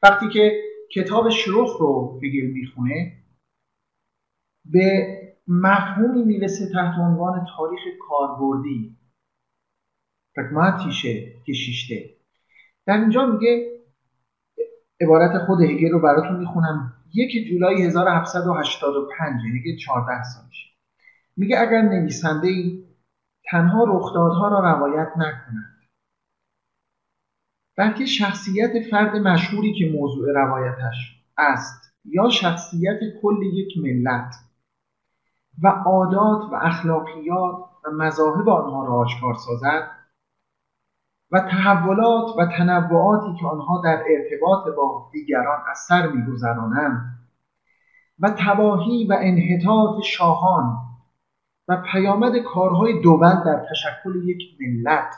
وقتی 0.03 0.29
که 0.29 0.61
کتاب 0.95 1.29
شروخ 1.29 1.77
رو 1.79 2.19
هگل 2.23 2.51
می‌خونه 2.53 3.17
به 4.65 5.17
مفهومی 5.47 6.23
می‌رسه 6.23 6.73
تحت 6.73 6.99
عنوان 6.99 7.45
تاریخ 7.57 7.81
کاربردی. 8.09 8.97
پرگماتیشه 10.35 11.33
کشیشته 11.47 12.09
در 12.85 12.97
اینجا 12.97 13.25
میگه 13.25 13.79
عبارت 15.01 15.45
خود 15.45 15.61
هگل 15.61 15.91
رو 15.91 15.99
براتون 15.99 16.39
می‌خونم. 16.39 17.00
یک 17.13 17.47
جولای 17.49 17.81
1785 17.81 19.41
یعنی 19.43 19.77
14 19.77 20.23
سالش. 20.23 20.71
میگه 21.37 21.59
اگر 21.59 21.81
نویسنده 21.81 22.47
ای 22.47 22.83
تنها 23.51 23.83
رخدادها 23.83 24.47
را 24.47 24.59
روایت 24.59 25.11
نکند 25.17 25.77
بلکه 27.77 28.05
شخصیت 28.05 28.71
فرد 28.91 29.15
مشهوری 29.15 29.73
که 29.73 29.97
موضوع 29.99 30.31
روایتش 30.31 31.23
است 31.37 31.93
یا 32.05 32.29
شخصیت 32.29 32.99
کل 33.21 33.43
یک 33.43 33.77
ملت 33.77 34.35
و 35.63 35.67
عادات 35.67 36.51
و 36.51 36.55
اخلاقیات 36.55 37.55
و 37.85 37.91
مذاهب 37.91 38.49
آنها 38.49 38.85
را 38.85 38.93
آشکار 38.93 39.35
سازد 39.35 40.00
و 41.31 41.39
تحولات 41.39 42.37
و 42.37 42.45
تنوعاتی 42.45 43.39
که 43.39 43.45
آنها 43.45 43.81
در 43.83 44.03
ارتباط 44.07 44.75
با 44.77 45.09
دیگران 45.11 45.59
از 45.71 45.79
سر 45.79 46.07
میگذرانند 46.07 47.19
و 48.19 48.29
تباهی 48.39 49.07
و 49.07 49.17
انحطاط 49.19 50.03
شاهان 50.03 50.77
و 51.67 51.83
پیامد 51.91 52.37
کارهای 52.37 53.01
دوبند 53.01 53.45
در 53.45 53.65
تشکل 53.69 54.15
یک 54.29 54.41
ملت 54.59 55.15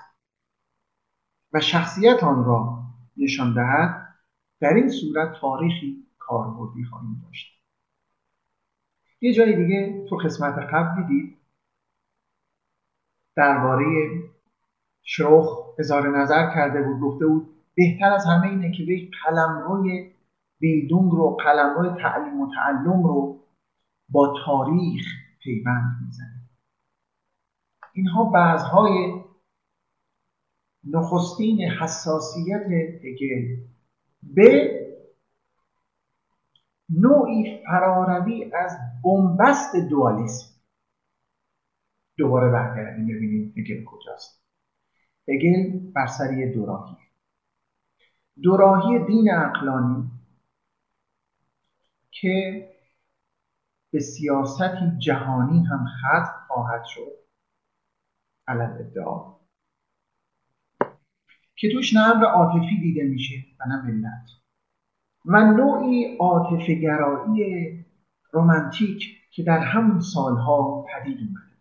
و 1.54 1.60
شخصیت 1.60 2.24
آن 2.24 2.46
را 2.46 2.84
نشان 3.18 3.54
دهد 3.54 4.16
در 4.60 4.74
این 4.74 4.90
صورت 4.90 5.34
تاریخی 5.42 6.08
کاربردی 6.20 6.84
خواهیم 6.84 7.22
داشت. 7.26 7.64
یه 9.22 9.34
جای 9.34 9.56
دیگه 9.56 10.06
تو 10.10 10.16
قسمت 10.16 10.58
قبل 10.58 11.04
دیدید 11.04 11.38
درباره 13.36 13.86
شروخ 15.04 15.80
اظهار 15.80 16.18
نظر 16.22 16.54
کرده 16.56 16.82
بود 16.82 17.02
گفته 17.02 17.26
بود 17.26 17.48
بهتر 17.76 18.14
از 18.14 18.26
همه 18.26 18.48
اینه 18.48 18.72
که 18.72 18.84
به 18.86 19.10
قلمروی 19.26 20.14
بیدونگ 20.60 21.12
رو 21.12 21.38
قلمرو 21.46 21.96
تعلیم 22.02 22.42
و 22.42 22.52
تعلم 22.56 23.04
رو 23.04 23.44
با 24.10 24.34
تاریخ 24.46 25.06
پیوند 25.44 26.02
می‌زنه 26.06 26.50
اینها 27.94 28.24
بعضهای 28.24 29.24
نخستین 30.84 31.62
حساسیت 31.62 32.66
هگل. 33.04 33.58
به 34.24 34.80
نوعی 36.90 37.64
فراروی 37.66 38.52
از 38.54 38.78
بنبست 39.04 39.76
دوالیسم. 39.90 40.54
دوباره 42.18 42.52
برگردیم 42.52 43.08
ببینیم 43.08 43.54
هگل 43.58 43.84
کجاست. 43.86 44.43
هگل 45.28 45.80
بر 45.80 46.08
سر 46.08 46.52
دوراهی. 46.56 46.98
دوراهی 48.44 49.06
دین 49.06 49.32
اقلانی 49.34 50.12
که 52.12 52.70
به 53.92 54.00
سیاستی 54.00 54.98
جهانی 54.98 55.66
هم 55.66 55.86
ختم 55.86 56.46
خواهد 56.48 56.84
شد. 56.86 57.24
علل 58.48 58.72
ادعا. 58.80 59.34
که 61.56 61.72
توش 61.72 61.94
نه 61.94 62.10
امر 62.10 62.26
عاطفی 62.26 62.80
دیده 62.82 63.04
میشه 63.04 63.36
و 63.60 63.70
نه 63.70 63.82
ملت 63.82 64.30
و 65.26 65.54
نوعی 65.54 66.18
عاطف 66.18 66.70
گرایی 66.70 67.86
رومانتیک 68.32 69.04
که 69.32 69.44
در 69.44 69.60
همون 69.60 70.00
سالها 70.00 70.82
پدید 70.82 71.18
اومده. 71.18 71.53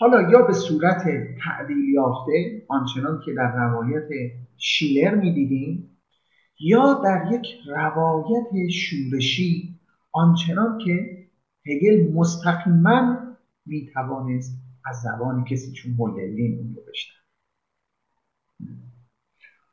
حالا 0.00 0.30
یا 0.30 0.42
به 0.42 0.52
صورت 0.52 1.02
تعدیل 1.44 1.88
یافته 1.94 2.62
آنچنان 2.68 3.20
که 3.24 3.32
در 3.32 3.52
روایت 3.54 4.08
شیلر 4.56 5.14
می‌دیدیم 5.14 5.98
یا 6.60 6.92
در 7.04 7.28
یک 7.32 7.46
روایت 7.66 8.68
شورشی 8.70 9.78
آنچنان 10.12 10.78
که 10.84 11.26
هگل 11.66 12.12
مستقیما 12.14 13.16
می‌توانست 13.66 14.52
از 14.84 15.00
زبان 15.00 15.44
کسی 15.44 15.72
چون 15.72 15.92
هولدلین 15.92 16.58
اون 16.58 16.74
رو 16.74 16.82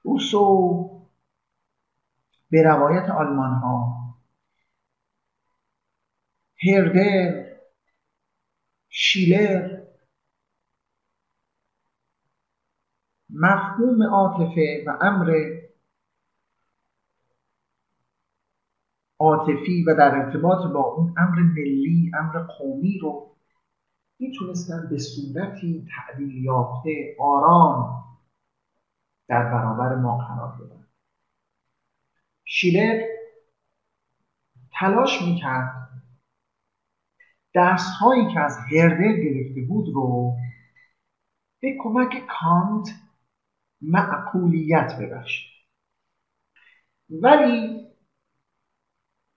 روسو 0.03 1.07
به 2.49 2.63
روایت 2.63 3.09
آلمان 3.09 3.53
ها 3.53 3.95
هردر 6.67 7.45
شیلر 8.89 9.76
مفهوم 13.39 14.03
عاطفه 14.03 14.83
و 14.87 14.97
امر 15.01 15.31
عاطفی 19.19 19.83
و 19.83 19.95
در 19.95 20.15
ارتباط 20.15 20.73
با 20.73 20.79
اون 20.79 21.13
امر 21.17 21.39
ملی 21.39 22.11
امر 22.19 22.39
قومی 22.39 22.99
رو 22.99 23.35
می‌تونستن 24.19 24.87
به 24.89 24.97
صورتی 24.97 25.87
تعدیل 25.95 26.43
یافته 26.43 27.15
آرام 27.19 28.03
در 29.27 29.43
برابر 29.43 29.95
ما 29.95 30.17
قرار 30.17 30.57
بدن. 30.57 30.87
شیلر 32.45 33.01
تلاش 34.79 35.21
می‌کرد 35.21 35.89
درس 37.53 37.89
هایی 38.01 38.33
که 38.33 38.39
از 38.39 38.57
هردر 38.71 39.13
گرفته 39.13 39.61
بود 39.61 39.85
رو 39.93 40.35
به 41.61 41.77
کمک 41.79 42.23
کانت 42.39 42.87
معقولیت 43.81 44.97
ببخشید. 44.99 45.51
ولی 47.09 47.87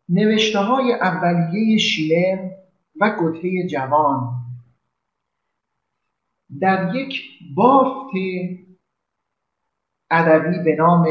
نوشته 0.09 0.59
های 0.59 0.93
اولیه 0.93 1.79
شیلر 1.79 2.51
و 3.01 3.17
گوته 3.19 3.67
جوان 3.67 4.41
در 6.61 6.95
یک 6.95 7.23
بافت 7.55 8.11
ادبی 10.11 10.65
به 10.65 10.77
نام 10.77 11.07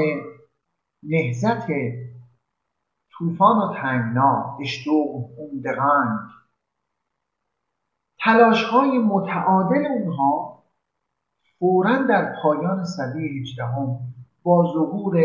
نهزت 1.03 1.67
طوفان 3.11 3.57
و 3.57 3.73
تنگنا 3.81 4.57
اشتوق 4.61 5.39
اوندرنگ 5.39 6.19
تلاش 8.19 8.63
های 8.63 8.97
متعادل 8.97 9.85
اونها 9.85 10.48
فورا 11.59 11.97
در 12.09 12.35
پایان 12.43 12.85
سده 12.85 13.19
هجدهم 13.19 13.99
با 14.43 14.73
ظهور 14.73 15.21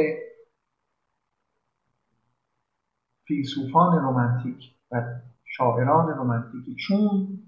فیلسوفان 3.25 3.99
رومانتیک 3.99 4.75
و 4.91 5.03
شاعران 5.45 6.09
رومانتیکی 6.09 6.75
چون 6.75 7.39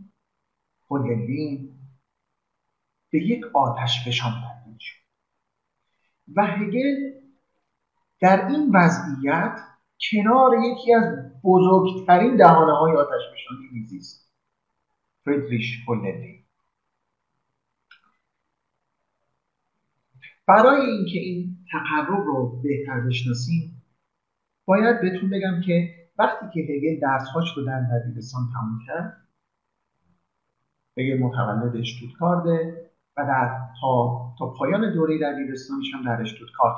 هولدین 0.90 1.78
به 3.10 3.18
یک 3.18 3.44
آتش 3.54 4.08
فشان 4.08 4.32
تبدیل 4.32 4.76
شد. 4.80 5.06
و 6.36 6.46
هگل 6.46 7.12
در 8.20 8.46
این 8.46 8.70
وضعیت 8.74 9.60
کنار 10.10 10.52
یکی 10.64 10.94
از 10.94 11.32
بزرگترین 11.44 12.36
دهانه 12.36 12.72
های 12.72 12.96
آتش 12.96 13.22
فشانی 13.32 13.68
میزیست 13.72 14.32
فریدریش 15.24 15.88
هولدین 15.88 16.45
برای 20.46 20.80
اینکه 20.80 21.18
این 21.18 21.56
تقرب 21.72 22.26
رو 22.26 22.60
بهتر 22.62 23.00
بشناسیم 23.00 23.82
باید 24.64 25.00
بهتون 25.00 25.30
بگم 25.30 25.60
که 25.66 25.94
وقتی 26.18 26.46
که 26.54 26.60
هگل 26.60 27.00
درسهاش 27.00 27.56
رو 27.56 27.64
در 27.64 27.80
دبیرستان 27.80 28.42
تموم 28.54 28.78
کرد 28.86 29.28
هگل 30.98 31.18
متولد 31.18 31.76
اشتوتگارده 31.76 32.90
و 33.16 33.24
در 33.26 33.60
تا, 33.80 34.34
تا 34.38 34.46
پایان 34.58 34.94
دوره 34.94 35.18
دبیرستانش 35.22 35.86
هم 35.94 36.04
در 36.04 36.22
اشتوتگارت 36.22 36.76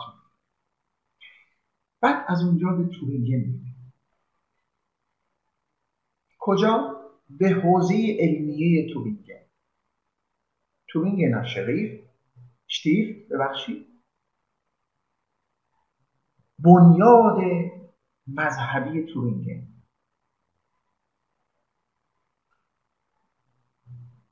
بعد 2.00 2.24
از 2.28 2.44
اونجا 2.44 2.68
به 2.68 2.88
تورینگن 3.00 3.48
میره 3.48 3.74
کجا؟ 6.38 6.94
به 7.30 7.48
حوزه 7.48 8.16
علمیه 8.20 8.94
تورینگن 8.94 9.42
تورینگن 10.88 11.44
شریف 11.44 12.07
شتیف 12.68 13.32
ببخشید. 13.32 13.86
بنیاد 16.58 17.38
مذهبی 18.26 19.12
تورینگن 19.12 19.68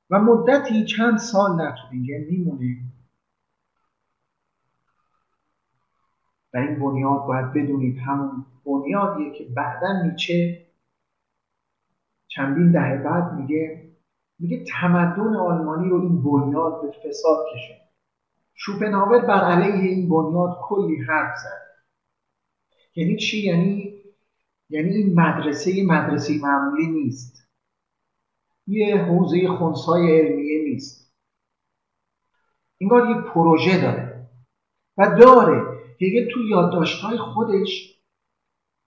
و 0.09 0.19
مدتی 0.19 0.85
چند 0.85 1.17
سال 1.17 1.57
در 1.57 1.75
تورینگن 1.81 2.25
میمونه. 2.29 2.77
در 6.51 6.59
این 6.59 6.79
بنیاد 6.79 7.25
باید 7.25 7.53
بدونید 7.53 7.97
همون 7.97 8.45
بنیادیه 8.65 9.33
که 9.37 9.43
بعدا 9.43 10.01
نیچه 10.03 10.67
چندین 12.27 12.71
دهه 12.71 13.03
بعد 13.03 13.33
میگه 13.33 13.91
میگه 14.39 14.63
تمدن 14.63 15.35
آلمانی 15.35 15.89
رو 15.89 16.01
این 16.01 16.23
بنیاد 16.23 16.81
به 16.81 16.91
فساد 16.91 17.45
کشید 17.53 17.86
شوپنهاور 18.59 19.19
بر 19.19 19.43
علیه 19.43 19.91
این 19.91 20.09
بنیاد 20.09 20.57
کلی 20.61 21.03
حرف 21.03 21.37
زد. 21.37 21.67
یعنی 22.95 23.17
چی؟ 23.17 23.37
یعنی 23.37 23.93
یعنی 24.69 24.89
این 24.89 25.19
مدرسه 25.19 25.85
مدرسه 25.85 26.33
معمولی 26.41 26.87
نیست. 26.87 27.47
یه 28.67 28.97
حوزه 28.97 29.47
خونسای 29.47 30.19
علمیه 30.19 30.63
نیست. 30.63 31.13
انگار 32.81 33.09
یه 33.09 33.21
پروژه 33.21 33.81
داره 33.81 34.29
و 34.97 35.15
داره. 35.19 35.77
دیگه 35.97 36.27
تو 36.33 36.39
یادداشت‌های 36.49 37.17
خودش 37.17 38.01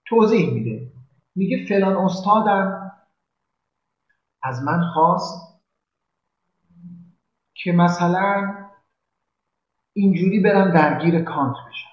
توضیح 0.05 0.53
میده. 0.53 0.91
میگه 1.35 1.65
فلان 1.65 1.95
استادم 1.95 2.91
از 4.43 4.63
من 4.63 4.81
خواست 4.93 5.61
که 7.53 7.71
مثلا 7.71 8.57
اینجوری 9.93 10.39
برم 10.39 10.71
درگیر 10.71 11.23
کانت 11.23 11.55
بشم. 11.69 11.89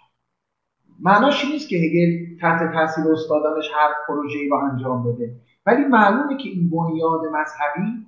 معناش 1.01 1.44
نیست 1.44 1.68
که 1.68 1.76
هگل 1.76 2.38
تحت 2.40 2.72
تاثیر 2.72 3.12
استادانش 3.12 3.70
هر 3.74 3.94
پروژه‌ای 4.09 4.49
رو 4.49 4.57
انجام 4.57 5.12
بده. 5.12 5.40
ولی 5.66 5.84
معلومه 5.84 6.36
که 6.42 6.49
این 6.49 6.70
بنیاد 6.70 7.20
مذهبی 7.32 8.07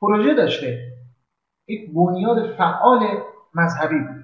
پروژه 0.00 0.34
داشته. 0.34 0.92
یک 1.68 1.94
بنیاد 1.94 2.56
فعال 2.56 3.22
مذهبی 3.54 3.98
بود. 3.98 4.22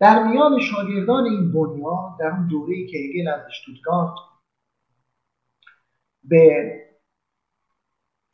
در 0.00 0.22
میان 0.22 0.60
شاگردان 0.60 1.24
این 1.24 1.52
بنیاد 1.52 2.18
در 2.20 2.26
اون 2.26 2.46
دوره‌ای 2.46 2.86
که 2.86 2.98
هگل 2.98 3.28
از 3.28 3.40
اشتوتگارت 3.46 4.14
به 6.24 6.72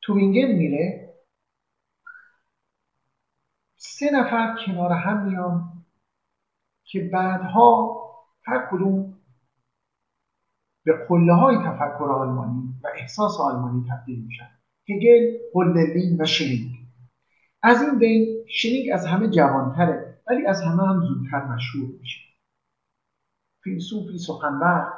توینگن 0.02 0.52
میره 0.52 1.09
سه 4.00 4.10
نفر 4.10 4.56
کنار 4.66 4.92
هم 4.92 5.26
میان 5.26 5.84
که 6.84 7.10
بعدها 7.12 8.00
هر 8.46 8.68
کدوم 8.70 9.20
به 10.84 11.06
قله 11.08 11.34
های 11.34 11.56
تفکر 11.56 12.04
آلمانی 12.04 12.74
و 12.84 12.88
احساس 12.94 13.40
آلمانی 13.40 13.84
تبدیل 13.90 14.24
میشن. 14.24 14.50
هگل، 14.88 15.38
هولدرلین 15.54 16.16
و 16.20 16.24
شلینگ 16.24 16.70
از 17.62 17.82
این 17.82 17.98
بین 17.98 18.44
شلینگ 18.48 18.86
از 18.92 19.06
همه 19.06 19.30
جوانتره 19.30 20.22
ولی 20.26 20.46
از 20.46 20.62
همه 20.62 20.88
هم 20.88 21.00
زودتر 21.00 21.44
مشهور 21.44 21.90
میشه. 22.00 22.20
فیلسوفی 23.62 24.18
سخنور. 24.18 24.92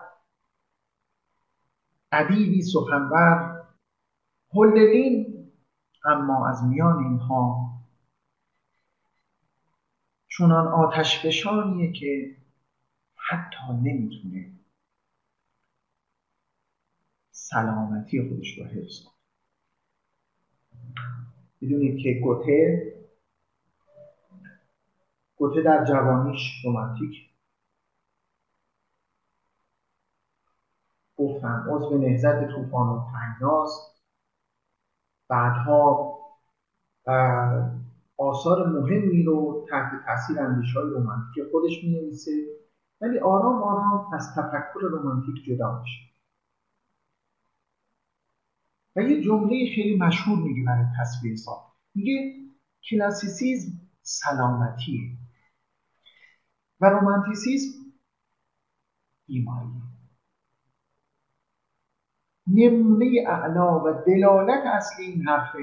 ادیبی 2.12 2.62
سخنور. 2.62 3.62
هولدرلین 4.54 5.48
اما 6.04 6.48
از 6.48 6.64
میان 6.64 7.04
اینها 7.04 7.72
چونان 10.36 10.66
آتش 10.66 11.26
فشانیه 11.26 11.92
که 11.92 12.36
حتی 13.16 13.72
نمی‌تونه 13.82 14.52
سلامتی 17.30 18.28
خودش 18.28 18.58
رو 18.58 18.64
حفظ 18.64 19.04
کنه. 19.04 19.12
بدونید 21.62 22.02
که 22.02 22.20
گوته 22.24 22.92
گوته 25.36 25.62
در 25.62 25.84
جوانیش 25.84 26.64
رومانتیک. 26.64 27.30
گفتم 31.16 31.66
عضو 31.70 31.98
نهزت 31.98 32.48
طوفان 32.48 32.88
و 32.88 33.06
تنگناست. 33.12 34.02
بعدها 35.28 36.18
آثار 38.22 38.68
مهمی 38.68 39.22
رو 39.22 39.66
تحت 39.70 39.92
تاثیر 40.06 40.40
اندیش 40.40 40.76
های 40.76 40.90
رومانتیک 40.90 41.44
خودش 41.50 41.84
می 41.84 41.90
نویسه 41.90 42.30
ولی 43.00 43.18
آرام 43.18 43.62
آرام 43.62 44.14
از 44.14 44.34
تفکر 44.36 44.80
رومانتیک 44.80 45.44
جدا 45.44 45.80
میشه. 45.80 46.12
و 48.96 49.00
یه 49.00 49.22
جمله 49.22 49.74
خیلی 49.74 49.96
مشهور 49.96 50.38
میگه 50.38 50.64
برای 50.66 50.86
تصویر 51.00 51.36
ساخت 51.36 51.72
میگه 51.94 52.34
کلاسیسیزم 52.90 53.72
سلامتیه 54.02 55.00
و 56.80 56.86
رومانتیسیزم 56.86 57.78
بیماریه 59.26 59.82
نمونه 62.46 63.24
اعلا 63.28 63.84
و 63.84 64.02
دلالت 64.06 64.66
اصلی 64.66 65.04
این 65.04 65.28
حرف 65.28 65.56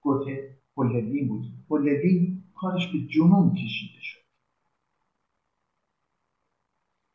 گوته. 0.00 0.58
هولدین 0.76 1.28
بود. 1.28 1.44
هولدین 1.70 2.44
کارش 2.54 2.92
به 2.92 2.98
جنون 2.98 3.54
کشیده 3.54 4.00
شد. 4.02 4.24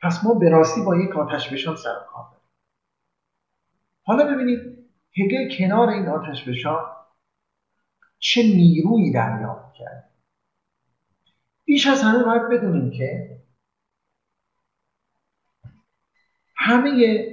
پس 0.02 0.24
ما 0.24 0.34
به 0.34 0.50
راستی 0.50 0.82
با 0.82 0.96
یک 0.98 1.18
آتش 1.18 1.54
بشان 1.54 1.76
سر 1.76 1.96
کار 2.10 2.26
داریم. 2.32 2.50
حالا 4.04 4.34
ببینید 4.34 4.90
هگل 5.18 5.58
کنار 5.58 5.90
این 5.90 6.08
آتش 6.08 6.50
بشان 6.50 6.86
چه 8.20 8.44
نیرویی 8.44 9.12
دریافت 9.12 9.74
کرد؟ 9.74 10.10
بیش 11.66 11.88
از 11.88 12.02
همه 12.02 12.24
باید 12.24 12.50
بدونیم 12.50 12.92
که 12.92 13.40
همه 16.56 17.26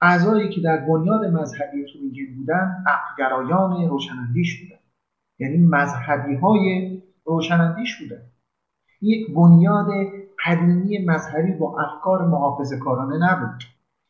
اعضایی 0.00 0.50
که 0.50 0.60
در 0.60 0.76
بنیاد 0.76 1.24
مذهبی 1.24 1.84
تومیگن 1.92 2.34
بودن 2.34 2.84
عقلگرایان 2.86 3.88
روشنندیش 3.88 4.60
بودن. 4.62 4.81
یعنی 5.38 5.58
مذهبی 5.58 6.36
های 6.36 7.02
روشنندیش 7.24 8.02
بودن 8.02 8.22
یک 9.02 9.34
بنیاد 9.34 9.86
قدیمی 10.44 10.98
مذهبی 10.98 11.52
با 11.52 11.80
افکار 11.80 12.26
محافظ 12.26 12.72
کارانه 12.74 13.16
نبود. 13.18 13.62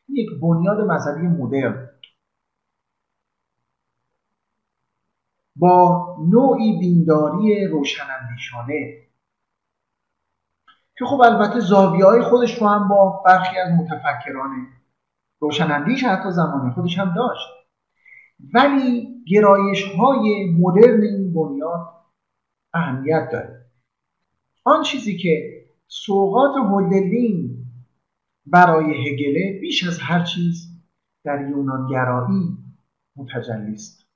یک 0.09 0.29
بنیاد 0.41 0.81
مذهبی 0.81 1.27
مدرن. 1.27 1.89
با 5.55 6.07
نوعی 6.29 6.79
دینداری 6.79 7.67
روشنندیشانه 7.67 9.03
که 10.97 11.05
خب 11.05 11.21
البته 11.21 11.59
زاویه 11.59 12.05
های 12.05 12.21
خودش 12.21 12.61
رو 12.61 12.67
هم 12.67 12.87
با 12.87 13.23
برخی 13.25 13.57
از 13.57 13.71
متفکران 13.71 14.67
روشنندیش 15.39 16.03
حتی 16.03 16.31
زمانی 16.31 16.73
خودش 16.73 16.99
هم 16.99 17.13
داشت. 17.13 17.62
ولی 18.53 19.23
گرایش 19.27 19.83
های 19.83 20.49
مدرن 20.59 21.01
این 21.01 21.33
بنیاد 21.33 21.93
اهمیت 22.73 23.29
داره. 23.31 23.65
آن 24.63 24.83
چیزی 24.83 25.17
که 25.17 25.63
سوقات 25.87 26.55
هولدلین 26.55 27.65
برای 28.45 28.85
هگله 28.85 29.59
بیش 29.61 29.87
از 29.87 29.99
هر 29.99 30.23
چیز 30.23 30.83
در 31.23 31.49
یونانگرایی 31.49 32.57
متجلی 33.15 33.73
است. 33.73 34.07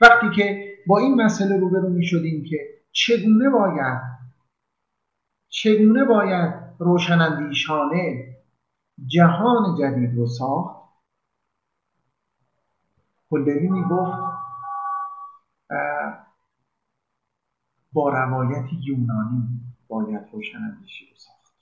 وقتی 0.00 0.26
که 0.36 0.74
با 0.86 0.98
این 0.98 1.14
مسئله 1.14 1.56
روبرو 1.56 1.88
می 1.88 2.04
شدیم 2.04 2.44
که 2.44 2.56
چگونه 2.92 3.50
باید 3.50 4.00
چگونه 5.48 6.04
باید 6.04 6.54
روشنندیشانه 6.78 8.36
جهان 9.06 9.76
جدید 9.78 10.16
رو 10.16 10.26
ساخت 10.26 10.85
هولدری 13.30 13.68
می 13.68 13.82
گفت 13.82 14.18
با 17.92 18.08
روایت 18.08 18.66
یونانی 18.86 19.60
باید 19.88 20.28
روشنندیشی 20.32 21.06
رو 21.10 21.16
ساخت. 21.16 21.54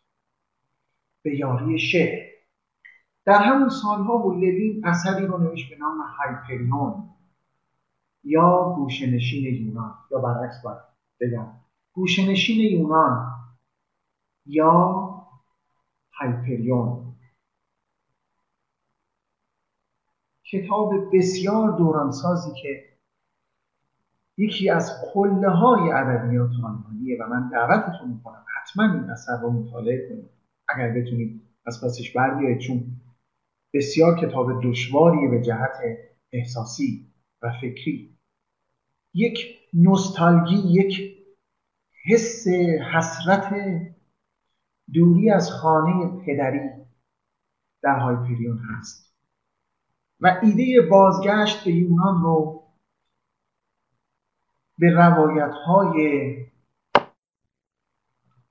به 1.23 1.39
یاری 1.39 1.79
شعر. 1.79 2.35
در 3.25 3.43
همون 3.43 3.69
سالها 3.69 4.19
هولدوین 4.19 4.87
اثری 4.87 5.27
رو 5.27 5.39
نوشت 5.39 5.71
به 5.71 5.77
نام 5.77 6.01
هایپریون 6.01 7.11
یا 8.25 8.75
گوشنشین 8.77 9.55
یونان. 9.55 9.95
یا 10.11 10.19
برعکس 10.19 10.63
باید 10.63 10.79
بگم 11.21 11.47
گوشنشین 11.93 12.61
یونان 12.61 13.33
یا 14.47 15.05
هایپریون. 16.13 17.04
کتاب 20.51 20.93
بسیار 21.13 21.79
دورانسازی 21.79 22.51
که 22.63 22.85
یکی 24.37 24.71
از 24.71 24.93
قله 25.15 25.51
های 25.51 25.91
ادبیات 25.91 26.51
آلمانیه 26.65 27.19
و 27.21 27.27
من 27.29 27.49
دعوتتون 27.49 28.11
می‌کنم 28.11 28.45
حتما 28.61 28.93
این 28.93 29.11
اثر 29.11 29.41
رو 29.43 29.51
مطالعه 29.51 30.09
کنید. 30.09 30.31
اگر 30.69 30.93
بتونید 30.93 31.43
از 31.67 31.85
پسش 31.85 32.13
بر 32.13 32.35
بیایید 32.35 32.59
چون 32.59 32.85
بسیار 33.75 34.19
کتاب 34.19 34.63
دشواریه 34.65 35.29
به 35.29 35.43
جهت 35.43 35.77
احساسی 36.33 37.13
و 37.43 37.53
فکری. 37.61 38.19
یک 39.15 39.59
نوستالژی 39.75 40.57
یک 40.57 41.15
حس 42.05 42.49
حسرت 42.95 43.55
دوری 44.95 45.31
از 45.31 45.51
خانه 45.51 46.25
پدری 46.27 46.61
در 47.83 47.99
هایپریون 47.99 48.59
هست. 48.59 49.04
و 50.21 50.41
ایده 50.43 50.89
بازگشت 50.91 51.65
به 51.65 51.73
یونان 51.73 52.23
رو 52.23 52.65
به 54.79 54.91
روایت 54.91 55.55
های 55.67 56.37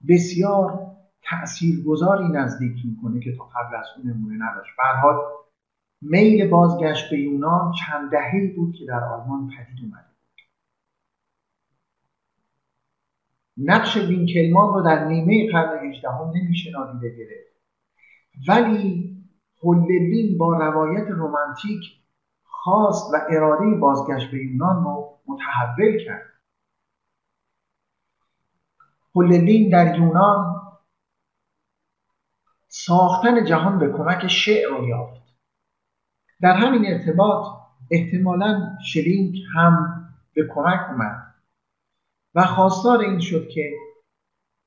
بسیار 0.07 0.93
تأثیرگذاری 1.23 2.27
نزدیک 2.27 2.85
می‌کنه 2.85 3.19
که 3.19 3.35
تا 3.37 3.43
قبل 3.43 3.75
از 3.75 3.85
اون 3.97 4.11
نمونه 4.11 4.45
نداشت. 4.45 4.71
حال 5.01 5.15
میل 6.01 6.49
بازگشت 6.49 7.09
به 7.09 7.19
یونان 7.19 7.71
چند 7.71 8.11
دههی 8.11 8.47
بود 8.47 8.75
که 8.75 8.85
در 8.85 9.03
آلمان 9.03 9.47
پدید 9.47 9.79
اومده 9.83 10.07
بود. 10.07 10.41
نقش 13.57 13.97
وینکلمان 13.97 14.73
رو 14.73 14.81
در 14.81 15.07
نیمه 15.07 15.51
قرن 15.51 15.87
هجدهم 15.87 16.31
نمیشه 16.35 16.71
نادیده 16.71 17.17
گرفت 17.17 17.53
ولی 18.47 19.13
هولدوین 19.63 20.37
با 20.37 20.57
روایت 20.57 21.07
رومانتیک 21.07 22.03
خواست 22.43 23.13
و 23.13 23.17
اراده 23.29 23.75
بازگشت 23.75 24.31
به 24.31 24.37
یونان 24.37 24.83
رو 24.83 25.19
متحول 25.27 26.05
کرد. 26.05 26.33
هولدوین 29.15 29.69
در 29.69 29.99
یونان 29.99 30.61
ساختن 32.67 33.45
جهان 33.45 33.79
به 33.79 33.93
کمک 33.97 34.27
شعر 34.27 34.69
رو 34.69 34.87
یافت. 34.87 35.23
در 36.41 36.53
همین 36.53 36.85
ارتباط 36.85 37.45
احتمالا 37.91 38.77
شلینگ 38.85 39.35
هم 39.55 40.05
به 40.33 40.47
کمک 40.55 40.89
اومد 40.89 41.33
و 42.35 42.45
خواستار 42.45 42.99
این 42.99 43.19
شد 43.19 43.47
که 43.47 43.73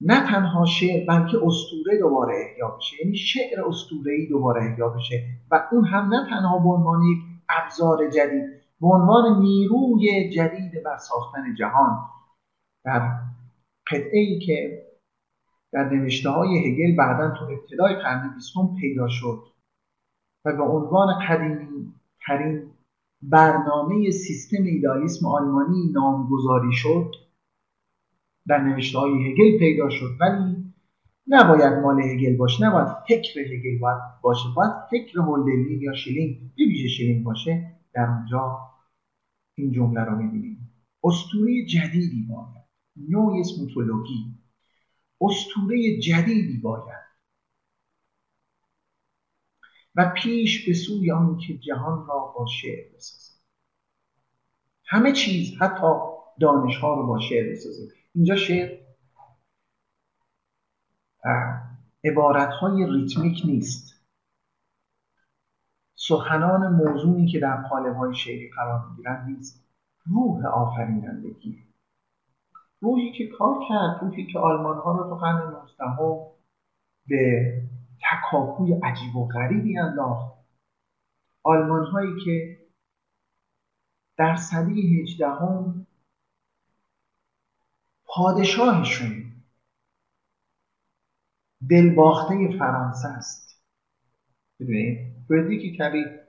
نه 0.00 0.26
تنها 0.26 0.64
شعر 0.64 1.06
بلکه 1.08 1.38
استوره 1.42 1.98
دوباره 2.00 2.34
احیا 2.34 2.68
بشه. 2.68 2.96
یعنی 3.04 3.16
شعر 3.16 3.64
ای 4.06 4.26
دوباره 4.30 4.64
احیا 4.64 4.88
بشه. 4.88 5.24
و 5.50 5.68
اون 5.72 5.84
هم 5.84 6.14
نه 6.14 6.26
تنها 6.30 6.58
به 6.58 6.68
عنوان 6.68 7.02
یک 7.02 7.18
ابزار 7.48 8.10
جدید 8.10 8.44
به 8.80 8.86
عنوان 8.86 9.40
نیروی 9.40 10.30
جدید 10.30 10.82
بر 10.84 10.96
ساختن 10.96 11.54
جهان. 11.58 11.98
در 12.84 13.20
قطعه 13.90 14.18
ای 14.18 14.38
که 14.38 14.86
در 15.72 15.84
نوشته 15.84 16.30
های 16.30 16.58
هگل 16.58 16.96
بعدا 16.96 17.30
تو 17.30 17.44
ابتدای 17.44 17.94
قرن 17.94 18.34
بیستم 18.34 18.76
پیدا 18.80 19.08
شد 19.08 19.42
و 20.44 20.56
به 20.56 20.62
عنوان 20.62 21.18
قدیمی 21.28 21.94
ترین 22.26 22.70
برنامه 23.22 24.10
سیستم 24.10 24.64
ایدالیسم 24.64 25.26
آلمانی 25.26 25.92
نامگذاری 25.92 26.72
شد 26.72 27.10
در 28.48 28.58
نوشته 28.58 28.98
های 28.98 29.12
هگل 29.12 29.58
پیدا 29.58 29.90
شد. 29.90 30.16
ولی 30.20 30.72
نباید 31.26 31.72
مال 31.72 32.02
هگل 32.02 32.36
باشه. 32.36 32.64
نباید 32.64 32.88
فکر 33.08 33.38
هگل 33.38 33.78
باید 33.78 33.98
باشه. 34.22 34.48
باید 34.56 34.72
فکر 34.90 35.18
هولدرلین 35.18 35.78
یا 35.80 35.94
شیلینگ 35.94 36.52
به 36.56 36.88
شیلینگ 36.88 37.24
باشه. 37.24 37.72
در 37.94 38.06
اونجا 38.08 38.58
این 39.54 39.72
جمله 39.72 40.00
رو 40.00 40.16
می‌بینیم. 40.16 40.72
اسطوره 41.04 41.64
جدیدی 41.64 42.26
باید. 42.28 42.66
نوع 43.08 43.36
میتولوژی 43.36 44.34
اسطوره 45.20 45.98
جدیدی 46.00 46.58
باید. 46.58 47.06
و 49.96 50.12
پیش 50.16 50.66
به 50.66 50.74
سوی 50.74 51.10
آن 51.10 51.38
که 51.38 51.58
جهان 51.58 52.06
را 52.06 52.34
با 52.38 52.46
شعر 52.46 52.84
بسازد 52.94 53.36
همه 54.86 55.12
چیز 55.12 55.54
حتی 55.60 55.86
دانش 56.40 56.76
ها 56.76 56.94
رو 56.94 57.06
با 57.06 57.20
شعر 57.20 57.52
بسازد 57.52 57.95
اینجا 58.16 58.36
شعر. 58.36 58.78
عبارت 62.04 62.52
های 62.52 62.86
ریتمیک 62.86 63.42
نیست. 63.46 64.06
سخنان 65.94 66.72
موضوعی 66.72 67.26
که 67.26 67.40
در 67.40 67.62
قالب 67.62 67.96
های 67.96 68.14
شعری 68.14 68.50
قرار 68.56 68.88
می‌گیرند 68.90 69.28
نیست. 69.28 69.66
روح 70.06 70.46
آفرینندگی 70.46 71.62
روحی 72.80 73.12
که 73.12 73.26
کار 73.38 73.58
کرد 73.68 73.98
روحی 74.02 74.26
که 74.32 74.38
آلمان 74.38 74.76
ها 74.76 74.92
رو 74.92 75.10
تو 75.10 75.14
قرن 75.14 75.50
19 75.50 76.36
به 77.06 77.52
تکاپوی 78.02 78.72
عجیب 78.82 79.16
و 79.16 79.28
غریبی 79.28 79.78
انداخت. 79.78 80.36
آلمان 81.42 81.86
هایی 81.86 82.24
که 82.24 82.58
در 84.16 84.36
صده 84.36 84.72
هجدهم 84.72 85.75
پادشاهشون 88.16 89.32
دلباخته 91.70 92.58
فرانسه 92.58 93.08
است. 93.08 93.62
ببینید 94.60 94.98
فردریک 95.28 95.76
کبیر 95.76 96.20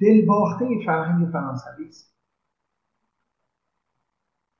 دلباخته 0.00 0.66
فرهنگ 0.86 1.30
فرانسوی 1.32 1.88
است. 1.88 2.16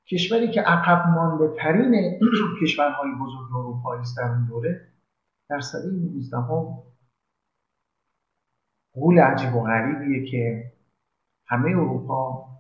کشوری 0.09 0.51
که 0.51 0.61
عقب 0.61 1.09
مانده 1.09 1.57
ترین 1.59 2.21
کشورهای 2.63 3.11
بزرگ 3.21 3.57
اروپایی 3.57 4.01
است 4.01 4.17
در 4.17 4.23
اون 4.23 4.47
دوره 4.47 4.93
در 5.49 5.61
سده 5.61 5.89
19 5.89 6.37
غول 8.93 9.19
عجیب 9.19 9.55
و 9.55 9.63
غریبیه 9.63 10.31
که 10.31 10.73
همه 11.47 11.69
اروپا 11.69 12.56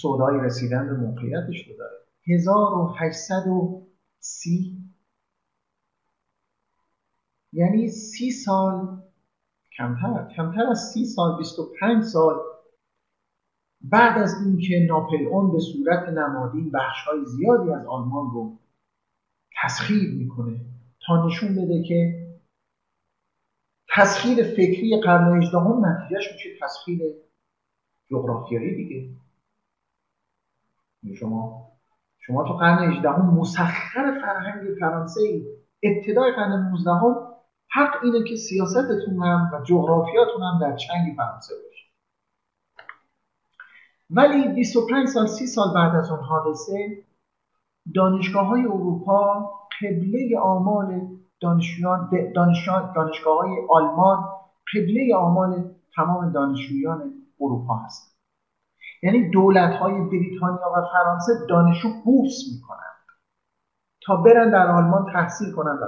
سودای 0.00 0.40
رسیدن 0.40 0.86
به 0.86 0.96
موقعیتش 0.96 1.68
رو 1.68 1.76
داره. 1.76 1.96
1830 2.26 4.90
یعنی 7.52 7.88
سی 7.88 8.30
سال 8.30 9.02
کمتر 9.76 10.28
کمتر 10.36 10.66
از 10.70 10.90
سی 10.94 11.04
سال 11.04 11.38
25 11.38 12.04
سال 12.04 12.34
بعد 13.80 14.22
از 14.22 14.34
اینکه 14.46 14.86
ناپلئون 14.88 15.52
به 15.52 15.58
صورت 15.58 16.08
نمادین 16.08 16.70
بخشهای 16.70 17.24
زیادی 17.24 17.72
از 17.72 17.86
آلمان 17.86 18.30
رو 18.30 18.58
تسخیر 19.62 20.14
می‌کنه 20.14 20.60
تا 21.06 21.26
نشون 21.26 21.52
بده 21.52 21.82
که 21.82 22.26
تسخیر 23.88 24.44
فکری 24.44 25.00
قرن 25.04 25.36
هجدهم 25.36 25.86
نتیجهش 25.86 26.32
میشه 26.32 26.48
تسخیر 26.62 27.00
جغرافیایی 28.10 28.76
دیگه. 28.76 29.08
شما 31.18 31.70
شما 32.18 32.44
تو 32.44 32.54
قرن 32.54 32.92
هجدهم 32.92 33.34
مسخر 33.34 34.20
فرهنگ 34.22 34.78
فرانسه 34.80 35.20
ابتدای 35.82 36.32
قرن 36.32 36.52
19 36.52 36.90
حق 37.72 38.04
اینه 38.04 38.28
که 38.28 38.36
سیاستتون 38.36 39.22
هم 39.22 39.50
و 39.52 39.64
جغرافیاتون 39.64 40.42
هم 40.42 40.58
در 40.60 40.76
چنگ 40.76 41.14
فرانسه 41.16 41.54
باشه. 41.54 41.84
ولی 44.10 44.48
25 44.48 45.08
سال 45.08 45.26
30 45.26 45.46
سال 45.46 45.74
بعد 45.74 45.96
از 45.96 46.10
اون 46.10 46.20
حادثه 46.20 47.04
دانشگاه 47.94 48.46
های 48.46 48.64
اروپا 48.64 49.50
قبله 49.82 50.38
آمال 50.42 51.08
دانشجویان 51.40 52.10
دانشگاه 52.94 53.38
های 53.38 53.66
آلمان 53.70 54.24
قبله 54.74 55.16
آمال 55.16 55.74
تمام 55.96 56.32
دانشجویان 56.32 57.12
اروپا 57.40 57.76
هست 57.76 58.09
یعنی 59.02 59.30
دولت 59.30 59.72
های 59.72 59.92
بریتانیا 59.92 60.72
و 60.76 60.86
فرانسه 60.92 61.32
دانشجو 61.48 61.88
بورس 62.04 62.42
می‌کنن. 62.54 62.90
تا 64.02 64.16
برن 64.16 64.50
در 64.50 64.66
آلمان 64.66 65.12
تحصیل 65.12 65.52
کنن 65.52 65.70
و 65.70 65.84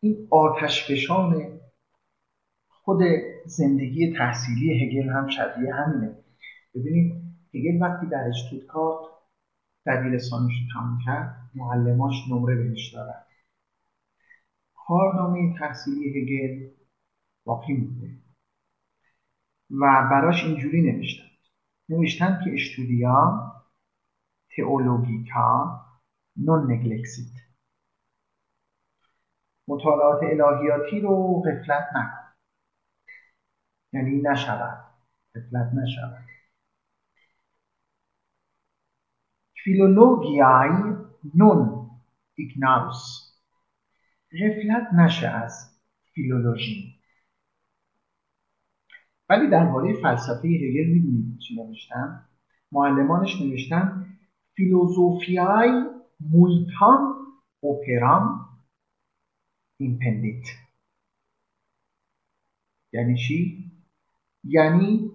این 0.00 0.28
آتشفشان 0.30 1.60
خود 2.68 2.98
زندگی 3.46 4.14
تحصیلی 4.18 4.84
هگل 4.84 5.08
هم 5.08 5.28
شبیه 5.28 5.74
همینه. 5.74 6.16
ببینید 6.74 7.22
هگل 7.54 7.82
وقتی 7.82 8.06
در 8.06 8.28
اشتوتگارت 8.28 9.08
دبیرستانش 9.86 10.52
رو 10.52 10.80
تموم 10.80 10.98
کرد 11.06 11.36
معلماش 11.54 12.14
نمره 12.30 12.54
بهش 12.54 12.94
دارن 12.94 13.24
کارنامه 14.74 15.54
تحصیلی 15.58 16.08
هگل 16.10 16.70
باقی 17.44 17.72
مونده. 17.72 18.10
و 19.70 20.08
براش 20.10 20.44
اینجوری 20.44 20.82
نوشتن. 20.82 21.27
نوشتن 21.88 22.40
که 22.44 22.50
اشتودیا 22.54 23.52
تئولوژیکا 24.56 25.80
نون 26.36 26.72
نگلکسیت 26.72 27.48
مطالعات 29.68 30.20
الهیاتی 30.22 31.00
رو 31.00 31.42
غفلت 31.42 31.88
نکن. 31.94 32.34
یعنی 33.92 34.20
نشود. 34.22 34.84
غفلت 35.34 35.72
نشود. 35.74 36.24
فیلولوژیای 39.64 40.96
نون 41.34 41.90
ایگناروس. 42.34 43.34
غفلت 44.32 44.92
نشه 44.92 45.28
از 45.28 45.80
فیلولوژی. 46.14 46.97
ولی 49.28 49.50
درباره 49.50 49.94
فلسفه 50.02 50.48
هگل 50.48 50.90
می‌دونید 50.92 51.38
چی 51.38 51.54
نوشتن 51.56 52.24
معلمانش 52.72 53.40
نوشتن 53.40 54.06
فیلوزوفیای 54.56 55.70
مولتان 56.20 57.14
اوپرام 57.60 58.48
ایمپندیت. 59.76 60.44
یعنی 62.92 63.16
چی؟ 63.16 63.64
یعنی 64.44 65.10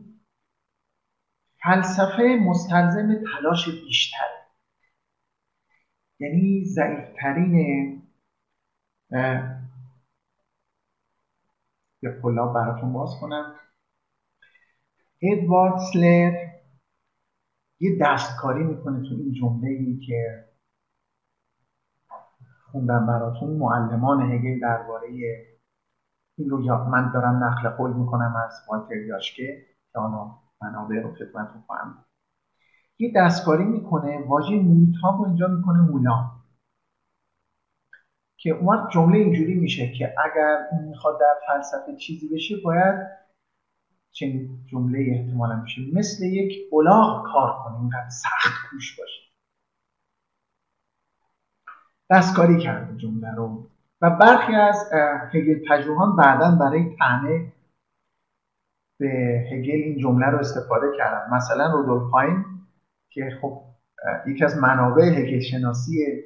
فلسفه 1.63 2.23
مستلزم 2.47 3.15
تلاش 3.33 3.69
بیشتر 3.69 4.25
یعنی 6.19 6.65
ضعیفترین 6.65 7.53
یا 12.01 12.21
کلا 12.21 12.47
براتون 12.47 12.93
باز 12.93 13.09
کنم. 13.21 13.55
ادوارد 15.23 15.77
سلر 15.77 16.31
یه 17.79 17.97
دستکاری 18.01 18.63
می‌کنه 18.63 19.09
تو 19.09 19.15
این 19.15 19.33
جمله 19.33 19.69
ای 19.69 19.99
که 20.07 20.45
خوندم 22.71 23.07
براتون. 23.07 23.49
معلمان 23.49 24.31
هگل 24.31 24.59
درباره 24.59 25.07
این 26.37 26.49
رو 26.49 26.89
من 26.89 27.11
دارم 27.13 27.43
نقل 27.43 27.69
قول 27.69 27.93
می‌کنم 27.93 28.33
از 28.45 28.61
والتر 28.69 28.95
یاشکه 28.95 29.65
که 29.93 29.99
حالا 29.99 30.31
منابع 30.61 31.01
رو 31.01 31.15
خدمتتون 31.15 31.61
خواهم 31.67 32.05
یه 32.99 33.13
دستکاری 33.15 33.63
می‌کنه 33.63 34.27
واژه 34.27 34.59
مولتام 34.59 35.17
رو 35.17 35.25
اینجا 35.25 35.47
می‌کنه 35.47 35.81
مولا. 35.81 36.31
که 38.37 38.49
اون 38.49 38.89
جمله 38.93 39.17
اینجوری 39.17 39.55
میشه 39.55 39.91
که 39.91 40.13
اگر 40.25 40.57
اون 40.71 40.83
می‌خواد 40.83 41.19
در 41.19 41.35
فلسفه 41.47 41.95
چیزی 41.95 42.29
بشه 42.35 42.55
باید 42.63 43.22
چنین 44.13 44.49
جمله 44.65 44.99
احتمالا 45.11 45.61
میشه. 45.61 45.81
مثل 45.93 46.23
یک 46.25 46.73
الاغ 46.73 47.25
کار 47.33 47.63
کنه 47.63 47.79
اینقدر 47.79 48.09
سخت 48.09 48.69
کوش 48.69 48.99
باشه. 48.99 49.23
دستکاری 52.09 52.57
کرده 52.57 52.97
جمله 52.97 53.35
رو. 53.35 53.67
و 54.01 54.09
برخی 54.09 54.55
از 54.55 54.89
هگل 55.33 55.59
پژوهان 55.69 56.15
بعدا 56.15 56.51
برای 56.51 56.95
تنه 56.99 57.53
به 58.99 59.09
هگل 59.51 59.71
این 59.71 59.97
جمله 59.97 60.25
رو 60.25 60.37
استفاده 60.37 60.87
کردن. 60.97 61.33
مثلا 61.35 61.71
رودولف 61.73 62.11
که 63.09 63.39
خب 63.41 63.61
یکی 64.27 64.45
از 64.45 64.57
منابع 64.57 65.03
هگل 65.03 65.39
شناسی 65.39 66.23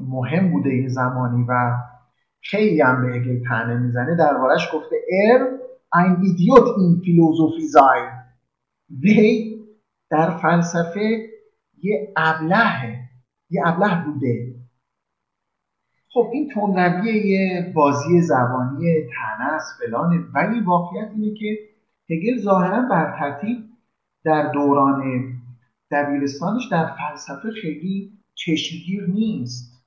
مهم 0.00 0.50
بوده 0.52 0.70
این 0.70 0.88
زمانی 0.88 1.44
و 1.48 1.76
خیلی 2.42 2.80
هم 2.80 3.02
به 3.02 3.16
هگل 3.16 3.48
تنه 3.48 3.74
می‌زنه 3.74 4.16
دربارش 4.16 4.68
گفته 4.74 4.96
ار 5.12 5.58
ein 5.90 6.22
Idiot 6.22 6.76
in 6.78 7.02
Philosophie 7.02 7.68
sein 7.68 8.18
وی 8.90 9.58
در 10.10 10.38
فلسفه 10.38 11.28
یه 11.82 12.12
ابله 12.16 12.98
یه 13.50 13.62
ابله 13.66 14.04
بوده. 14.04 14.54
خب 16.08 16.30
این 16.32 16.48
تونرویه 16.48 17.26
یه 17.26 17.72
بازی 17.74 18.20
زبانی 18.20 18.84
تنه 19.02 19.54
است 19.54 19.78
فلانه. 19.78 20.24
ولی 20.34 20.60
واقعیت 20.60 21.10
اینه 21.10 21.34
که 21.34 21.58
هگل 22.10 22.38
ظاهرا 22.38 22.88
بر 22.90 23.18
ترتیب 23.18 23.58
در 24.24 24.52
دوران 24.52 25.32
دبیرستانش 25.90 26.68
در 26.70 26.86
فلسفه 26.96 27.50
خیلی 27.62 28.12
چشمگیر 28.34 29.06
نیست. 29.06 29.78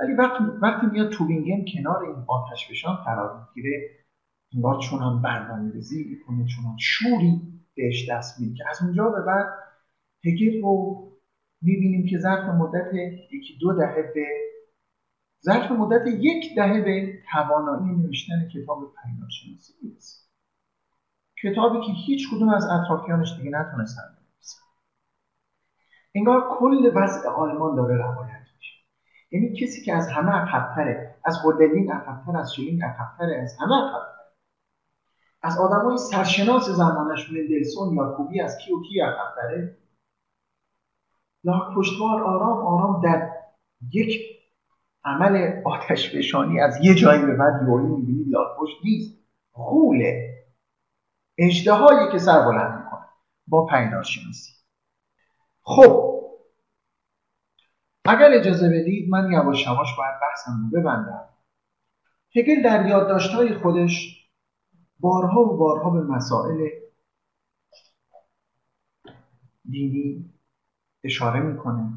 ولی 0.00 0.14
وقتی, 0.14 0.44
وقتی 0.62 0.86
میاد 0.86 1.10
توبینگن 1.10 1.64
کنار 1.74 2.04
این 2.04 2.24
آتش 2.28 2.70
بشان 2.70 2.96
قرار 2.96 3.48
می‌گیره 3.48 3.90
انگار 4.54 4.80
چونان 4.80 5.22
برنامه 5.22 5.72
ریزی 5.72 6.04
می‌کنه 6.04 6.46
چونان 6.46 6.76
شوری 6.78 7.42
بهش 7.76 8.10
دست 8.10 8.40
میده 8.40 8.64
از 8.70 8.82
اونجا 8.82 9.08
به 9.08 9.22
بعد 9.22 9.46
هگل 10.24 10.62
رو 10.62 11.06
می‌بینیم 11.62 12.06
که 12.10 12.18
ظرف 12.18 12.44
مدت 12.44 12.94
یکی 13.32 13.58
دو 13.60 13.72
دهه 13.72 14.12
به 14.14 14.26
ظرف 15.44 15.70
مدت 15.70 16.06
یک 16.06 16.56
دهه 16.56 16.80
به 16.80 17.18
توانایی 17.32 17.96
نوشتن 17.96 18.48
کتاب 18.48 18.78
پیداشناسی 18.78 19.72
می‌رسه. 19.82 20.26
کتابی 21.42 21.86
که 21.86 21.92
هیچ 22.06 22.28
کدوم 22.30 22.48
از 22.48 22.64
اطرافیانش 22.64 23.36
دیگه 23.36 23.50
نتونستن 23.50 24.02
بنویسن. 24.02 24.62
انگار 26.14 26.58
کل 26.58 26.92
وضع 26.94 27.28
آلمان 27.28 27.76
داره 27.76 27.96
روایت 27.96 28.46
میشه. 28.56 28.74
یعنی 29.30 29.60
کسی 29.60 29.84
که 29.84 29.94
از 29.94 30.08
همه 30.08 30.32
عقبتره 30.32 31.14
از 31.24 31.38
هودلین 31.44 31.92
عقبتر 31.92 32.38
از 32.38 32.54
شلینگ 32.54 32.82
عقبتره 32.82 33.42
از 33.42 33.56
همه 33.60 33.74
عقبتر 33.74 34.15
از 35.46 35.58
آدمای 35.58 35.98
سرشناس 35.98 36.68
زمانش 36.68 37.32
مندلسون 37.32 37.94
یا 37.94 38.14
کوبی 38.16 38.40
از 38.40 38.58
کی 38.58 38.72
و 38.72 38.82
کی 38.82 39.00
عقبتره 39.00 39.76
لاک 41.44 41.76
پشتوار 41.76 42.22
آرام 42.22 42.66
آرام 42.66 43.00
در 43.00 43.30
یک 43.92 44.20
عمل 45.04 45.62
آتش 45.64 46.16
فشانی 46.16 46.60
از 46.60 46.78
یه 46.82 46.94
جایی 46.94 47.26
به 47.26 47.36
بعد 47.36 47.62
یوهی 47.68 47.86
می‌بینید 47.86 48.26
لاک 48.28 48.56
پشت 48.58 48.76
نیست. 48.84 49.18
غوله 49.54 50.34
اجدهایی 51.38 52.12
که 52.12 52.18
سر 52.18 52.40
بلند 52.40 52.84
می‌کنه 52.84 53.06
با 53.46 53.66
پیدارشناسی 53.66 54.52
خب 55.62 56.20
اگر 58.04 58.30
اجازه 58.32 58.68
بدید 58.68 59.10
من 59.10 59.32
یواش 59.32 59.66
یواش 59.66 59.96
باید 59.98 60.20
بحثم 60.22 60.52
رو 60.62 60.80
ببندم. 60.80 61.28
هگل 62.36 62.62
در 62.62 62.86
یادداشت‌های 62.86 63.54
خودش 63.54 64.25
بارها 65.00 65.40
و 65.40 65.56
بارها 65.56 65.90
به 65.90 66.00
مسائل 66.00 66.68
دینی 69.70 70.32
اشاره 71.04 71.40
می‌کنه. 71.40 71.90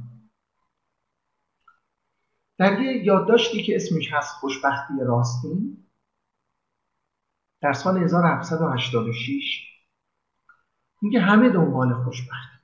در 2.57 2.81
یه 2.81 3.05
یادداشتی 3.05 3.63
که 3.63 3.75
اسمش 3.75 4.13
هست 4.13 4.35
خوشبختی 4.35 4.93
راستین 5.07 5.77
در 7.61 7.73
سال 7.73 7.97
1786 7.97 9.69
میگه 11.01 11.19
همه 11.19 11.49
دنبال 11.49 12.03
خوشبختی 12.03 12.59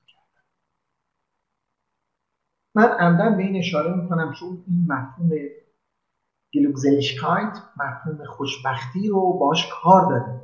من 2.75 2.88
عمدن 2.88 3.38
به 3.38 3.43
این 3.43 3.55
اشاره 3.55 4.01
می‌کنم 4.01 4.33
چون 4.33 4.63
این 4.67 4.86
مفهوم 4.88 5.29
گلوگزلیشکایت 6.56 7.58
مفهوم 7.78 8.26
خوشبختی 8.26 9.08
رو 9.08 9.34
باش 9.39 9.70
کار 9.82 10.10
داره. 10.10 10.41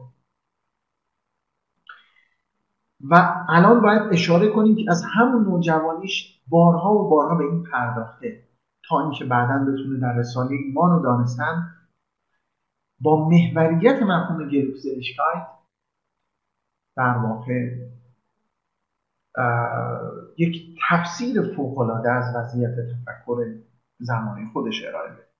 و 3.09 3.45
الان 3.49 3.81
باید 3.81 4.01
اشاره 4.11 4.47
کنیم 4.47 4.75
که 4.75 4.85
از 4.91 5.03
همون 5.15 5.43
نوجوانیش 5.43 6.41
بارها 6.47 6.93
و 6.93 7.09
بارها 7.09 7.35
به 7.35 7.43
این 7.43 7.63
پرداخته. 7.63 8.43
تا 8.89 9.01
اینکه 9.01 9.25
بعدا 9.25 9.65
بتونه 9.71 9.99
در 9.99 10.13
رساله 10.13 10.51
ایمان 10.51 10.91
و 10.91 11.03
دانستن 11.03 11.73
با 12.99 13.29
محوریت 13.29 14.01
مفهوم 14.01 14.49
گلوکزلیشکایت 14.49 15.47
در 16.95 17.17
واقع 17.17 17.69
یک 20.37 20.79
تفسیر 20.89 21.55
فوقالعاده 21.55 22.11
از 22.11 22.35
وضعیت 22.35 22.75
تفکر 22.75 23.55
زمانی 23.99 24.49
خودش 24.53 24.85
ارائه 24.87 25.13
بده. 25.13 25.30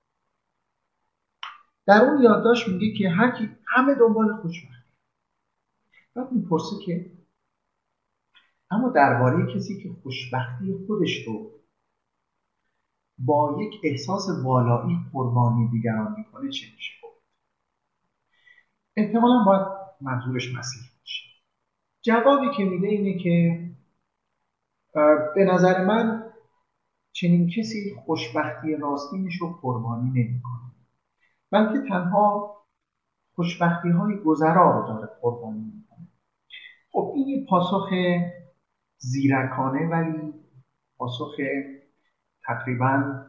در 1.85 2.01
اون 2.01 2.23
یادداشت 2.23 2.67
میگه 2.67 2.97
که 2.97 3.09
هر 3.09 3.31
کی 3.37 3.49
همه 3.67 3.95
دنبال 3.95 4.35
خوشبختی 4.41 4.91
بعد 6.15 6.31
می‌پرسه 6.31 6.75
که 6.85 7.11
اما 8.71 8.89
درباره 8.89 9.55
کسی 9.55 9.83
که 9.83 9.89
خوشبختی 10.03 10.73
خودش 10.87 11.27
رو 11.27 11.51
با 13.17 13.57
یک 13.61 13.73
احساس 13.83 14.29
والایی 14.43 14.97
قربانی 15.13 15.67
دیگران 15.71 16.15
می‌کنه 16.17 16.49
چه 16.49 16.67
میشه 16.75 16.91
احتمالا 18.97 19.43
باید 19.45 19.67
منظورش 20.01 20.55
مسیح 20.55 20.81
باشه. 20.99 21.23
جوابی 22.01 22.47
که 22.57 22.63
میده 22.63 22.87
اینه 22.87 23.23
که 23.23 23.65
به 25.35 25.45
نظر 25.45 25.85
من 25.85 26.23
چنین 27.11 27.49
کسی 27.49 27.95
خوشبختی 28.05 28.75
راستینش 28.75 29.35
رو 29.41 29.59
قربانی 29.61 30.09
نمی‌کنه. 30.09 30.50
بلکه 31.51 31.89
تنها 31.89 32.55
خوشبختی 33.35 33.89
های 33.89 34.17
گذرا 34.25 34.79
رو 34.79 34.87
داره 34.87 35.09
قربانی 35.21 35.59
می‌کنه. 35.59 36.07
خب 36.91 37.13
این 37.15 37.45
پاسخ 37.49 37.89
زیرکانه 38.97 39.89
ولی 39.89 40.33
پاسخ 40.97 41.35
تقریبا 42.43 43.25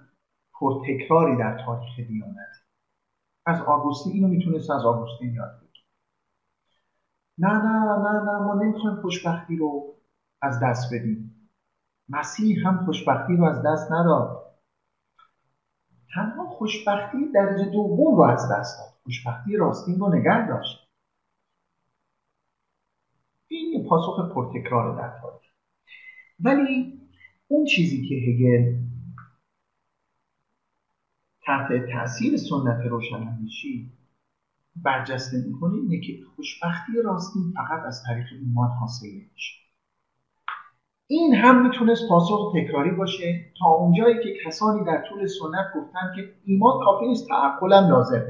پرتکراری 0.61 1.37
در 1.37 1.65
تاریخ 1.67 2.09
دیانت. 2.09 2.53
از 3.47 3.61
آگوستین 3.61 4.13
اینو 4.13 4.29
می‌تونست 4.29 4.71
از 4.71 4.85
آگوستین 4.85 5.35
یاد 5.35 5.57
بگیر 5.61 5.85
نه 7.39 7.53
نه 7.53 7.99
نه 7.99 8.25
نه 8.25 8.39
ما 8.39 8.55
نمی‌خوایم 8.55 9.01
خوشبختی 9.01 9.57
رو 9.57 9.95
از 10.43 10.61
دست 10.63 10.95
بدیم. 10.95 11.51
مسیح 12.09 12.69
هم 12.69 12.85
خوشبختی 12.85 13.37
رو 13.37 13.45
از 13.45 13.63
دست 13.67 13.93
نداد. 13.93 14.52
تنها 16.15 16.49
خوشبختی 16.49 17.19
درجه 17.35 17.65
دوم 17.65 18.17
رو 18.17 18.23
از 18.23 18.53
دست 18.53 18.79
داد. 18.79 18.93
خوشبختی 19.03 19.57
راستین 19.57 19.99
رو 19.99 20.15
نگه 20.15 20.49
داشت. 20.49 20.89
این 23.49 23.73
یه 23.73 23.89
پاسخ 23.89 24.35
پرتکرار 24.35 24.99
در 24.99 25.21
تاریخ. 25.21 25.53
ولی 26.41 27.01
اون 27.49 27.65
چیزی 27.65 28.09
که 28.09 28.15
هگل 28.15 28.83
تحت 31.47 31.69
تاثیر 31.93 32.37
سنت 32.37 32.87
روشناندیشی 32.87 33.93
برجسته 34.77 35.37
می‌کنه 35.47 35.75
اینه 35.75 36.01
که 36.07 36.25
خوشبختی 36.37 36.93
راستین 37.05 37.53
فقط 37.57 37.87
از 37.87 38.03
طریق 38.07 38.27
ایمان 38.41 38.71
حاصل 38.71 39.07
نمیشه. 39.07 39.72
این 41.15 41.35
هم 41.35 41.63
می‌تونست 41.63 42.09
پاسخ 42.09 42.53
تکراری 42.55 42.91
باشه 42.91 43.53
تا 43.59 43.67
اونجایی 43.67 44.15
که 44.23 44.45
کسانی 44.45 44.85
در 44.85 45.05
طول 45.09 45.27
سنت 45.27 45.67
گفتن 45.77 46.13
که 46.17 46.35
ایمان 46.45 46.85
کافی 46.85 47.07
نیست 47.07 47.29
تعقلم 47.29 47.91
لازم. 47.91 48.25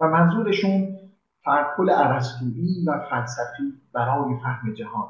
و 0.00 0.08
منظورشون 0.08 0.98
تعقل 1.44 1.90
ارسطویی 1.90 2.84
و 2.86 3.08
فلسفی 3.10 3.82
برای 3.92 4.40
فهم 4.42 4.74
جهان. 4.74 5.08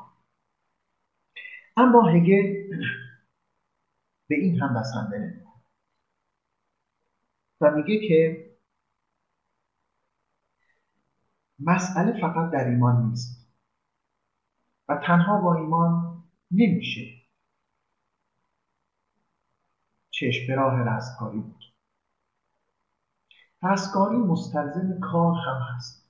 اما 1.76 2.08
هگل 2.08 2.76
به 4.28 4.34
این 4.34 4.60
هم 4.60 4.80
بسنده 4.80 5.18
نمی‌کنه. 5.18 5.62
و 7.60 7.70
میگه 7.70 8.08
که 8.08 8.46
مسئله 11.58 12.20
فقط 12.20 12.50
در 12.52 12.68
ایمان 12.68 13.06
نیست. 13.06 13.52
و 14.88 14.96
تنها 15.06 15.40
با 15.40 15.54
ایمان 15.54 16.05
نمیشه. 16.50 17.00
چشم 20.10 20.46
به 20.46 20.54
راه 20.54 20.96
رستگاری 20.96 21.38
بود. 21.38 21.64
رستگاری 23.62 24.16
مستلزم 24.16 25.00
کار 25.00 25.34
هم 25.34 25.60
هست. 25.74 26.06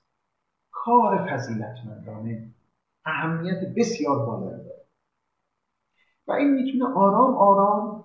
کار 0.71 1.29
فضیلتمندانه 1.31 2.55
اهمیت 3.05 3.75
بسیار 3.77 4.27
بالایی 4.27 4.65
داره. 4.65 4.87
و 6.27 6.33
این 6.33 6.51
می‌تونه 6.51 6.85
آرام 6.85 7.35
آرام 7.35 8.05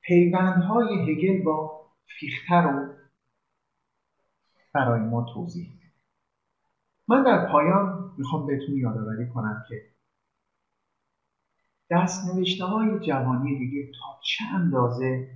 پیوندهای 0.00 1.12
هگل 1.12 1.42
با 1.42 1.86
فیخته 2.06 2.54
رو 2.54 2.94
برای 4.74 5.00
ما 5.00 5.26
توضیح 5.34 5.70
من 7.08 7.22
در 7.22 7.52
پایان 7.52 8.14
می‌خوام 8.18 8.46
بهتون 8.46 8.76
یادآوری 8.76 9.28
کنم 9.28 9.64
که 9.68 9.93
دست 11.94 12.24
نوشته 12.24 12.64
های 12.64 13.06
جوانی 13.06 13.58
دیگه 13.58 13.92
تا 13.92 14.20
چه 14.22 14.44
اندازه 14.54 15.30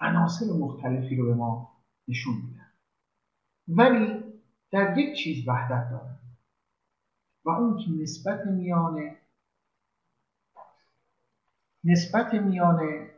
عناصر 0.00 0.46
مختلفی 0.58 1.16
رو 1.16 1.26
به 1.26 1.34
ما 1.34 1.82
نشون 2.08 2.34
میدن. 2.34 2.72
ولی 3.68 4.24
در 4.70 4.98
یک 4.98 5.16
چیز 5.16 5.48
وحدت 5.48 5.90
داره 5.90 6.18
و 7.44 7.50
اون 7.50 7.78
که 7.78 8.02
نسبت 8.02 8.46
میان 8.46 9.16
نسبت 11.84 12.34
میان 12.34 13.08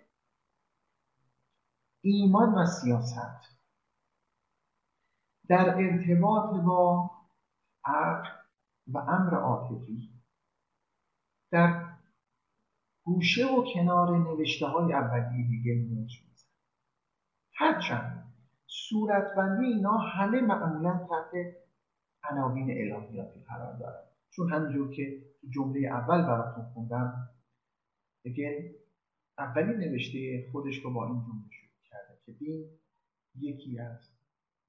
ایمان 2.00 2.54
و 2.54 2.66
سیاست 2.66 3.58
در 5.48 5.74
ارتباط 5.74 6.60
با 6.64 7.10
عقل 7.84 8.28
و 8.86 8.98
امر 8.98 9.34
عاطفی 9.34 10.10
در 11.50 11.87
گوشه 13.08 13.46
و 13.46 13.64
کنار 13.74 14.18
نوشته 14.18 14.66
های 14.66 14.92
اولیه 14.92 15.48
دیگه 15.48 15.74
میشه 15.74 16.22
هرچند 17.54 18.34
صورتبندی 18.66 19.64
اینا 19.66 19.96
همه 19.96 20.40
معمولا 20.40 21.06
تحت 21.10 21.56
عناوین 22.30 22.70
الهیاتی 22.70 23.40
قرار 23.40 23.78
دارن. 23.78 24.04
چون 24.30 24.52
همینجور 24.52 24.94
که 24.94 25.22
جمله 25.50 25.88
اول 25.88 26.22
براتون 26.22 26.64
خوندم 26.64 27.28
دیگه 28.22 28.74
اولی 29.38 29.76
نوشته 29.76 30.48
خودش 30.52 30.76
رو 30.76 30.92
با 30.92 31.06
این 31.06 31.20
جمله 31.20 31.50
شروع 31.50 31.82
کرده 31.90 32.20
که 32.26 32.32
دین 32.32 32.78
یکی 33.34 33.78
از 33.78 34.10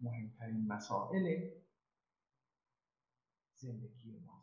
مهمترین 0.01 0.67
مسائل 0.67 1.49
زندگی 3.55 4.19
ما. 4.25 4.38